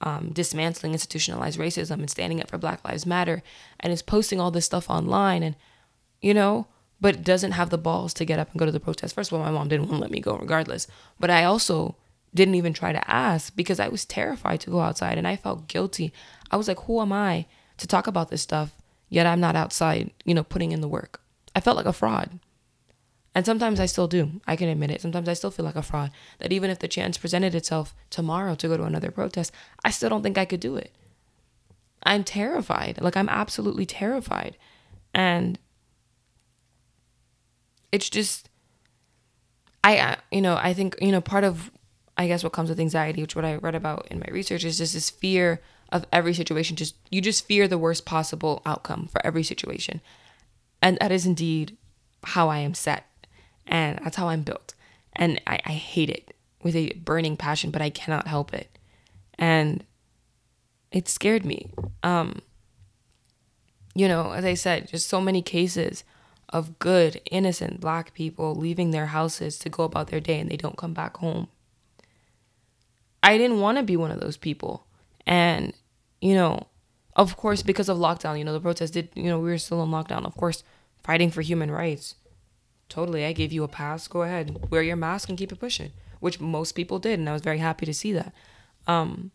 um, 0.00 0.30
dismantling 0.32 0.92
institutionalized 0.92 1.58
racism 1.58 2.00
and 2.00 2.10
standing 2.10 2.40
up 2.40 2.48
for 2.48 2.58
Black 2.58 2.84
Lives 2.84 3.06
Matter 3.06 3.42
and 3.80 3.92
is 3.92 4.02
posting 4.02 4.40
all 4.40 4.50
this 4.50 4.64
stuff 4.64 4.88
online 4.88 5.42
and, 5.42 5.56
you 6.20 6.32
know, 6.32 6.66
but 7.00 7.22
doesn't 7.22 7.52
have 7.52 7.70
the 7.70 7.78
balls 7.78 8.14
to 8.14 8.24
get 8.24 8.38
up 8.38 8.50
and 8.50 8.58
go 8.58 8.66
to 8.66 8.72
the 8.72 8.80
protest. 8.80 9.14
First 9.14 9.30
of 9.30 9.38
all, 9.38 9.44
my 9.44 9.50
mom 9.50 9.68
didn't 9.68 9.86
want 9.88 9.96
to 9.96 10.02
let 10.02 10.10
me 10.10 10.20
go 10.20 10.36
regardless. 10.36 10.86
But 11.18 11.30
I 11.30 11.44
also 11.44 11.96
didn't 12.34 12.56
even 12.56 12.72
try 12.72 12.92
to 12.92 13.10
ask 13.10 13.54
because 13.54 13.80
I 13.80 13.88
was 13.88 14.04
terrified 14.04 14.60
to 14.60 14.70
go 14.70 14.80
outside 14.80 15.18
and 15.18 15.26
I 15.26 15.36
felt 15.36 15.68
guilty. 15.68 16.12
I 16.50 16.56
was 16.56 16.68
like, 16.68 16.80
who 16.80 17.00
am 17.00 17.12
I 17.12 17.46
to 17.76 17.86
talk 17.86 18.06
about 18.06 18.30
this 18.30 18.42
stuff? 18.42 18.74
Yet 19.08 19.26
I'm 19.26 19.40
not 19.40 19.56
outside, 19.56 20.10
you 20.24 20.34
know, 20.34 20.42
putting 20.42 20.72
in 20.72 20.80
the 20.80 20.88
work. 20.88 21.20
I 21.54 21.60
felt 21.60 21.76
like 21.76 21.86
a 21.86 21.92
fraud. 21.92 22.38
And 23.38 23.46
sometimes 23.46 23.78
I 23.78 23.86
still 23.86 24.08
do. 24.08 24.40
I 24.48 24.56
can 24.56 24.68
admit 24.68 24.90
it. 24.90 25.00
Sometimes 25.00 25.28
I 25.28 25.34
still 25.34 25.52
feel 25.52 25.64
like 25.64 25.76
a 25.76 25.82
fraud. 25.82 26.10
That 26.40 26.50
even 26.50 26.70
if 26.70 26.80
the 26.80 26.88
chance 26.88 27.16
presented 27.16 27.54
itself 27.54 27.94
tomorrow 28.10 28.56
to 28.56 28.66
go 28.66 28.76
to 28.76 28.82
another 28.82 29.12
protest, 29.12 29.52
I 29.84 29.92
still 29.92 30.08
don't 30.08 30.24
think 30.24 30.36
I 30.36 30.44
could 30.44 30.58
do 30.58 30.74
it. 30.74 30.92
I'm 32.02 32.24
terrified. 32.24 33.00
Like, 33.00 33.16
I'm 33.16 33.28
absolutely 33.28 33.86
terrified. 33.86 34.56
And 35.14 35.56
it's 37.92 38.10
just, 38.10 38.48
I, 39.84 40.16
you 40.32 40.40
know, 40.40 40.58
I 40.60 40.74
think, 40.74 40.96
you 41.00 41.12
know, 41.12 41.20
part 41.20 41.44
of 41.44 41.70
I 42.16 42.26
guess 42.26 42.42
what 42.42 42.52
comes 42.52 42.70
with 42.70 42.80
anxiety, 42.80 43.22
which 43.22 43.36
what 43.36 43.44
I 43.44 43.54
read 43.54 43.76
about 43.76 44.08
in 44.10 44.18
my 44.18 44.26
research 44.32 44.64
is 44.64 44.78
just 44.78 44.94
this 44.94 45.10
fear 45.10 45.62
of 45.90 46.06
every 46.12 46.34
situation. 46.34 46.74
Just 46.74 46.96
you 47.08 47.20
just 47.20 47.46
fear 47.46 47.68
the 47.68 47.78
worst 47.78 48.04
possible 48.04 48.62
outcome 48.66 49.06
for 49.06 49.24
every 49.24 49.44
situation. 49.44 50.00
And 50.82 50.98
that 51.00 51.12
is 51.12 51.24
indeed 51.24 51.76
how 52.24 52.48
I 52.48 52.58
am 52.58 52.74
set. 52.74 53.04
And 53.68 53.98
that's 54.02 54.16
how 54.16 54.28
I'm 54.28 54.42
built. 54.42 54.74
And 55.14 55.40
I, 55.46 55.60
I 55.64 55.72
hate 55.72 56.10
it 56.10 56.34
with 56.62 56.74
a 56.74 56.92
burning 56.94 57.36
passion, 57.36 57.70
but 57.70 57.82
I 57.82 57.90
cannot 57.90 58.26
help 58.26 58.52
it. 58.52 58.78
And 59.38 59.84
it 60.90 61.08
scared 61.08 61.44
me. 61.44 61.70
Um, 62.02 62.40
you 63.94 64.08
know, 64.08 64.32
as 64.32 64.44
I 64.44 64.54
said, 64.54 64.88
just 64.88 65.08
so 65.08 65.20
many 65.20 65.42
cases 65.42 66.02
of 66.48 66.78
good, 66.78 67.20
innocent 67.30 67.80
black 67.80 68.14
people 68.14 68.54
leaving 68.54 68.90
their 68.90 69.06
houses 69.06 69.58
to 69.58 69.68
go 69.68 69.84
about 69.84 70.08
their 70.08 70.20
day 70.20 70.40
and 70.40 70.50
they 70.50 70.56
don't 70.56 70.78
come 70.78 70.94
back 70.94 71.18
home 71.18 71.48
I 73.22 73.36
didn't 73.36 73.60
want 73.60 73.78
to 73.78 73.84
be 73.84 73.96
one 73.96 74.10
of 74.10 74.20
those 74.20 74.36
people. 74.36 74.86
And, 75.26 75.72
you 76.20 76.34
know, 76.34 76.66
of 77.16 77.36
course, 77.36 77.62
because 77.62 77.88
of 77.88 77.98
lockdown, 77.98 78.38
you 78.38 78.44
know, 78.44 78.52
the 78.52 78.60
protests 78.60 78.92
did, 78.92 79.10
you 79.14 79.24
know, 79.24 79.38
we 79.38 79.50
were 79.50 79.58
still 79.58 79.82
in 79.82 79.90
lockdown. 79.90 80.24
Of 80.24 80.36
course, 80.36 80.62
fighting 81.02 81.30
for 81.30 81.42
human 81.42 81.70
rights. 81.70 82.14
Totally. 82.88 83.24
I 83.24 83.32
gave 83.32 83.52
you 83.52 83.64
a 83.64 83.68
pass. 83.68 84.08
Go 84.08 84.22
ahead. 84.22 84.70
Wear 84.70 84.82
your 84.82 84.96
mask 84.96 85.28
and 85.28 85.36
keep 85.36 85.52
it 85.52 85.60
pushing, 85.60 85.92
which 86.20 86.40
most 86.40 86.72
people 86.72 86.98
did. 86.98 87.18
And 87.18 87.28
I 87.28 87.32
was 87.32 87.42
very 87.42 87.58
happy 87.58 87.86
to 87.86 87.94
see 87.94 88.12
that. 88.12 88.32
Um, 88.86 89.30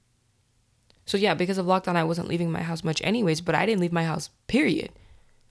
so, 1.05 1.17
yeah, 1.17 1.33
because 1.33 1.57
of 1.57 1.65
lockdown, 1.65 1.95
I 1.95 2.03
wasn't 2.03 2.27
leaving 2.27 2.51
my 2.51 2.61
house 2.61 2.83
much, 2.83 3.01
anyways, 3.03 3.41
but 3.41 3.55
I 3.55 3.65
didn't 3.65 3.81
leave 3.81 3.91
my 3.91 4.05
house, 4.05 4.29
period. 4.47 4.89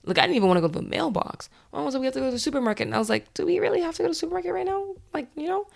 Like, 0.03 0.17
I 0.17 0.21
didn't 0.21 0.35
even 0.35 0.49
want 0.49 0.57
to 0.57 0.61
go 0.61 0.67
to 0.67 0.79
the 0.79 0.81
mailbox. 0.81 1.49
Mom 1.71 1.85
was 1.85 1.93
like, 1.93 2.01
we 2.01 2.07
have 2.07 2.13
to 2.15 2.19
go 2.19 2.25
to 2.25 2.31
the 2.31 2.39
supermarket. 2.39 2.87
And 2.87 2.95
I 2.95 2.99
was 2.99 3.09
like, 3.09 3.33
do 3.33 3.45
we 3.45 3.59
really 3.59 3.81
have 3.81 3.95
to 3.95 4.03
go 4.03 4.07
to 4.07 4.11
the 4.11 4.15
supermarket 4.15 4.51
right 4.53 4.65
now? 4.65 4.95
Like, 5.13 5.27
you 5.35 5.47
know? 5.47 5.67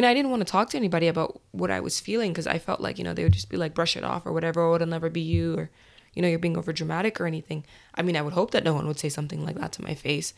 know, 0.00 0.08
I 0.08 0.14
didn't 0.14 0.30
want 0.30 0.46
to 0.46 0.50
talk 0.50 0.70
to 0.70 0.76
anybody 0.76 1.08
about 1.08 1.40
what 1.52 1.70
I 1.70 1.80
was 1.80 2.00
feeling 2.00 2.32
because 2.32 2.46
I 2.46 2.58
felt 2.58 2.80
like, 2.80 2.98
you 2.98 3.04
know, 3.04 3.14
they 3.14 3.22
would 3.22 3.32
just 3.32 3.48
be 3.48 3.56
like, 3.56 3.74
brush 3.74 3.96
it 3.96 4.04
off 4.04 4.26
or 4.26 4.32
whatever, 4.32 4.62
or 4.62 4.76
it'll 4.76 4.88
never 4.88 5.10
be 5.10 5.20
you, 5.20 5.56
or, 5.56 5.70
you 6.12 6.22
know, 6.22 6.28
you're 6.28 6.38
being 6.38 6.56
over 6.56 6.72
dramatic 6.72 7.20
or 7.20 7.26
anything. 7.26 7.64
I 7.94 8.02
mean, 8.02 8.16
I 8.16 8.22
would 8.22 8.32
hope 8.32 8.50
that 8.52 8.64
no 8.64 8.74
one 8.74 8.86
would 8.86 8.98
say 8.98 9.08
something 9.08 9.44
like 9.44 9.56
that 9.56 9.72
to 9.72 9.82
my 9.82 9.94
face. 9.94 10.34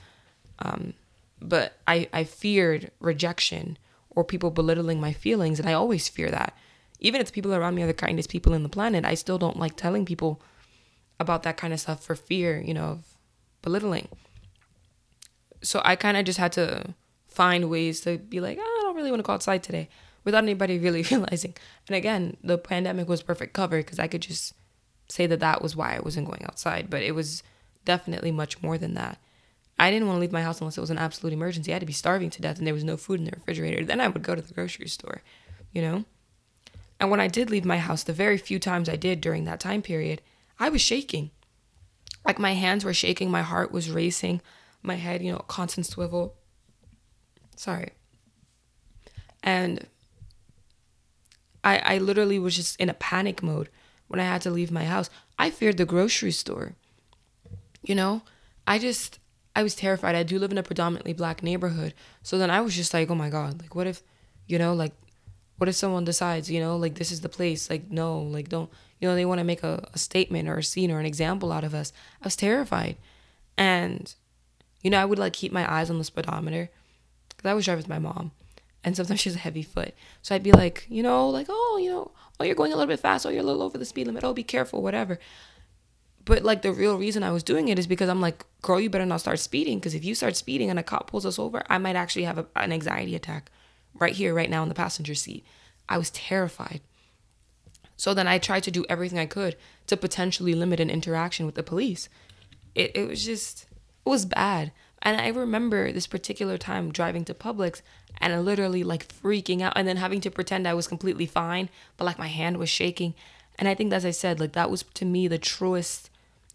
Um, 0.58 0.94
but 1.40 1.78
I, 1.86 2.08
I 2.12 2.24
feared 2.24 2.90
rejection 3.00 3.78
or 4.10 4.24
people 4.24 4.50
belittling 4.50 5.00
my 5.00 5.12
feelings. 5.12 5.60
And 5.60 5.68
I 5.68 5.74
always 5.74 6.08
fear 6.08 6.30
that. 6.30 6.56
Even 6.98 7.20
if 7.20 7.26
the 7.26 7.32
people 7.32 7.54
around 7.54 7.74
me 7.74 7.82
are 7.82 7.86
the 7.86 7.94
kindest 7.94 8.30
people 8.30 8.54
in 8.54 8.62
the 8.62 8.68
planet, 8.68 9.04
I 9.04 9.14
still 9.14 9.38
don't 9.38 9.58
like 9.58 9.76
telling 9.76 10.06
people 10.06 10.40
about 11.20 11.42
that 11.42 11.56
kind 11.56 11.72
of 11.72 11.80
stuff 11.80 12.02
for 12.02 12.16
fear, 12.16 12.60
you 12.60 12.74
know, 12.74 12.84
of 12.84 13.04
belittling. 13.62 14.08
So 15.62 15.82
I 15.84 15.96
kind 15.96 16.16
of 16.16 16.24
just 16.24 16.38
had 16.38 16.52
to 16.52 16.94
find 17.28 17.68
ways 17.68 18.00
to 18.02 18.16
be 18.16 18.40
like, 18.40 18.58
oh, 18.60 18.78
I 18.80 18.82
don't 18.82 18.96
really 18.96 19.10
want 19.10 19.20
to 19.20 19.26
go 19.26 19.34
outside 19.34 19.62
today 19.62 19.88
without 20.24 20.42
anybody 20.42 20.78
really 20.80 21.02
realizing. 21.02 21.54
And 21.86 21.96
again, 21.96 22.36
the 22.42 22.58
pandemic 22.58 23.08
was 23.08 23.22
perfect 23.22 23.52
cover 23.52 23.78
because 23.78 23.98
I 23.98 24.08
could 24.08 24.22
just 24.22 24.54
say 25.08 25.26
that 25.26 25.40
that 25.40 25.62
was 25.62 25.76
why 25.76 25.94
I 25.94 26.00
wasn't 26.00 26.26
going 26.26 26.44
outside, 26.44 26.88
but 26.90 27.02
it 27.02 27.14
was 27.14 27.42
definitely 27.84 28.32
much 28.32 28.62
more 28.62 28.78
than 28.78 28.94
that. 28.94 29.18
I 29.78 29.90
didn't 29.90 30.08
want 30.08 30.16
to 30.16 30.20
leave 30.20 30.32
my 30.32 30.42
house 30.42 30.60
unless 30.60 30.78
it 30.78 30.80
was 30.80 30.90
an 30.90 30.98
absolute 30.98 31.32
emergency. 31.32 31.70
I 31.70 31.74
had 31.74 31.80
to 31.80 31.86
be 31.86 31.92
starving 31.92 32.30
to 32.30 32.42
death 32.42 32.58
and 32.58 32.66
there 32.66 32.74
was 32.74 32.84
no 32.84 32.96
food 32.96 33.20
in 33.20 33.26
the 33.26 33.32
refrigerator. 33.32 33.84
Then 33.84 34.00
I 34.00 34.08
would 34.08 34.22
go 34.22 34.34
to 34.34 34.40
the 34.40 34.54
grocery 34.54 34.88
store, 34.88 35.22
you 35.72 35.82
know? 35.82 36.04
And 36.98 37.10
when 37.10 37.20
I 37.20 37.28
did 37.28 37.50
leave 37.50 37.64
my 37.64 37.78
house, 37.78 38.02
the 38.02 38.12
very 38.12 38.38
few 38.38 38.58
times 38.58 38.88
I 38.88 38.96
did 38.96 39.20
during 39.20 39.44
that 39.44 39.60
time 39.60 39.82
period, 39.82 40.22
I 40.58 40.70
was 40.70 40.80
shaking. 40.80 41.30
Like 42.24 42.38
my 42.38 42.54
hands 42.54 42.84
were 42.84 42.94
shaking, 42.94 43.30
my 43.30 43.42
heart 43.42 43.70
was 43.70 43.90
racing, 43.90 44.40
my 44.82 44.94
head, 44.94 45.22
you 45.22 45.30
know, 45.30 45.38
constant 45.40 45.86
swivel. 45.86 46.34
Sorry. 47.54 47.90
And 49.42 49.86
I 51.62 51.78
I 51.78 51.98
literally 51.98 52.38
was 52.38 52.56
just 52.56 52.80
in 52.80 52.88
a 52.88 52.94
panic 52.94 53.42
mode 53.42 53.68
when 54.08 54.20
I 54.20 54.24
had 54.24 54.40
to 54.42 54.50
leave 54.50 54.70
my 54.70 54.84
house. 54.84 55.10
I 55.38 55.50
feared 55.50 55.76
the 55.76 55.84
grocery 55.84 56.32
store. 56.32 56.74
You 57.82 57.94
know, 57.94 58.22
I 58.66 58.78
just 58.78 59.18
I 59.56 59.62
was 59.62 59.74
terrified. 59.74 60.14
I 60.14 60.22
do 60.22 60.38
live 60.38 60.52
in 60.52 60.58
a 60.58 60.62
predominantly 60.62 61.14
black 61.14 61.42
neighborhood. 61.42 61.94
So 62.22 62.36
then 62.36 62.50
I 62.50 62.60
was 62.60 62.76
just 62.76 62.92
like, 62.92 63.10
"Oh 63.10 63.14
my 63.14 63.30
god, 63.30 63.62
like 63.62 63.74
what 63.74 63.86
if, 63.86 64.02
you 64.46 64.58
know, 64.58 64.74
like 64.74 64.92
what 65.56 65.68
if 65.70 65.74
someone 65.74 66.04
decides, 66.04 66.50
you 66.50 66.60
know, 66.60 66.76
like 66.76 66.96
this 66.96 67.10
is 67.10 67.22
the 67.22 67.30
place, 67.30 67.70
like 67.70 67.90
no, 67.90 68.20
like 68.20 68.50
don't, 68.50 68.70
you 69.00 69.08
know, 69.08 69.14
they 69.14 69.24
want 69.24 69.38
to 69.38 69.44
make 69.44 69.62
a, 69.62 69.88
a 69.94 69.98
statement 69.98 70.46
or 70.46 70.58
a 70.58 70.62
scene 70.62 70.90
or 70.90 71.00
an 71.00 71.06
example 71.06 71.52
out 71.52 71.64
of 71.64 71.74
us." 71.74 71.90
I 72.20 72.26
was 72.26 72.36
terrified. 72.36 72.96
And 73.56 74.14
you 74.82 74.90
know, 74.90 75.00
I 75.00 75.06
would 75.06 75.18
like 75.18 75.32
keep 75.32 75.52
my 75.52 75.64
eyes 75.72 75.88
on 75.88 75.96
the 75.96 76.04
speedometer 76.04 76.68
cuz 77.38 77.46
I 77.50 77.54
was 77.54 77.64
driving 77.64 77.84
with 77.84 77.88
my 77.88 77.98
mom. 77.98 78.32
And 78.84 78.94
sometimes 78.94 79.20
she's 79.24 79.36
a 79.36 79.46
heavy 79.46 79.62
foot. 79.62 79.94
So 80.20 80.34
I'd 80.34 80.42
be 80.42 80.52
like, 80.52 80.86
you 80.90 81.02
know, 81.02 81.30
like, 81.30 81.46
"Oh, 81.48 81.80
you 81.82 81.88
know, 81.88 82.10
oh, 82.38 82.44
you're 82.44 82.54
going 82.54 82.72
a 82.74 82.76
little 82.76 82.92
bit 82.92 83.00
fast. 83.00 83.24
Oh, 83.24 83.30
you're 83.30 83.40
a 83.40 83.50
little 83.50 83.62
over 83.62 83.78
the 83.78 83.86
speed 83.86 84.06
limit. 84.06 84.22
Oh, 84.22 84.34
be 84.34 84.44
careful, 84.44 84.82
whatever." 84.82 85.18
But 86.26 86.42
like 86.42 86.62
the 86.62 86.72
real 86.72 86.98
reason 86.98 87.22
I 87.22 87.30
was 87.30 87.44
doing 87.44 87.68
it 87.68 87.78
is 87.78 87.86
because 87.86 88.10
I'm 88.10 88.20
like, 88.20 88.44
girl, 88.60 88.80
you 88.80 88.90
better 88.90 89.06
not 89.06 89.20
start 89.20 89.38
speeding. 89.38 89.78
Because 89.78 89.94
if 89.94 90.04
you 90.04 90.14
start 90.14 90.36
speeding 90.36 90.68
and 90.68 90.78
a 90.78 90.82
cop 90.82 91.08
pulls 91.08 91.24
us 91.24 91.38
over, 91.38 91.62
I 91.68 91.78
might 91.78 91.96
actually 91.96 92.24
have 92.24 92.36
a, 92.36 92.46
an 92.56 92.72
anxiety 92.72 93.14
attack 93.14 93.50
right 93.94 94.12
here, 94.12 94.34
right 94.34 94.50
now 94.50 94.62
in 94.62 94.68
the 94.68 94.74
passenger 94.74 95.14
seat. 95.14 95.46
I 95.88 95.96
was 95.96 96.10
terrified. 96.10 96.80
So 97.96 98.12
then 98.12 98.26
I 98.26 98.38
tried 98.38 98.64
to 98.64 98.72
do 98.72 98.84
everything 98.88 99.20
I 99.20 99.26
could 99.26 99.56
to 99.86 99.96
potentially 99.96 100.52
limit 100.52 100.80
an 100.80 100.90
interaction 100.90 101.46
with 101.46 101.54
the 101.54 101.62
police. 101.62 102.08
It, 102.74 102.90
it 102.96 103.08
was 103.08 103.24
just, 103.24 103.66
it 104.04 104.08
was 104.08 104.26
bad. 104.26 104.72
And 105.02 105.20
I 105.20 105.28
remember 105.28 105.92
this 105.92 106.08
particular 106.08 106.58
time 106.58 106.90
driving 106.90 107.24
to 107.26 107.34
Publix 107.34 107.82
and 108.18 108.44
literally 108.44 108.82
like 108.82 109.08
freaking 109.08 109.62
out 109.62 109.74
and 109.76 109.86
then 109.86 109.98
having 109.98 110.20
to 110.22 110.30
pretend 110.30 110.66
I 110.66 110.74
was 110.74 110.88
completely 110.88 111.26
fine, 111.26 111.68
but 111.96 112.04
like 112.04 112.18
my 112.18 112.26
hand 112.26 112.56
was 112.56 112.68
shaking. 112.68 113.14
And 113.58 113.68
I 113.68 113.74
think, 113.74 113.92
as 113.92 114.04
I 114.04 114.10
said, 114.10 114.40
like 114.40 114.52
that 114.52 114.70
was 114.70 114.82
to 114.94 115.04
me 115.04 115.28
the 115.28 115.38
truest 115.38 116.10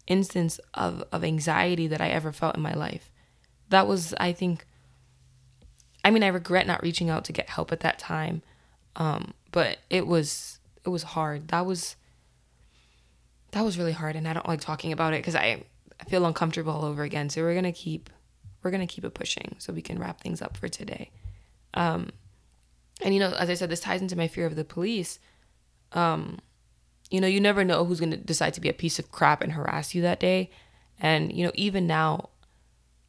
instance 0.06 0.60
of, 0.74 1.04
of 1.12 1.24
anxiety 1.24 1.86
that 1.86 2.00
I 2.00 2.08
ever 2.08 2.32
felt 2.32 2.56
in 2.56 2.62
my 2.62 2.74
life. 2.74 3.10
That 3.68 3.86
was, 3.86 4.14
I 4.18 4.32
think, 4.32 4.66
I 6.04 6.10
mean, 6.10 6.22
I 6.22 6.28
regret 6.28 6.66
not 6.66 6.82
reaching 6.82 7.10
out 7.10 7.24
to 7.26 7.32
get 7.32 7.48
help 7.48 7.72
at 7.72 7.80
that 7.80 7.98
time. 7.98 8.42
Um, 8.96 9.32
but 9.52 9.78
it 9.88 10.06
was, 10.06 10.58
it 10.84 10.88
was 10.88 11.02
hard. 11.02 11.48
That 11.48 11.64
was, 11.64 11.96
that 13.52 13.64
was 13.64 13.78
really 13.78 13.92
hard. 13.92 14.16
And 14.16 14.26
I 14.26 14.32
don't 14.32 14.48
like 14.48 14.60
talking 14.60 14.92
about 14.92 15.14
it 15.14 15.18
because 15.18 15.36
I, 15.36 15.62
I 16.00 16.04
feel 16.04 16.26
uncomfortable 16.26 16.72
all 16.72 16.84
over 16.84 17.02
again. 17.02 17.30
So 17.30 17.42
we're 17.42 17.60
to 17.62 17.72
keep, 17.72 18.10
we're 18.62 18.70
to 18.70 18.86
keep 18.86 19.04
it 19.04 19.14
pushing 19.14 19.56
so 19.58 19.72
we 19.72 19.82
can 19.82 19.98
wrap 19.98 20.20
things 20.20 20.42
up 20.42 20.56
for 20.56 20.68
today. 20.68 21.10
Um, 21.74 22.10
and 23.00 23.14
you 23.14 23.20
know, 23.20 23.32
as 23.32 23.48
I 23.48 23.54
said, 23.54 23.70
this 23.70 23.80
ties 23.80 24.02
into 24.02 24.16
my 24.16 24.28
fear 24.28 24.46
of 24.46 24.56
the 24.56 24.64
police. 24.64 25.18
Um, 25.92 26.38
you 27.12 27.20
know, 27.20 27.26
you 27.26 27.40
never 27.40 27.62
know 27.62 27.84
who's 27.84 28.00
going 28.00 28.10
to 28.10 28.16
decide 28.16 28.54
to 28.54 28.60
be 28.60 28.70
a 28.70 28.72
piece 28.72 28.98
of 28.98 29.12
crap 29.12 29.42
and 29.42 29.52
harass 29.52 29.94
you 29.94 30.00
that 30.00 30.18
day. 30.18 30.50
And, 30.98 31.30
you 31.30 31.44
know, 31.44 31.52
even 31.54 31.86
now, 31.86 32.30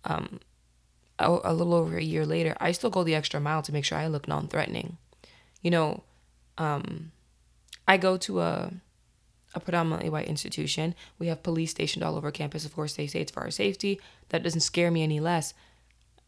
um, 0.04 0.42
a, 1.18 1.40
a 1.46 1.54
little 1.54 1.74
over 1.74 1.96
a 1.96 2.04
year 2.04 2.26
later, 2.26 2.54
I 2.60 2.74
still 2.74 2.90
go 2.90 3.04
the 3.06 3.16
extra 3.16 3.40
mile 3.40 3.62
to 3.62 3.72
make 3.72 3.86
sure 3.86 3.98
I 3.98 4.08
look 4.08 4.28
non 4.28 4.50
threatening. 4.50 4.98
You 5.62 5.72
know, 5.72 6.04
um, 6.58 7.14
I 7.88 7.96
go 7.96 8.18
to 8.18 8.42
a, 8.42 8.74
a 9.56 9.60
predominantly 9.62 10.10
white 10.10 10.28
institution. 10.28 10.96
We 11.18 11.28
have 11.28 11.42
police 11.42 11.72
stationed 11.72 12.04
all 12.04 12.18
over 12.18 12.30
campus. 12.30 12.66
Of 12.66 12.76
course, 12.76 12.96
they 12.96 13.08
say 13.08 13.22
it's 13.22 13.32
for 13.32 13.44
our 13.44 13.52
safety. 13.52 14.02
That 14.30 14.44
doesn't 14.44 14.62
scare 14.62 14.92
me 14.92 15.04
any 15.04 15.22
less 15.22 15.54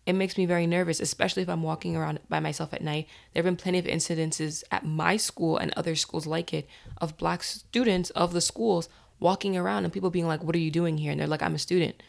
it 0.05 0.13
makes 0.13 0.37
me 0.37 0.45
very 0.45 0.67
nervous, 0.67 0.99
especially 0.99 1.41
if 1.43 1.49
I'm 1.49 1.63
walking 1.63 1.95
around 1.95 2.19
by 2.29 2.39
myself 2.39 2.73
at 2.73 2.83
night. 2.83 3.07
There 3.33 3.41
have 3.41 3.45
been 3.45 3.55
plenty 3.55 3.79
of 3.79 3.85
incidences 3.85 4.63
at 4.71 4.85
my 4.85 5.17
school 5.17 5.57
and 5.57 5.73
other 5.75 5.95
schools 5.95 6.27
like 6.27 6.53
it 6.53 6.67
of 6.99 7.17
black 7.17 7.41
students 7.43 8.11
of 8.11 8.31
the 8.31 8.41
schools 8.41 8.87
walking 9.19 9.57
around 9.57 9.83
and 9.83 9.93
people 9.93 10.11
being 10.11 10.27
like, 10.27 10.43
What 10.43 10.55
are 10.55 10.59
you 10.59 10.71
doing 10.71 10.97
here? 10.97 11.11
And 11.11 11.19
they're 11.19 11.27
like, 11.27 11.41
I'm 11.41 11.55
a 11.55 11.59
student. 11.59 12.03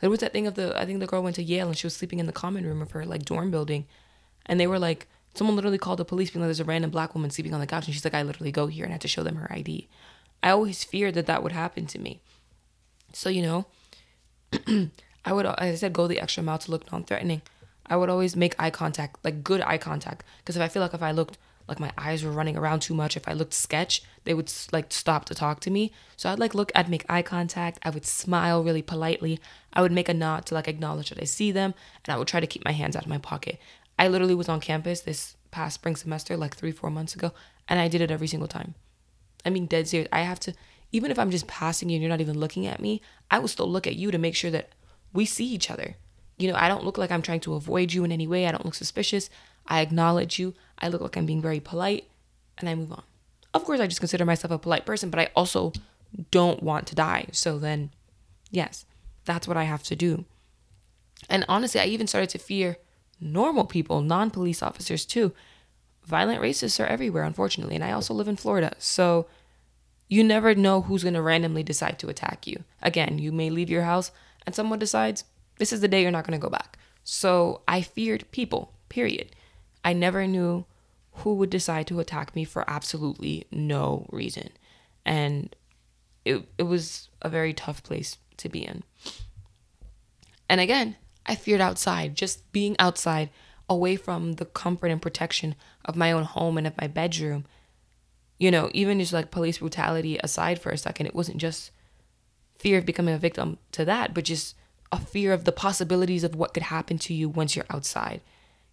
There 0.00 0.10
was 0.10 0.20
that 0.20 0.32
thing 0.32 0.46
of 0.46 0.54
the, 0.54 0.78
I 0.78 0.84
think 0.84 1.00
the 1.00 1.06
girl 1.06 1.22
went 1.22 1.36
to 1.36 1.42
Yale 1.42 1.68
and 1.68 1.76
she 1.76 1.86
was 1.86 1.96
sleeping 1.96 2.18
in 2.18 2.26
the 2.26 2.32
common 2.32 2.66
room 2.66 2.82
of 2.82 2.90
her 2.90 3.04
like 3.04 3.24
dorm 3.24 3.50
building. 3.50 3.86
And 4.46 4.58
they 4.58 4.66
were 4.66 4.78
like, 4.78 5.06
someone 5.34 5.56
literally 5.56 5.78
called 5.78 5.98
the 5.98 6.04
police 6.04 6.30
being 6.30 6.42
like, 6.42 6.48
There's 6.48 6.60
a 6.60 6.64
random 6.64 6.90
black 6.90 7.14
woman 7.14 7.30
sleeping 7.30 7.54
on 7.54 7.60
the 7.60 7.66
couch. 7.66 7.86
And 7.86 7.94
she's 7.94 8.04
like, 8.04 8.14
I 8.14 8.22
literally 8.22 8.52
go 8.52 8.66
here 8.66 8.84
and 8.84 8.92
I 8.92 8.94
had 8.94 9.02
to 9.02 9.08
show 9.08 9.22
them 9.22 9.36
her 9.36 9.52
ID. 9.52 9.88
I 10.42 10.50
always 10.50 10.82
feared 10.82 11.14
that 11.14 11.26
that 11.26 11.42
would 11.44 11.52
happen 11.52 11.86
to 11.86 11.98
me. 11.98 12.20
So, 13.12 13.28
you 13.28 13.42
know, 13.42 13.66
I 15.26 15.32
would, 15.32 15.44
as 15.44 15.56
I 15.58 15.74
said, 15.74 15.92
go 15.92 16.06
the 16.06 16.20
extra 16.20 16.42
mile 16.42 16.58
to 16.58 16.70
look 16.70 16.90
non-threatening. 16.90 17.42
I 17.84 17.96
would 17.96 18.08
always 18.08 18.34
make 18.36 18.54
eye 18.58 18.70
contact, 18.70 19.22
like 19.24 19.44
good 19.44 19.60
eye 19.60 19.78
contact, 19.78 20.24
because 20.38 20.56
if 20.56 20.62
I 20.62 20.68
feel 20.68 20.82
like 20.82 20.94
if 20.94 21.02
I 21.02 21.10
looked 21.10 21.36
like 21.68 21.80
my 21.80 21.92
eyes 21.98 22.22
were 22.22 22.30
running 22.30 22.56
around 22.56 22.80
too 22.80 22.94
much, 22.94 23.16
if 23.16 23.28
I 23.28 23.32
looked 23.32 23.52
sketch, 23.52 24.02
they 24.22 24.34
would 24.34 24.52
like 24.72 24.92
stop 24.92 25.24
to 25.26 25.34
talk 25.34 25.58
to 25.60 25.70
me. 25.70 25.92
So 26.16 26.30
I'd 26.30 26.38
like 26.38 26.54
look, 26.54 26.70
I'd 26.74 26.88
make 26.88 27.04
eye 27.08 27.22
contact. 27.22 27.80
I 27.82 27.90
would 27.90 28.06
smile 28.06 28.62
really 28.62 28.82
politely. 28.82 29.40
I 29.72 29.82
would 29.82 29.92
make 29.92 30.08
a 30.08 30.14
nod 30.14 30.46
to 30.46 30.54
like 30.54 30.68
acknowledge 30.68 31.10
that 31.10 31.20
I 31.20 31.24
see 31.24 31.50
them, 31.50 31.74
and 32.04 32.14
I 32.14 32.18
would 32.18 32.28
try 32.28 32.40
to 32.40 32.46
keep 32.46 32.64
my 32.64 32.72
hands 32.72 32.94
out 32.94 33.02
of 33.02 33.08
my 33.08 33.18
pocket. 33.18 33.58
I 33.98 34.08
literally 34.08 34.34
was 34.34 34.48
on 34.48 34.60
campus 34.60 35.00
this 35.00 35.36
past 35.50 35.74
spring 35.74 35.96
semester, 35.96 36.36
like 36.36 36.56
three, 36.56 36.72
four 36.72 36.90
months 36.90 37.14
ago, 37.14 37.32
and 37.68 37.80
I 37.80 37.88
did 37.88 38.00
it 38.00 38.10
every 38.12 38.28
single 38.28 38.48
time. 38.48 38.74
I 39.44 39.50
mean, 39.50 39.66
dead 39.66 39.88
serious. 39.88 40.08
I 40.12 40.20
have 40.20 40.38
to, 40.40 40.54
even 40.92 41.10
if 41.10 41.18
I'm 41.18 41.30
just 41.30 41.46
passing 41.48 41.88
you 41.88 41.96
and 41.96 42.02
you're 42.02 42.10
not 42.10 42.20
even 42.20 42.38
looking 42.38 42.66
at 42.66 42.80
me, 42.80 43.00
I 43.30 43.38
will 43.38 43.48
still 43.48 43.68
look 43.68 43.86
at 43.86 43.96
you 43.96 44.10
to 44.10 44.18
make 44.18 44.36
sure 44.36 44.50
that 44.50 44.70
we 45.16 45.24
see 45.24 45.46
each 45.46 45.70
other. 45.70 45.96
You 46.38 46.50
know, 46.50 46.56
I 46.56 46.68
don't 46.68 46.84
look 46.84 46.98
like 46.98 47.10
I'm 47.10 47.22
trying 47.22 47.40
to 47.40 47.54
avoid 47.54 47.92
you 47.92 48.04
in 48.04 48.12
any 48.12 48.26
way. 48.26 48.46
I 48.46 48.52
don't 48.52 48.64
look 48.64 48.74
suspicious. 48.74 49.30
I 49.66 49.80
acknowledge 49.80 50.38
you. 50.38 50.54
I 50.78 50.88
look 50.88 51.00
like 51.00 51.16
I'm 51.16 51.26
being 51.26 51.42
very 51.42 51.60
polite 51.60 52.08
and 52.58 52.68
I 52.68 52.74
move 52.74 52.92
on. 52.92 53.02
Of 53.54 53.64
course, 53.64 53.80
I 53.80 53.86
just 53.86 54.00
consider 54.00 54.26
myself 54.26 54.52
a 54.52 54.58
polite 54.58 54.84
person, 54.84 55.10
but 55.10 55.18
I 55.18 55.30
also 55.34 55.72
don't 56.30 56.62
want 56.62 56.86
to 56.88 56.94
die. 56.94 57.26
So 57.32 57.58
then, 57.58 57.90
yes, 58.50 58.84
that's 59.24 59.48
what 59.48 59.56
I 59.56 59.64
have 59.64 59.82
to 59.84 59.96
do. 59.96 60.26
And 61.30 61.44
honestly, 61.48 61.80
I 61.80 61.86
even 61.86 62.06
started 62.06 62.30
to 62.30 62.38
fear 62.38 62.76
normal 63.18 63.64
people, 63.64 64.02
non 64.02 64.30
police 64.30 64.62
officers 64.62 65.06
too. 65.06 65.32
Violent 66.04 66.40
racists 66.40 66.78
are 66.78 66.86
everywhere, 66.86 67.24
unfortunately. 67.24 67.74
And 67.74 67.82
I 67.82 67.92
also 67.92 68.12
live 68.14 68.28
in 68.28 68.36
Florida. 68.36 68.74
So 68.78 69.26
you 70.08 70.22
never 70.22 70.54
know 70.54 70.82
who's 70.82 71.02
going 71.02 71.14
to 71.14 71.22
randomly 71.22 71.62
decide 71.62 71.98
to 72.00 72.08
attack 72.08 72.46
you. 72.46 72.62
Again, 72.82 73.18
you 73.18 73.32
may 73.32 73.50
leave 73.50 73.70
your 73.70 73.82
house 73.82 74.12
and 74.46 74.54
someone 74.54 74.78
decides 74.78 75.24
this 75.58 75.72
is 75.72 75.80
the 75.80 75.88
day 75.88 76.02
you're 76.02 76.10
not 76.10 76.26
going 76.26 76.38
to 76.38 76.44
go 76.44 76.50
back. 76.50 76.78
So 77.04 77.62
I 77.68 77.82
feared 77.82 78.30
people, 78.30 78.72
period. 78.88 79.34
I 79.84 79.92
never 79.92 80.26
knew 80.26 80.64
who 81.12 81.34
would 81.34 81.50
decide 81.50 81.86
to 81.88 82.00
attack 82.00 82.34
me 82.34 82.44
for 82.44 82.68
absolutely 82.68 83.46
no 83.50 84.06
reason. 84.10 84.50
And 85.04 85.54
it, 86.24 86.46
it 86.58 86.64
was 86.64 87.08
a 87.22 87.28
very 87.28 87.54
tough 87.54 87.82
place 87.82 88.18
to 88.38 88.48
be 88.48 88.66
in. 88.66 88.82
And 90.48 90.60
again, 90.60 90.96
I 91.24 91.34
feared 91.34 91.60
outside, 91.60 92.14
just 92.14 92.52
being 92.52 92.76
outside, 92.78 93.30
away 93.68 93.96
from 93.96 94.34
the 94.34 94.44
comfort 94.44 94.90
and 94.90 95.02
protection 95.02 95.54
of 95.84 95.96
my 95.96 96.12
own 96.12 96.24
home 96.24 96.58
and 96.58 96.66
of 96.66 96.76
my 96.80 96.86
bedroom. 96.86 97.44
You 98.38 98.50
know, 98.50 98.70
even 98.74 99.00
just 99.00 99.12
like 99.12 99.30
police 99.30 99.58
brutality 99.58 100.18
aside 100.18 100.60
for 100.60 100.70
a 100.70 100.78
second, 100.78 101.06
it 101.06 101.14
wasn't 101.14 101.38
just 101.38 101.70
fear 102.58 102.78
of 102.78 102.86
becoming 102.86 103.14
a 103.14 103.18
victim 103.18 103.58
to 103.72 103.84
that, 103.84 104.14
but 104.14 104.24
just 104.24 104.54
a 104.92 104.98
fear 104.98 105.32
of 105.32 105.44
the 105.44 105.52
possibilities 105.52 106.24
of 106.24 106.34
what 106.34 106.54
could 106.54 106.64
happen 106.64 106.98
to 106.98 107.14
you 107.14 107.28
once 107.28 107.56
you're 107.56 107.66
outside. 107.70 108.20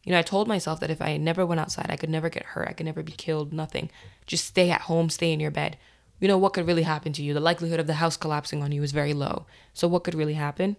You 0.03 0.11
know, 0.11 0.19
I 0.19 0.23
told 0.23 0.47
myself 0.47 0.79
that 0.79 0.89
if 0.89 1.01
I 1.01 1.17
never 1.17 1.45
went 1.45 1.61
outside, 1.61 1.87
I 1.89 1.95
could 1.95 2.09
never 2.09 2.29
get 2.29 2.43
hurt, 2.43 2.67
I 2.67 2.73
could 2.73 2.85
never 2.85 3.03
be 3.03 3.13
killed, 3.13 3.53
nothing. 3.53 3.89
Just 4.25 4.45
stay 4.45 4.69
at 4.69 4.81
home, 4.81 5.09
stay 5.09 5.31
in 5.31 5.39
your 5.39 5.51
bed. 5.51 5.77
You 6.19 6.27
know, 6.27 6.37
what 6.37 6.53
could 6.53 6.67
really 6.67 6.83
happen 6.83 7.13
to 7.13 7.23
you? 7.23 7.33
The 7.33 7.39
likelihood 7.39 7.79
of 7.79 7.87
the 7.87 7.95
house 7.95 8.17
collapsing 8.17 8.61
on 8.61 8.71
you 8.71 8.83
is 8.83 8.91
very 8.91 9.13
low. 9.13 9.45
So, 9.73 9.87
what 9.87 10.03
could 10.03 10.15
really 10.15 10.35
happen? 10.35 10.75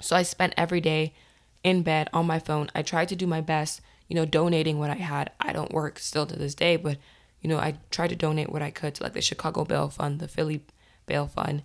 So, 0.00 0.16
I 0.16 0.22
spent 0.22 0.54
every 0.56 0.80
day 0.80 1.14
in 1.62 1.82
bed 1.82 2.08
on 2.12 2.26
my 2.26 2.38
phone. 2.38 2.68
I 2.74 2.82
tried 2.82 3.08
to 3.08 3.16
do 3.16 3.26
my 3.26 3.40
best, 3.40 3.80
you 4.08 4.14
know, 4.14 4.26
donating 4.26 4.78
what 4.78 4.90
I 4.90 4.96
had. 4.96 5.30
I 5.40 5.52
don't 5.52 5.72
work 5.72 5.98
still 5.98 6.26
to 6.26 6.36
this 6.36 6.54
day, 6.54 6.76
but, 6.76 6.98
you 7.40 7.48
know, 7.48 7.58
I 7.58 7.78
tried 7.90 8.10
to 8.10 8.16
donate 8.16 8.50
what 8.50 8.62
I 8.62 8.70
could 8.70 8.94
to 8.96 9.02
like 9.02 9.14
the 9.14 9.20
Chicago 9.20 9.64
Bail 9.64 9.88
Fund, 9.88 10.20
the 10.20 10.28
Philly 10.28 10.62
Bail 11.06 11.26
Fund, 11.26 11.62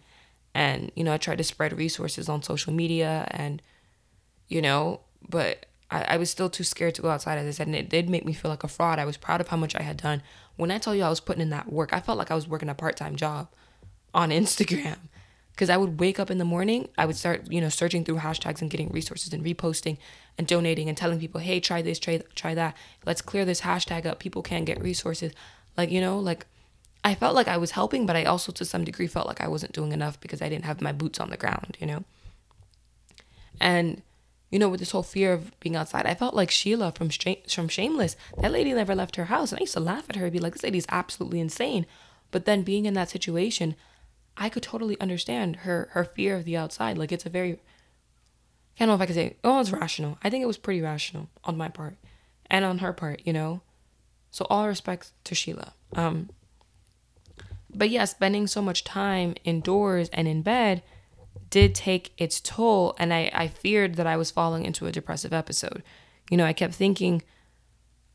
and 0.54 0.91
you 0.95 1.04
know 1.04 1.14
i 1.14 1.18
tried 1.18 1.38
to 1.38 1.43
spread 1.43 1.78
resources 1.78 2.28
on 2.30 2.43
social 2.43 2.74
media 2.74 3.28
and 3.32 3.62
you 4.47 4.62
know 4.62 5.02
but 5.28 5.66
I, 5.89 6.04
I 6.04 6.18
was 6.18 6.30
still 6.30 6.49
too 6.49 6.64
scared 6.64 6.95
to 6.95 7.02
go 7.02 7.10
outside 7.10 7.38
as 7.38 7.47
i 7.47 7.52
said 7.52 7.68
and 7.68 7.76
it 7.76 7.89
did 7.89 8.10
make 8.10 8.26
me 8.26 8.34
feel 8.34 8.52
like 8.52 8.64
a 8.64 8.68
fraud. 8.68 8.99
I 8.99 9.06
was 9.06 9.18
proud 9.18 9.41
of 9.41 9.49
how 9.49 9.58
much 9.58 9.76
i 9.76 9.82
had 9.82 9.97
done. 9.97 10.22
When 10.58 10.72
i 10.72 10.78
tell 10.78 10.95
you 10.95 11.04
i 11.04 11.10
was 11.10 11.20
putting 11.20 11.41
in 11.41 11.49
that 11.52 11.72
work 11.72 11.93
i 11.93 11.99
felt 11.99 12.18
like 12.18 12.32
i 12.32 12.36
was 12.36 12.47
working 12.47 12.70
a 12.70 12.76
part-time 12.76 13.16
job 13.16 13.47
on 14.14 14.30
instagram. 14.41 14.97
Because 15.52 15.70
i 15.70 15.78
would 15.78 15.99
wake 15.99 16.20
up 16.20 16.32
in 16.32 16.38
the 16.38 16.45
morning 16.45 16.89
i 16.97 17.06
would 17.06 17.16
start 17.16 17.52
you 17.52 17.62
know 17.62 17.70
searching 17.70 18.04
through 18.04 18.18
hashtags 18.18 18.62
and 18.62 18.72
getting 18.72 18.89
resources 18.89 19.34
and 19.34 19.43
reposting 19.43 19.97
and 20.38 20.47
donating 20.47 20.89
and 20.89 20.97
telling 20.97 21.20
people 21.20 21.39
hey 21.41 21.60
try 21.60 21.82
this 21.82 21.99
try, 21.99 22.22
try 22.36 22.56
that. 22.56 22.76
Let's 23.06 23.22
clear 23.22 23.45
this 23.45 23.62
hashtag 23.62 24.06
up. 24.06 24.20
People 24.20 24.41
can't 24.41 24.66
get 24.66 24.82
resources. 24.82 25.34
Like 25.78 25.91
you 25.91 26.02
know 26.02 26.20
like 26.20 26.45
I 27.04 27.16
felt 27.16 27.36
like 27.36 27.47
I 27.47 27.58
was 27.58 27.72
helping, 27.72 28.06
but 28.06 28.16
I 28.16 28.26
also 28.26 28.52
to 28.52 28.66
some 28.66 28.84
degree 28.84 29.08
felt 29.08 29.28
like 29.28 29.41
I 29.41 29.47
wasn't 29.47 29.74
doing 29.74 29.91
enough 29.91 30.20
because 30.20 30.41
I 30.41 30.49
didn't 30.49 30.66
have 30.66 30.82
my 30.82 30.91
boots 30.91 31.20
on 31.20 31.30
the 31.30 31.38
ground, 31.38 31.78
you 31.80 31.88
know? 31.88 32.04
And, 33.60 34.04
you 34.52 34.60
know, 34.60 34.70
with 34.70 34.80
this 34.80 34.91
whole 34.91 35.04
fear 35.04 35.34
of 35.34 35.60
being 35.60 35.76
outside, 35.76 36.06
I 36.06 36.14
felt 36.14 36.36
like 36.36 36.52
Sheila 36.52 36.91
from, 36.91 37.10
from 37.10 37.68
Shameless. 37.68 38.16
That 38.38 38.52
lady 38.52 38.74
never 38.74 38.93
left 38.93 39.16
her 39.16 39.26
house. 39.26 39.52
And 39.52 39.60
I 39.60 39.62
used 39.62 39.74
to 39.74 39.80
laugh 39.80 40.06
at 40.10 40.16
her 40.16 40.26
and 40.26 40.34
be 40.34 40.39
like, 40.39 40.54
this 40.54 40.64
lady's 40.64 40.86
absolutely 40.89 41.39
insane. 41.39 41.86
But 42.30 42.45
then 42.45 42.64
being 42.64 42.86
in 42.86 42.93
that 42.93 43.10
situation, 43.10 43.76
I 44.38 44.49
could 44.49 44.64
totally 44.64 44.99
understand 44.99 45.58
her 45.58 45.89
her 45.91 46.04
fear 46.04 46.36
of 46.36 46.45
the 46.45 46.58
outside. 46.58 46.97
Like 46.97 47.12
it's 47.12 47.26
a 47.26 47.30
very 47.30 47.54
I 48.80 48.86
don't 48.86 48.88
know 48.88 48.95
if 48.95 49.02
I 49.02 49.06
could 49.06 49.16
say 49.16 49.36
oh 49.43 49.60
it's 49.60 49.72
rational. 49.72 50.18
I 50.24 50.30
think 50.30 50.41
it 50.41 50.47
was 50.47 50.58
pretty 50.58 50.82
rational 50.82 51.30
on 51.43 51.58
my 51.58 51.68
part 51.68 51.97
and 52.49 52.66
on 52.66 52.80
her 52.80 52.93
part, 52.93 53.22
you 53.26 53.34
know. 53.34 53.62
So 54.32 54.47
all 54.49 54.68
respect 54.68 55.12
to 55.26 55.36
Sheila. 55.36 55.74
Um 55.95 56.30
but 57.74 57.89
yeah, 57.89 58.05
spending 58.05 58.47
so 58.47 58.61
much 58.61 58.84
time 58.84 59.36
indoors 59.43 60.09
and 60.09 60.28
in 60.28 60.41
bed 60.41 60.84
did 61.49 61.76
take 61.76 62.13
its 62.17 62.39
toll 62.39 62.95
and 62.97 63.13
I, 63.13 63.30
I 63.34 63.47
feared 63.47 63.95
that 63.95 64.07
I 64.07 64.17
was 64.17 64.32
falling 64.32 64.65
into 64.65 64.88
a 64.88 64.91
depressive 64.91 65.34
episode. 65.34 65.84
You 66.30 66.38
know, 66.38 66.45
I 66.45 66.53
kept 66.53 66.74
thinking 66.74 67.24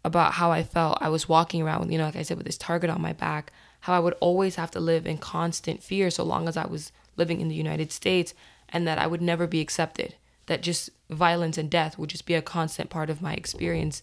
about 0.05 0.35
how 0.35 0.53
I 0.53 0.63
felt. 0.63 0.99
I 1.01 1.09
was 1.09 1.29
walking 1.29 1.63
around, 1.63 1.91
you 1.91 1.99
know, 1.99 2.05
like 2.05 2.17
I 2.17 2.23
said, 2.23 2.37
with 2.37 2.47
this 2.47 2.59
target 2.59 2.91
on 2.91 3.01
my 3.01 3.13
back 3.13 3.53
how 3.87 3.95
I 3.95 4.01
would 4.01 4.15
always 4.15 4.57
have 4.57 4.73
to 4.73 4.81
live 4.81 5.07
in 5.07 5.17
constant 5.17 5.81
fear 5.81 6.11
so 6.11 6.25
long 6.25 6.49
as 6.49 6.57
I 6.57 6.67
was 6.67 6.91
living 7.17 7.41
in 7.41 7.47
the 7.47 7.55
United 7.55 7.93
States 7.93 8.35
and 8.69 8.85
that 8.89 8.99
I 8.99 9.07
would 9.07 9.23
never 9.23 9.47
be 9.47 9.61
accepted. 9.61 10.17
That 10.47 10.61
just 10.61 10.91
violence 11.09 11.57
and 11.57 11.71
death 11.71 11.97
would 11.97 12.11
just 12.11 12.27
be 12.27 12.35
a 12.35 12.43
constant 12.43 12.91
part 12.91 13.11
of 13.11 13.23
my 13.23 13.35
experience 13.35 14.03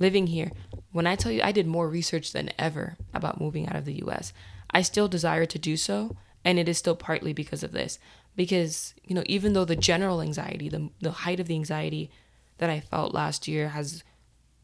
living 0.00 0.26
here. 0.26 0.50
When 0.90 1.06
I 1.06 1.14
tell 1.14 1.30
you 1.30 1.42
I 1.42 1.52
did 1.52 1.68
more 1.68 1.88
research 1.88 2.32
than 2.32 2.50
ever 2.58 2.96
about 3.14 3.40
moving 3.40 3.68
out 3.68 3.76
of 3.76 3.84
the 3.84 4.02
US, 4.04 4.32
I 4.70 4.82
still 4.82 5.08
desire 5.08 5.46
to 5.46 5.58
do 5.58 5.76
so. 5.76 6.16
And 6.44 6.58
it 6.58 6.68
is 6.68 6.78
still 6.78 6.96
partly 6.96 7.32
because 7.32 7.62
of 7.62 7.72
this. 7.72 7.98
Because, 8.34 8.94
you 9.04 9.14
know, 9.14 9.24
even 9.26 9.52
though 9.52 9.66
the 9.66 9.76
general 9.76 10.22
anxiety, 10.22 10.68
the, 10.68 10.88
the 11.00 11.10
height 11.10 11.40
of 11.40 11.48
the 11.48 11.54
anxiety 11.54 12.10
that 12.58 12.70
I 12.70 12.80
felt 12.80 13.12
last 13.12 13.46
year 13.46 13.68
has, 13.68 14.02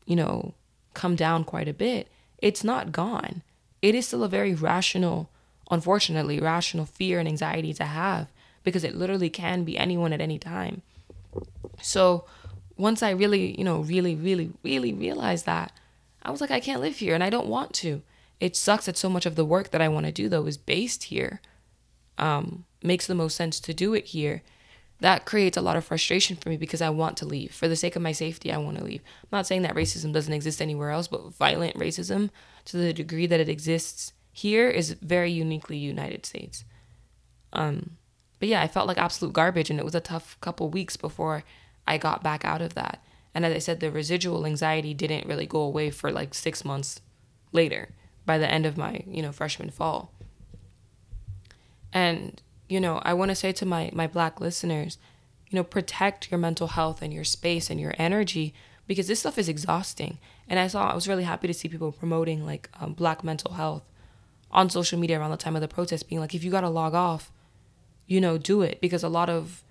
you 0.06 0.16
know, 0.16 0.54
come 0.94 1.16
down 1.16 1.44
quite 1.44 1.68
a 1.68 1.74
bit, 1.74 2.08
it's 2.38 2.64
not 2.64 2.92
gone 2.92 3.42
it 3.82 3.94
is 3.94 4.06
still 4.06 4.24
a 4.24 4.28
very 4.28 4.54
rational, 4.54 5.30
unfortunately, 5.70 6.40
rational 6.40 6.86
fear 6.86 7.18
and 7.18 7.28
anxiety 7.28 7.72
to 7.74 7.84
have 7.84 8.28
because 8.64 8.84
it 8.84 8.96
literally 8.96 9.30
can 9.30 9.64
be 9.64 9.78
anyone 9.78 10.12
at 10.12 10.20
any 10.20 10.38
time. 10.38 10.82
So 11.80 12.24
once 12.76 13.02
I 13.02 13.10
really, 13.10 13.56
you 13.56 13.64
know, 13.64 13.80
really, 13.80 14.14
really, 14.14 14.52
really 14.64 14.92
realized 14.92 15.46
that, 15.46 15.72
I 16.22 16.30
was 16.30 16.40
like, 16.40 16.50
I 16.50 16.60
can't 16.60 16.80
live 16.80 16.96
here 16.96 17.14
and 17.14 17.22
I 17.22 17.30
don't 17.30 17.46
want 17.46 17.72
to. 17.74 18.02
It 18.40 18.56
sucks 18.56 18.86
that 18.86 18.96
so 18.96 19.08
much 19.08 19.26
of 19.26 19.34
the 19.34 19.44
work 19.44 19.70
that 19.70 19.80
I 19.80 19.88
want 19.88 20.06
to 20.06 20.12
do 20.12 20.28
though 20.28 20.46
is 20.46 20.56
based 20.56 21.04
here. 21.04 21.40
Um, 22.18 22.64
makes 22.82 23.06
the 23.06 23.14
most 23.14 23.36
sense 23.36 23.60
to 23.60 23.74
do 23.74 23.92
it 23.92 24.06
here 24.06 24.42
that 25.00 25.26
creates 25.26 25.56
a 25.56 25.62
lot 25.62 25.76
of 25.76 25.84
frustration 25.84 26.36
for 26.36 26.48
me 26.48 26.56
because 26.56 26.80
I 26.80 26.88
want 26.88 27.16
to 27.18 27.26
leave. 27.26 27.52
For 27.52 27.68
the 27.68 27.76
sake 27.76 27.96
of 27.96 28.02
my 28.02 28.12
safety, 28.12 28.50
I 28.50 28.56
want 28.56 28.78
to 28.78 28.84
leave. 28.84 29.02
I'm 29.24 29.28
not 29.38 29.46
saying 29.46 29.62
that 29.62 29.74
racism 29.74 30.12
doesn't 30.12 30.32
exist 30.32 30.62
anywhere 30.62 30.90
else, 30.90 31.06
but 31.06 31.34
violent 31.34 31.76
racism, 31.76 32.30
to 32.66 32.76
the 32.76 32.92
degree 32.92 33.26
that 33.26 33.40
it 33.40 33.48
exists 33.48 34.12
here, 34.32 34.70
is 34.70 34.92
very 34.92 35.30
uniquely 35.30 35.76
United 35.76 36.24
States. 36.24 36.64
Um, 37.52 37.96
but 38.38 38.48
yeah, 38.48 38.62
I 38.62 38.68
felt 38.68 38.88
like 38.88 38.98
absolute 38.98 39.34
garbage, 39.34 39.68
and 39.68 39.78
it 39.78 39.84
was 39.84 39.94
a 39.94 40.00
tough 40.00 40.38
couple 40.40 40.70
weeks 40.70 40.96
before 40.96 41.44
I 41.86 41.98
got 41.98 42.22
back 42.22 42.44
out 42.44 42.62
of 42.62 42.74
that. 42.74 43.02
And 43.34 43.44
as 43.44 43.54
I 43.54 43.58
said, 43.58 43.80
the 43.80 43.90
residual 43.90 44.46
anxiety 44.46 44.94
didn't 44.94 45.26
really 45.26 45.46
go 45.46 45.60
away 45.60 45.90
for 45.90 46.10
like 46.10 46.32
six 46.32 46.64
months 46.64 47.02
later, 47.52 47.90
by 48.26 48.36
the 48.36 48.50
end 48.50 48.66
of 48.66 48.76
my 48.76 49.02
you 49.06 49.22
know 49.22 49.32
freshman 49.32 49.70
fall. 49.70 50.12
And 51.92 52.42
you 52.68 52.80
know, 52.80 53.00
I 53.04 53.14
want 53.14 53.30
to 53.30 53.34
say 53.34 53.52
to 53.52 53.64
my 53.64 53.90
my 53.92 54.06
black 54.06 54.40
listeners, 54.40 54.98
you 55.48 55.56
know, 55.56 55.64
protect 55.64 56.30
your 56.30 56.38
mental 56.38 56.68
health 56.68 57.00
and 57.00 57.12
your 57.12 57.24
space 57.24 57.70
and 57.70 57.80
your 57.80 57.94
energy 57.98 58.52
because 58.86 59.06
this 59.08 59.20
stuff 59.20 59.38
is 59.38 59.48
exhausting. 59.48 60.18
And 60.48 60.58
I 60.58 60.66
saw 60.66 60.90
I 60.90 60.94
was 60.94 61.08
really 61.08 61.24
happy 61.24 61.46
to 61.46 61.54
see 61.54 61.68
people 61.68 61.92
promoting 61.92 62.44
like 62.44 62.68
um, 62.80 62.92
black 62.92 63.24
mental 63.24 63.54
health 63.54 63.84
on 64.50 64.70
social 64.70 64.98
media 64.98 65.18
around 65.18 65.30
the 65.30 65.36
time 65.36 65.56
of 65.56 65.62
the 65.62 65.68
protest, 65.68 66.08
being 66.08 66.20
like, 66.20 66.34
if 66.34 66.44
you 66.44 66.50
got 66.50 66.60
to 66.60 66.68
log 66.68 66.94
off, 66.94 67.32
you 68.06 68.20
know, 68.20 68.38
do 68.38 68.62
it 68.62 68.80
because 68.80 69.02
a 69.02 69.08
lot 69.08 69.28
of 69.28 69.62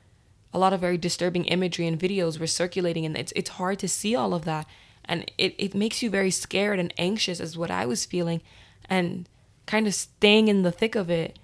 a 0.53 0.59
lot 0.59 0.73
of 0.73 0.79
very 0.79 0.97
disturbing 0.97 1.45
imagery 1.45 1.85
and 1.85 1.99
videos 1.99 2.39
were 2.39 2.47
circulating 2.47 3.05
and 3.05 3.17
it's 3.17 3.33
it's 3.35 3.51
hard 3.51 3.77
to 3.79 3.87
see 3.87 4.15
all 4.15 4.33
of 4.33 4.45
that 4.45 4.65
and 5.07 5.31
it, 5.37 5.55
it 5.57 5.75
makes 5.75 6.01
you 6.01 6.09
very 6.09 6.31
scared 6.31 6.79
and 6.79 6.93
anxious 6.97 7.39
as 7.39 7.57
what 7.57 7.71
I 7.71 7.85
was 7.85 8.05
feeling. 8.05 8.41
And 8.89 9.27
kind 9.65 9.87
of 9.87 9.93
staying 9.93 10.47
in 10.47 10.61
the 10.61 10.71
thick 10.71 10.95
of 10.95 11.09
it 11.09 11.39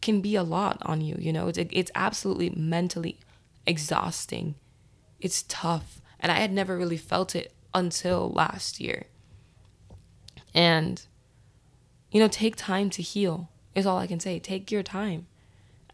can 0.00 0.20
be 0.20 0.34
a 0.34 0.42
lot 0.42 0.78
on 0.82 1.00
you 1.02 1.16
you 1.18 1.32
know? 1.32 1.48
It's 1.48 1.58
it's 1.58 1.90
absolutely 1.94 2.50
mentally 2.50 3.18
exhausting. 3.66 4.54
It's 5.20 5.44
tough. 5.48 6.00
And 6.18 6.30
i 6.30 6.36
had 6.36 6.52
never 6.52 6.76
really 6.76 6.96
felt 6.96 7.34
it 7.34 7.52
until 7.74 8.30
last 8.30 8.80
year. 8.80 9.04
And 10.54 11.04
you 12.10 12.20
know 12.20 12.28
take 12.28 12.56
time 12.56 12.90
to 12.90 13.02
heal 13.02 13.48
is 13.74 13.86
all 13.86 13.98
i 13.98 14.06
can 14.06 14.20
say. 14.20 14.38
Take 14.38 14.70
your 14.70 14.82
time. 14.82 15.26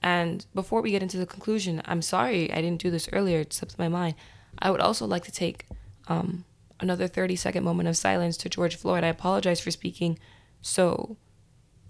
And 0.03 0.47
before 0.55 0.83
we 0.83 0.93
get 0.93 1.03
into 1.03 1.19
the 1.19 1.27
conclusion 1.27 1.83
i'm 1.85 2.03
sorry 2.03 2.53
i 2.53 2.61
didn't 2.61 2.83
do 2.83 2.91
this 2.91 3.09
earlier. 3.13 3.41
It 3.41 3.53
slipped 3.53 3.79
my 3.79 3.89
mind. 3.89 4.15
I 4.59 4.71
would 4.71 4.81
also 4.81 5.07
like 5.07 5.25
to 5.25 5.33
take 5.33 5.67
um, 6.09 6.45
another 6.81 7.09
30 7.09 7.37
second 7.37 7.65
moment 7.65 7.89
of 7.89 7.97
silence 7.97 8.37
to 8.37 8.49
george 8.49 8.77
floyd 8.77 9.05
i 9.05 9.09
apologize 9.09 9.61
for 9.61 9.71
speaking 9.71 10.19
so 10.61 11.17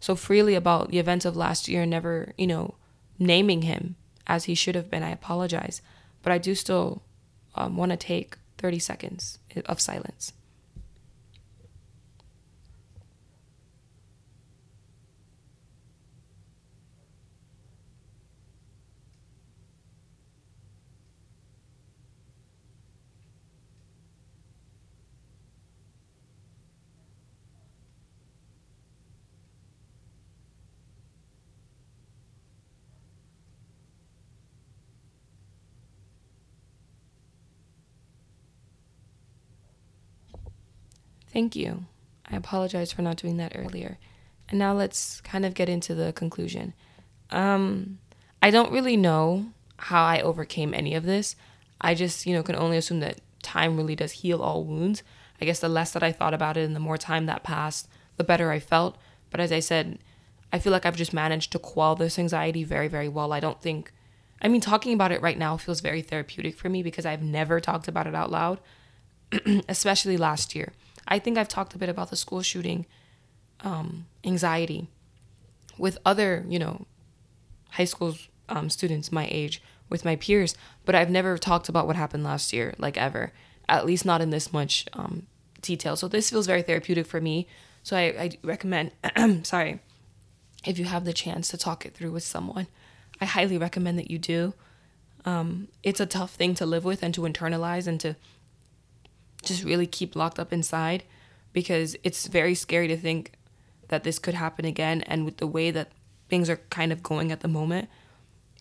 so 0.00 0.14
freely 0.14 0.54
about 0.54 0.90
the 0.90 0.98
events 0.98 1.24
of 1.24 1.36
last 1.36 1.68
year, 1.68 1.82
and 1.82 1.90
never, 1.90 2.32
you 2.36 2.46
know, 2.46 2.74
naming 3.18 3.62
him 3.62 3.96
as 4.26 4.44
he 4.44 4.54
should 4.54 4.74
have 4.74 4.90
been. 4.90 5.02
I 5.02 5.10
apologize. 5.10 5.80
But 6.22 6.32
I 6.32 6.38
do 6.38 6.54
still 6.54 7.02
um, 7.54 7.76
want 7.76 7.90
to 7.90 7.96
take 7.96 8.36
30 8.58 8.78
seconds 8.78 9.38
of 9.66 9.80
silence. 9.80 10.32
Thank 41.36 41.54
you. 41.54 41.84
I 42.26 42.34
apologize 42.34 42.92
for 42.92 43.02
not 43.02 43.18
doing 43.18 43.36
that 43.36 43.52
earlier. 43.54 43.98
And 44.48 44.58
now 44.58 44.72
let's 44.72 45.20
kind 45.20 45.44
of 45.44 45.52
get 45.52 45.68
into 45.68 45.94
the 45.94 46.14
conclusion. 46.14 46.72
Um, 47.28 47.98
I 48.40 48.50
don't 48.50 48.72
really 48.72 48.96
know 48.96 49.48
how 49.76 50.02
I 50.02 50.22
overcame 50.22 50.72
any 50.72 50.94
of 50.94 51.04
this. 51.04 51.36
I 51.78 51.94
just, 51.94 52.24
you 52.24 52.32
know, 52.32 52.42
can 52.42 52.56
only 52.56 52.78
assume 52.78 53.00
that 53.00 53.20
time 53.42 53.76
really 53.76 53.94
does 53.94 54.12
heal 54.12 54.40
all 54.40 54.64
wounds. 54.64 55.02
I 55.38 55.44
guess 55.44 55.60
the 55.60 55.68
less 55.68 55.90
that 55.90 56.02
I 56.02 56.10
thought 56.10 56.32
about 56.32 56.56
it 56.56 56.64
and 56.64 56.74
the 56.74 56.80
more 56.80 56.96
time 56.96 57.26
that 57.26 57.42
passed, 57.42 57.86
the 58.16 58.24
better 58.24 58.50
I 58.50 58.58
felt. 58.58 58.96
But 59.28 59.40
as 59.40 59.52
I 59.52 59.60
said, 59.60 59.98
I 60.54 60.58
feel 60.58 60.72
like 60.72 60.86
I've 60.86 60.96
just 60.96 61.12
managed 61.12 61.52
to 61.52 61.58
quell 61.58 61.96
this 61.96 62.18
anxiety 62.18 62.64
very, 62.64 62.88
very 62.88 63.10
well. 63.10 63.34
I 63.34 63.40
don't 63.40 63.60
think, 63.60 63.92
I 64.40 64.48
mean, 64.48 64.62
talking 64.62 64.94
about 64.94 65.12
it 65.12 65.20
right 65.20 65.36
now 65.36 65.58
feels 65.58 65.82
very 65.82 66.00
therapeutic 66.00 66.56
for 66.56 66.70
me 66.70 66.82
because 66.82 67.04
I've 67.04 67.22
never 67.22 67.60
talked 67.60 67.88
about 67.88 68.06
it 68.06 68.14
out 68.14 68.30
loud, 68.30 68.58
especially 69.68 70.16
last 70.16 70.54
year. 70.54 70.72
I 71.08 71.18
think 71.18 71.38
I've 71.38 71.48
talked 71.48 71.74
a 71.74 71.78
bit 71.78 71.88
about 71.88 72.10
the 72.10 72.16
school 72.16 72.42
shooting 72.42 72.86
um, 73.60 74.06
anxiety 74.24 74.88
with 75.78 75.98
other, 76.04 76.44
you 76.48 76.58
know, 76.58 76.86
high 77.70 77.84
school 77.84 78.16
um, 78.48 78.70
students 78.70 79.12
my 79.12 79.28
age, 79.30 79.62
with 79.88 80.04
my 80.04 80.16
peers, 80.16 80.56
but 80.84 80.94
I've 80.94 81.10
never 81.10 81.38
talked 81.38 81.68
about 81.68 81.86
what 81.86 81.96
happened 81.96 82.24
last 82.24 82.52
year, 82.52 82.74
like 82.78 82.96
ever, 82.96 83.32
at 83.68 83.86
least 83.86 84.04
not 84.04 84.20
in 84.20 84.30
this 84.30 84.52
much 84.52 84.86
um, 84.92 85.26
detail. 85.60 85.96
So 85.96 86.08
this 86.08 86.30
feels 86.30 86.46
very 86.46 86.62
therapeutic 86.62 87.06
for 87.06 87.20
me. 87.20 87.46
So 87.82 87.96
I, 87.96 88.00
I 88.00 88.30
recommend, 88.42 88.92
sorry, 89.46 89.80
if 90.64 90.78
you 90.78 90.86
have 90.86 91.04
the 91.04 91.12
chance 91.12 91.48
to 91.48 91.56
talk 91.56 91.86
it 91.86 91.94
through 91.94 92.12
with 92.12 92.24
someone, 92.24 92.66
I 93.20 93.24
highly 93.26 93.58
recommend 93.58 93.98
that 93.98 94.10
you 94.10 94.18
do. 94.18 94.54
Um, 95.24 95.68
it's 95.82 96.00
a 96.00 96.06
tough 96.06 96.34
thing 96.34 96.54
to 96.56 96.66
live 96.66 96.84
with 96.84 97.02
and 97.02 97.14
to 97.14 97.22
internalize 97.22 97.86
and 97.86 98.00
to 98.00 98.16
just 99.42 99.64
really 99.64 99.86
keep 99.86 100.16
locked 100.16 100.38
up 100.38 100.52
inside 100.52 101.04
because 101.52 101.96
it's 102.02 102.26
very 102.26 102.54
scary 102.54 102.88
to 102.88 102.96
think 102.96 103.32
that 103.88 104.04
this 104.04 104.18
could 104.18 104.34
happen 104.34 104.64
again. 104.64 105.02
And 105.02 105.24
with 105.24 105.38
the 105.38 105.46
way 105.46 105.70
that 105.70 105.92
things 106.28 106.50
are 106.50 106.60
kind 106.70 106.92
of 106.92 107.02
going 107.02 107.32
at 107.32 107.40
the 107.40 107.48
moment, 107.48 107.88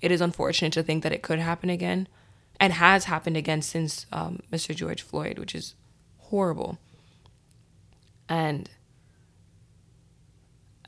it 0.01 0.11
is 0.11 0.21
unfortunate 0.21 0.73
to 0.73 0.84
think 0.84 1.03
that 1.03 1.11
it 1.11 1.23
could 1.23 1.39
happen 1.39 1.69
again 1.69 2.07
and 2.59 2.73
has 2.73 3.05
happened 3.05 3.38
again 3.38 3.61
since 3.61 4.05
um, 4.11 4.39
Mr. 4.51 4.76
George 4.76 5.01
Floyd, 5.01 5.39
which 5.39 5.55
is 5.55 5.76
horrible. 6.19 6.78
And 8.30 8.69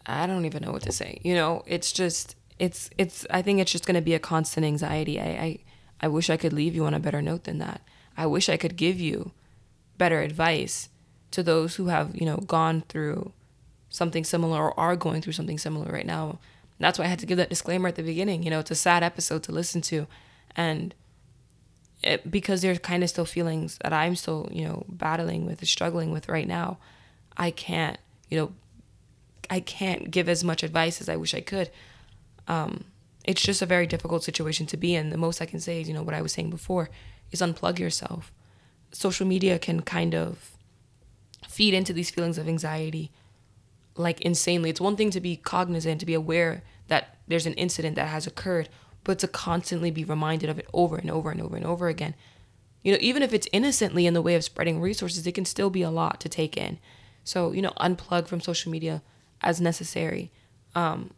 I 0.05 0.25
don't 0.27 0.45
even 0.45 0.63
know 0.63 0.71
what 0.71 0.83
to 0.83 0.91
say. 0.91 1.19
You 1.23 1.35
know, 1.35 1.63
it's 1.65 1.91
just 1.91 2.35
it's 2.59 2.89
it's 2.97 3.25
I 3.29 3.41
think 3.41 3.59
it's 3.59 3.71
just 3.71 3.85
going 3.85 3.95
to 3.95 4.01
be 4.01 4.13
a 4.13 4.19
constant 4.19 4.65
anxiety. 4.65 5.19
I, 5.19 5.25
I 5.25 5.59
I 6.01 6.07
wish 6.07 6.29
I 6.29 6.38
could 6.38 6.53
leave 6.53 6.75
you 6.75 6.85
on 6.85 6.93
a 6.93 6.99
better 6.99 7.21
note 7.21 7.43
than 7.43 7.57
that. 7.59 7.81
I 8.15 8.25
wish 8.25 8.49
I 8.49 8.57
could 8.57 8.77
give 8.77 8.99
you 8.99 9.31
better 9.97 10.21
advice 10.21 10.89
to 11.31 11.43
those 11.43 11.75
who 11.75 11.87
have, 11.87 12.15
you 12.15 12.25
know, 12.25 12.37
gone 12.37 12.83
through 12.87 13.31
something 13.89 14.23
similar 14.23 14.59
or 14.59 14.79
are 14.79 14.95
going 14.95 15.21
through 15.21 15.33
something 15.33 15.57
similar 15.57 15.91
right 15.91 16.05
now. 16.05 16.39
That's 16.79 16.99
why 16.99 17.05
I 17.05 17.09
had 17.09 17.19
to 17.19 17.25
give 17.25 17.37
that 17.37 17.49
disclaimer 17.49 17.87
at 17.87 17.95
the 17.95 18.03
beginning. 18.03 18.43
You 18.43 18.49
know, 18.49 18.59
it's 18.59 18.71
a 18.71 18.75
sad 18.75 19.03
episode 19.03 19.43
to 19.43 19.51
listen 19.51 19.81
to. 19.83 20.07
And 20.55 20.93
it, 22.03 22.29
because 22.29 22.61
there's 22.61 22.79
kind 22.79 23.03
of 23.03 23.09
still 23.09 23.25
feelings 23.25 23.77
that 23.81 23.93
I'm 23.93 24.15
still, 24.15 24.47
you 24.51 24.63
know, 24.63 24.85
battling 24.87 25.45
with, 25.45 25.65
struggling 25.67 26.11
with 26.11 26.29
right 26.29 26.47
now, 26.47 26.77
I 27.35 27.51
can't, 27.51 27.97
you 28.29 28.37
know, 28.37 28.51
I 29.49 29.59
can't 29.59 30.11
give 30.11 30.29
as 30.29 30.43
much 30.43 30.61
advice 30.61 31.01
as 31.01 31.09
I 31.09 31.15
wish 31.15 31.33
I 31.33 31.41
could. 31.41 31.71
Um, 32.47 32.85
it's 33.23 33.41
just 33.41 33.61
a 33.61 33.65
very 33.65 33.87
difficult 33.87 34.23
situation 34.23 34.65
to 34.67 34.77
be 34.77 34.95
in. 34.95 35.09
The 35.09 35.17
most 35.17 35.41
I 35.41 35.45
can 35.45 35.59
say 35.59 35.81
is, 35.81 35.87
you 35.87 35.93
know, 35.93 36.03
what 36.03 36.15
I 36.15 36.21
was 36.21 36.31
saying 36.31 36.49
before 36.49 36.89
is 37.31 37.41
unplug 37.41 37.79
yourself. 37.79 38.31
Social 38.97 39.27
media 39.27 39.59
can 39.59 39.83
kind 39.83 40.15
of 40.15 40.57
feed 41.47 41.75
into 41.75 41.93
these 41.93 42.09
feelings 42.09 42.39
of 42.39 42.47
anxiety 42.47 43.11
like 43.95 44.19
insanely. 44.21 44.71
It's 44.71 44.81
one 44.81 44.95
thing 44.95 45.11
to 45.11 45.21
be 45.21 45.35
cognizant, 45.35 45.99
to 45.99 46.05
be 46.07 46.15
aware 46.15 46.63
that 46.87 47.15
there's 47.27 47.45
an 47.45 47.53
incident 47.53 47.95
that 47.95 48.07
has 48.07 48.25
occurred, 48.25 48.69
but 49.03 49.19
to 49.19 49.27
constantly 49.27 49.91
be 49.91 50.03
reminded 50.03 50.49
of 50.49 50.57
it 50.57 50.67
over 50.73 50.97
and 50.97 51.11
over 51.11 51.29
and 51.29 51.39
over 51.39 51.55
and 51.55 51.63
over 51.63 51.89
again. 51.89 52.15
You 52.81 52.91
know, 52.91 52.97
even 52.99 53.21
if 53.21 53.33
it's 53.33 53.47
innocently 53.51 54.07
in 54.07 54.15
the 54.15 54.21
way 54.21 54.33
of 54.33 54.43
spreading 54.43 54.81
resources, 54.81 55.27
it 55.27 55.33
can 55.33 55.45
still 55.45 55.69
be 55.69 55.83
a 55.83 55.91
lot 55.91 56.19
to 56.21 56.27
take 56.27 56.57
in. 56.57 56.79
So, 57.23 57.51
you 57.51 57.61
know, 57.61 57.73
unplug 57.79 58.25
from 58.25 58.41
social 58.41 58.71
media 58.71 59.03
as 59.41 59.61
necessary. 59.61 60.31
Um, 60.73 61.11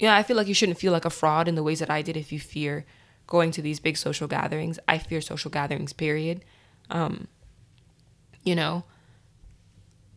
yeah, 0.00 0.16
I 0.16 0.24
feel 0.24 0.36
like 0.36 0.48
you 0.48 0.54
shouldn't 0.54 0.78
feel 0.78 0.90
like 0.92 1.04
a 1.04 1.10
fraud 1.10 1.46
in 1.46 1.54
the 1.54 1.62
ways 1.62 1.78
that 1.78 1.90
I 1.90 2.02
did 2.02 2.16
if 2.16 2.32
you 2.32 2.40
fear 2.40 2.86
going 3.30 3.52
to 3.52 3.62
these 3.62 3.80
big 3.80 3.96
social 3.96 4.28
gatherings. 4.28 4.78
I 4.86 4.98
fear 4.98 5.22
social 5.22 5.50
gatherings, 5.50 5.94
period. 5.94 6.44
Um, 6.90 7.28
you 8.44 8.54
know, 8.54 8.84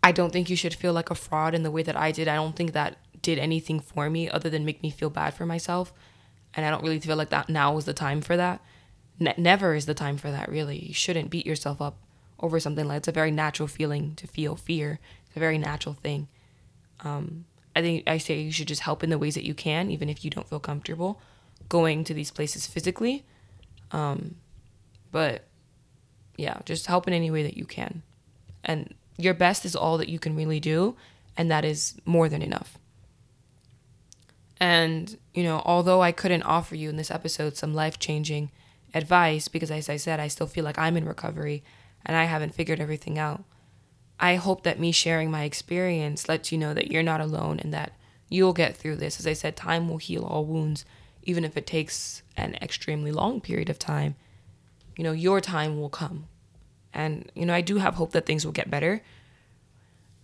I 0.01 0.11
don't 0.11 0.33
think 0.33 0.49
you 0.49 0.57
should 0.57 0.73
feel 0.73 0.91
like 0.91 1.09
a 1.09 1.15
fraud 1.15 1.55
in 1.55 1.63
the 1.63 1.71
way 1.71 1.83
that 1.83 1.95
I 1.95 2.11
did. 2.11 2.27
I 2.27 2.35
don't 2.35 2.55
think 2.55 2.73
that 2.73 2.97
did 3.21 3.39
anything 3.39 3.79
for 3.79 4.09
me 4.09 4.29
other 4.29 4.49
than 4.49 4.65
make 4.65 4.83
me 4.83 4.89
feel 4.89 5.09
bad 5.09 5.33
for 5.35 5.45
myself. 5.45 5.93
And 6.55 6.65
I 6.65 6.69
don't 6.69 6.83
really 6.83 6.99
feel 6.99 7.15
like 7.15 7.29
that 7.29 7.47
now 7.47 7.77
is 7.77 7.85
the 7.85 7.93
time 7.93 8.21
for 8.21 8.35
that. 8.35 8.61
Ne- 9.19 9.35
never 9.37 9.75
is 9.75 9.85
the 9.85 9.93
time 9.93 10.17
for 10.17 10.31
that, 10.31 10.49
really. 10.49 10.79
You 10.79 10.93
shouldn't 10.93 11.29
beat 11.29 11.45
yourself 11.45 11.81
up 11.81 11.99
over 12.39 12.59
something 12.59 12.87
like 12.87 12.97
it's 12.97 13.07
a 13.07 13.13
very 13.13 13.31
natural 13.31 13.67
feeling 13.67 14.15
to 14.15 14.27
feel 14.27 14.55
fear. 14.55 14.99
It's 15.27 15.37
a 15.37 15.39
very 15.39 15.59
natural 15.59 15.93
thing. 15.93 16.27
Um, 17.01 17.45
I 17.75 17.81
think 17.81 18.03
I 18.07 18.17
say 18.17 18.41
you 18.41 18.51
should 18.51 18.67
just 18.67 18.81
help 18.81 19.03
in 19.03 19.11
the 19.11 19.19
ways 19.19 19.35
that 19.35 19.45
you 19.45 19.53
can, 19.53 19.91
even 19.91 20.09
if 20.09 20.25
you 20.25 20.31
don't 20.31 20.49
feel 20.49 20.59
comfortable 20.59 21.21
going 21.69 22.03
to 22.05 22.13
these 22.13 22.31
places 22.31 22.67
physically. 22.67 23.23
Um, 23.91 24.35
but 25.11 25.43
yeah, 26.37 26.59
just 26.65 26.87
help 26.87 27.07
in 27.07 27.13
any 27.13 27.31
way 27.31 27.43
that 27.43 27.57
you 27.57 27.65
can. 27.65 28.01
And 28.63 28.93
your 29.17 29.33
best 29.33 29.65
is 29.65 29.75
all 29.75 29.97
that 29.97 30.09
you 30.09 30.19
can 30.19 30.35
really 30.35 30.59
do, 30.59 30.95
and 31.37 31.51
that 31.51 31.65
is 31.65 31.95
more 32.05 32.29
than 32.29 32.41
enough. 32.41 32.77
And, 34.59 35.17
you 35.33 35.43
know, 35.43 35.61
although 35.65 36.01
I 36.01 36.11
couldn't 36.11 36.43
offer 36.43 36.75
you 36.75 36.89
in 36.89 36.95
this 36.95 37.11
episode 37.11 37.57
some 37.57 37.73
life 37.73 37.99
changing 37.99 38.49
advice, 38.93 39.47
because 39.47 39.69
as 39.69 39.89
I 39.89 39.97
said, 39.97 40.19
I 40.19 40.27
still 40.27 40.47
feel 40.47 40.63
like 40.63 40.77
I'm 40.77 40.95
in 40.95 41.05
recovery 41.05 41.63
and 42.05 42.15
I 42.15 42.25
haven't 42.25 42.55
figured 42.55 42.79
everything 42.79 43.19
out, 43.19 43.43
I 44.19 44.35
hope 44.35 44.63
that 44.63 44.79
me 44.79 44.91
sharing 44.91 45.29
my 45.29 45.43
experience 45.43 46.29
lets 46.29 46.51
you 46.51 46.57
know 46.57 46.73
that 46.73 46.91
you're 46.91 47.03
not 47.03 47.19
alone 47.19 47.59
and 47.59 47.73
that 47.73 47.91
you'll 48.29 48.53
get 48.53 48.77
through 48.77 48.95
this. 48.95 49.19
As 49.19 49.27
I 49.27 49.33
said, 49.33 49.57
time 49.57 49.89
will 49.89 49.97
heal 49.97 50.23
all 50.23 50.45
wounds, 50.45 50.85
even 51.23 51.43
if 51.43 51.57
it 51.57 51.65
takes 51.65 52.23
an 52.37 52.55
extremely 52.61 53.11
long 53.11 53.41
period 53.41 53.69
of 53.69 53.79
time. 53.79 54.15
You 54.97 55.03
know, 55.03 55.11
your 55.11 55.41
time 55.41 55.79
will 55.79 55.89
come. 55.89 56.27
And, 56.93 57.31
you 57.33 57.45
know, 57.45 57.53
I 57.53 57.61
do 57.61 57.77
have 57.77 57.95
hope 57.95 58.11
that 58.11 58.25
things 58.25 58.45
will 58.45 58.51
get 58.51 58.69
better. 58.69 59.01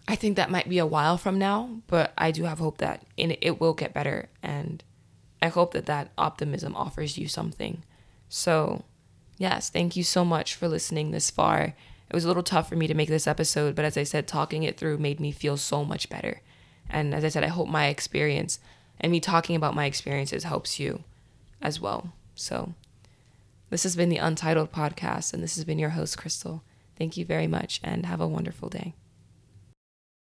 I 0.07 0.15
think 0.15 0.35
that 0.35 0.51
might 0.51 0.69
be 0.69 0.77
a 0.77 0.85
while 0.85 1.17
from 1.17 1.39
now, 1.39 1.81
but 1.87 2.13
I 2.17 2.31
do 2.31 2.43
have 2.43 2.59
hope 2.59 2.77
that 2.77 3.05
it 3.17 3.59
will 3.59 3.73
get 3.73 3.93
better. 3.93 4.29
And 4.43 4.83
I 5.41 5.47
hope 5.47 5.73
that 5.73 5.85
that 5.87 6.11
optimism 6.17 6.75
offers 6.75 7.17
you 7.17 7.27
something. 7.27 7.83
So, 8.27 8.83
yes, 9.37 9.69
thank 9.69 9.95
you 9.95 10.03
so 10.03 10.23
much 10.23 10.55
for 10.55 10.67
listening 10.67 11.11
this 11.11 11.31
far. 11.31 11.75
It 12.09 12.13
was 12.13 12.25
a 12.25 12.27
little 12.27 12.43
tough 12.43 12.69
for 12.69 12.75
me 12.75 12.87
to 12.87 12.95
make 12.95 13.09
this 13.09 13.27
episode, 13.27 13.75
but 13.75 13.85
as 13.85 13.97
I 13.97 14.03
said, 14.03 14.27
talking 14.27 14.63
it 14.63 14.77
through 14.77 14.97
made 14.97 15.19
me 15.19 15.31
feel 15.31 15.57
so 15.57 15.85
much 15.85 16.09
better. 16.09 16.41
And 16.89 17.13
as 17.13 17.23
I 17.23 17.29
said, 17.29 17.43
I 17.43 17.49
hope 17.49 17.67
my 17.67 17.87
experience 17.87 18.59
and 18.99 19.11
me 19.11 19.19
talking 19.19 19.55
about 19.55 19.75
my 19.75 19.85
experiences 19.85 20.43
helps 20.43 20.79
you 20.79 21.03
as 21.61 21.79
well. 21.79 22.13
So, 22.35 22.73
this 23.69 23.83
has 23.83 23.95
been 23.95 24.09
the 24.09 24.17
Untitled 24.17 24.71
Podcast, 24.71 25.33
and 25.33 25.43
this 25.43 25.55
has 25.55 25.65
been 25.65 25.79
your 25.79 25.91
host, 25.91 26.17
Crystal. 26.17 26.63
Thank 26.97 27.17
you 27.17 27.25
very 27.25 27.47
much, 27.47 27.79
and 27.83 28.05
have 28.05 28.21
a 28.21 28.27
wonderful 28.27 28.69
day. 28.69 28.93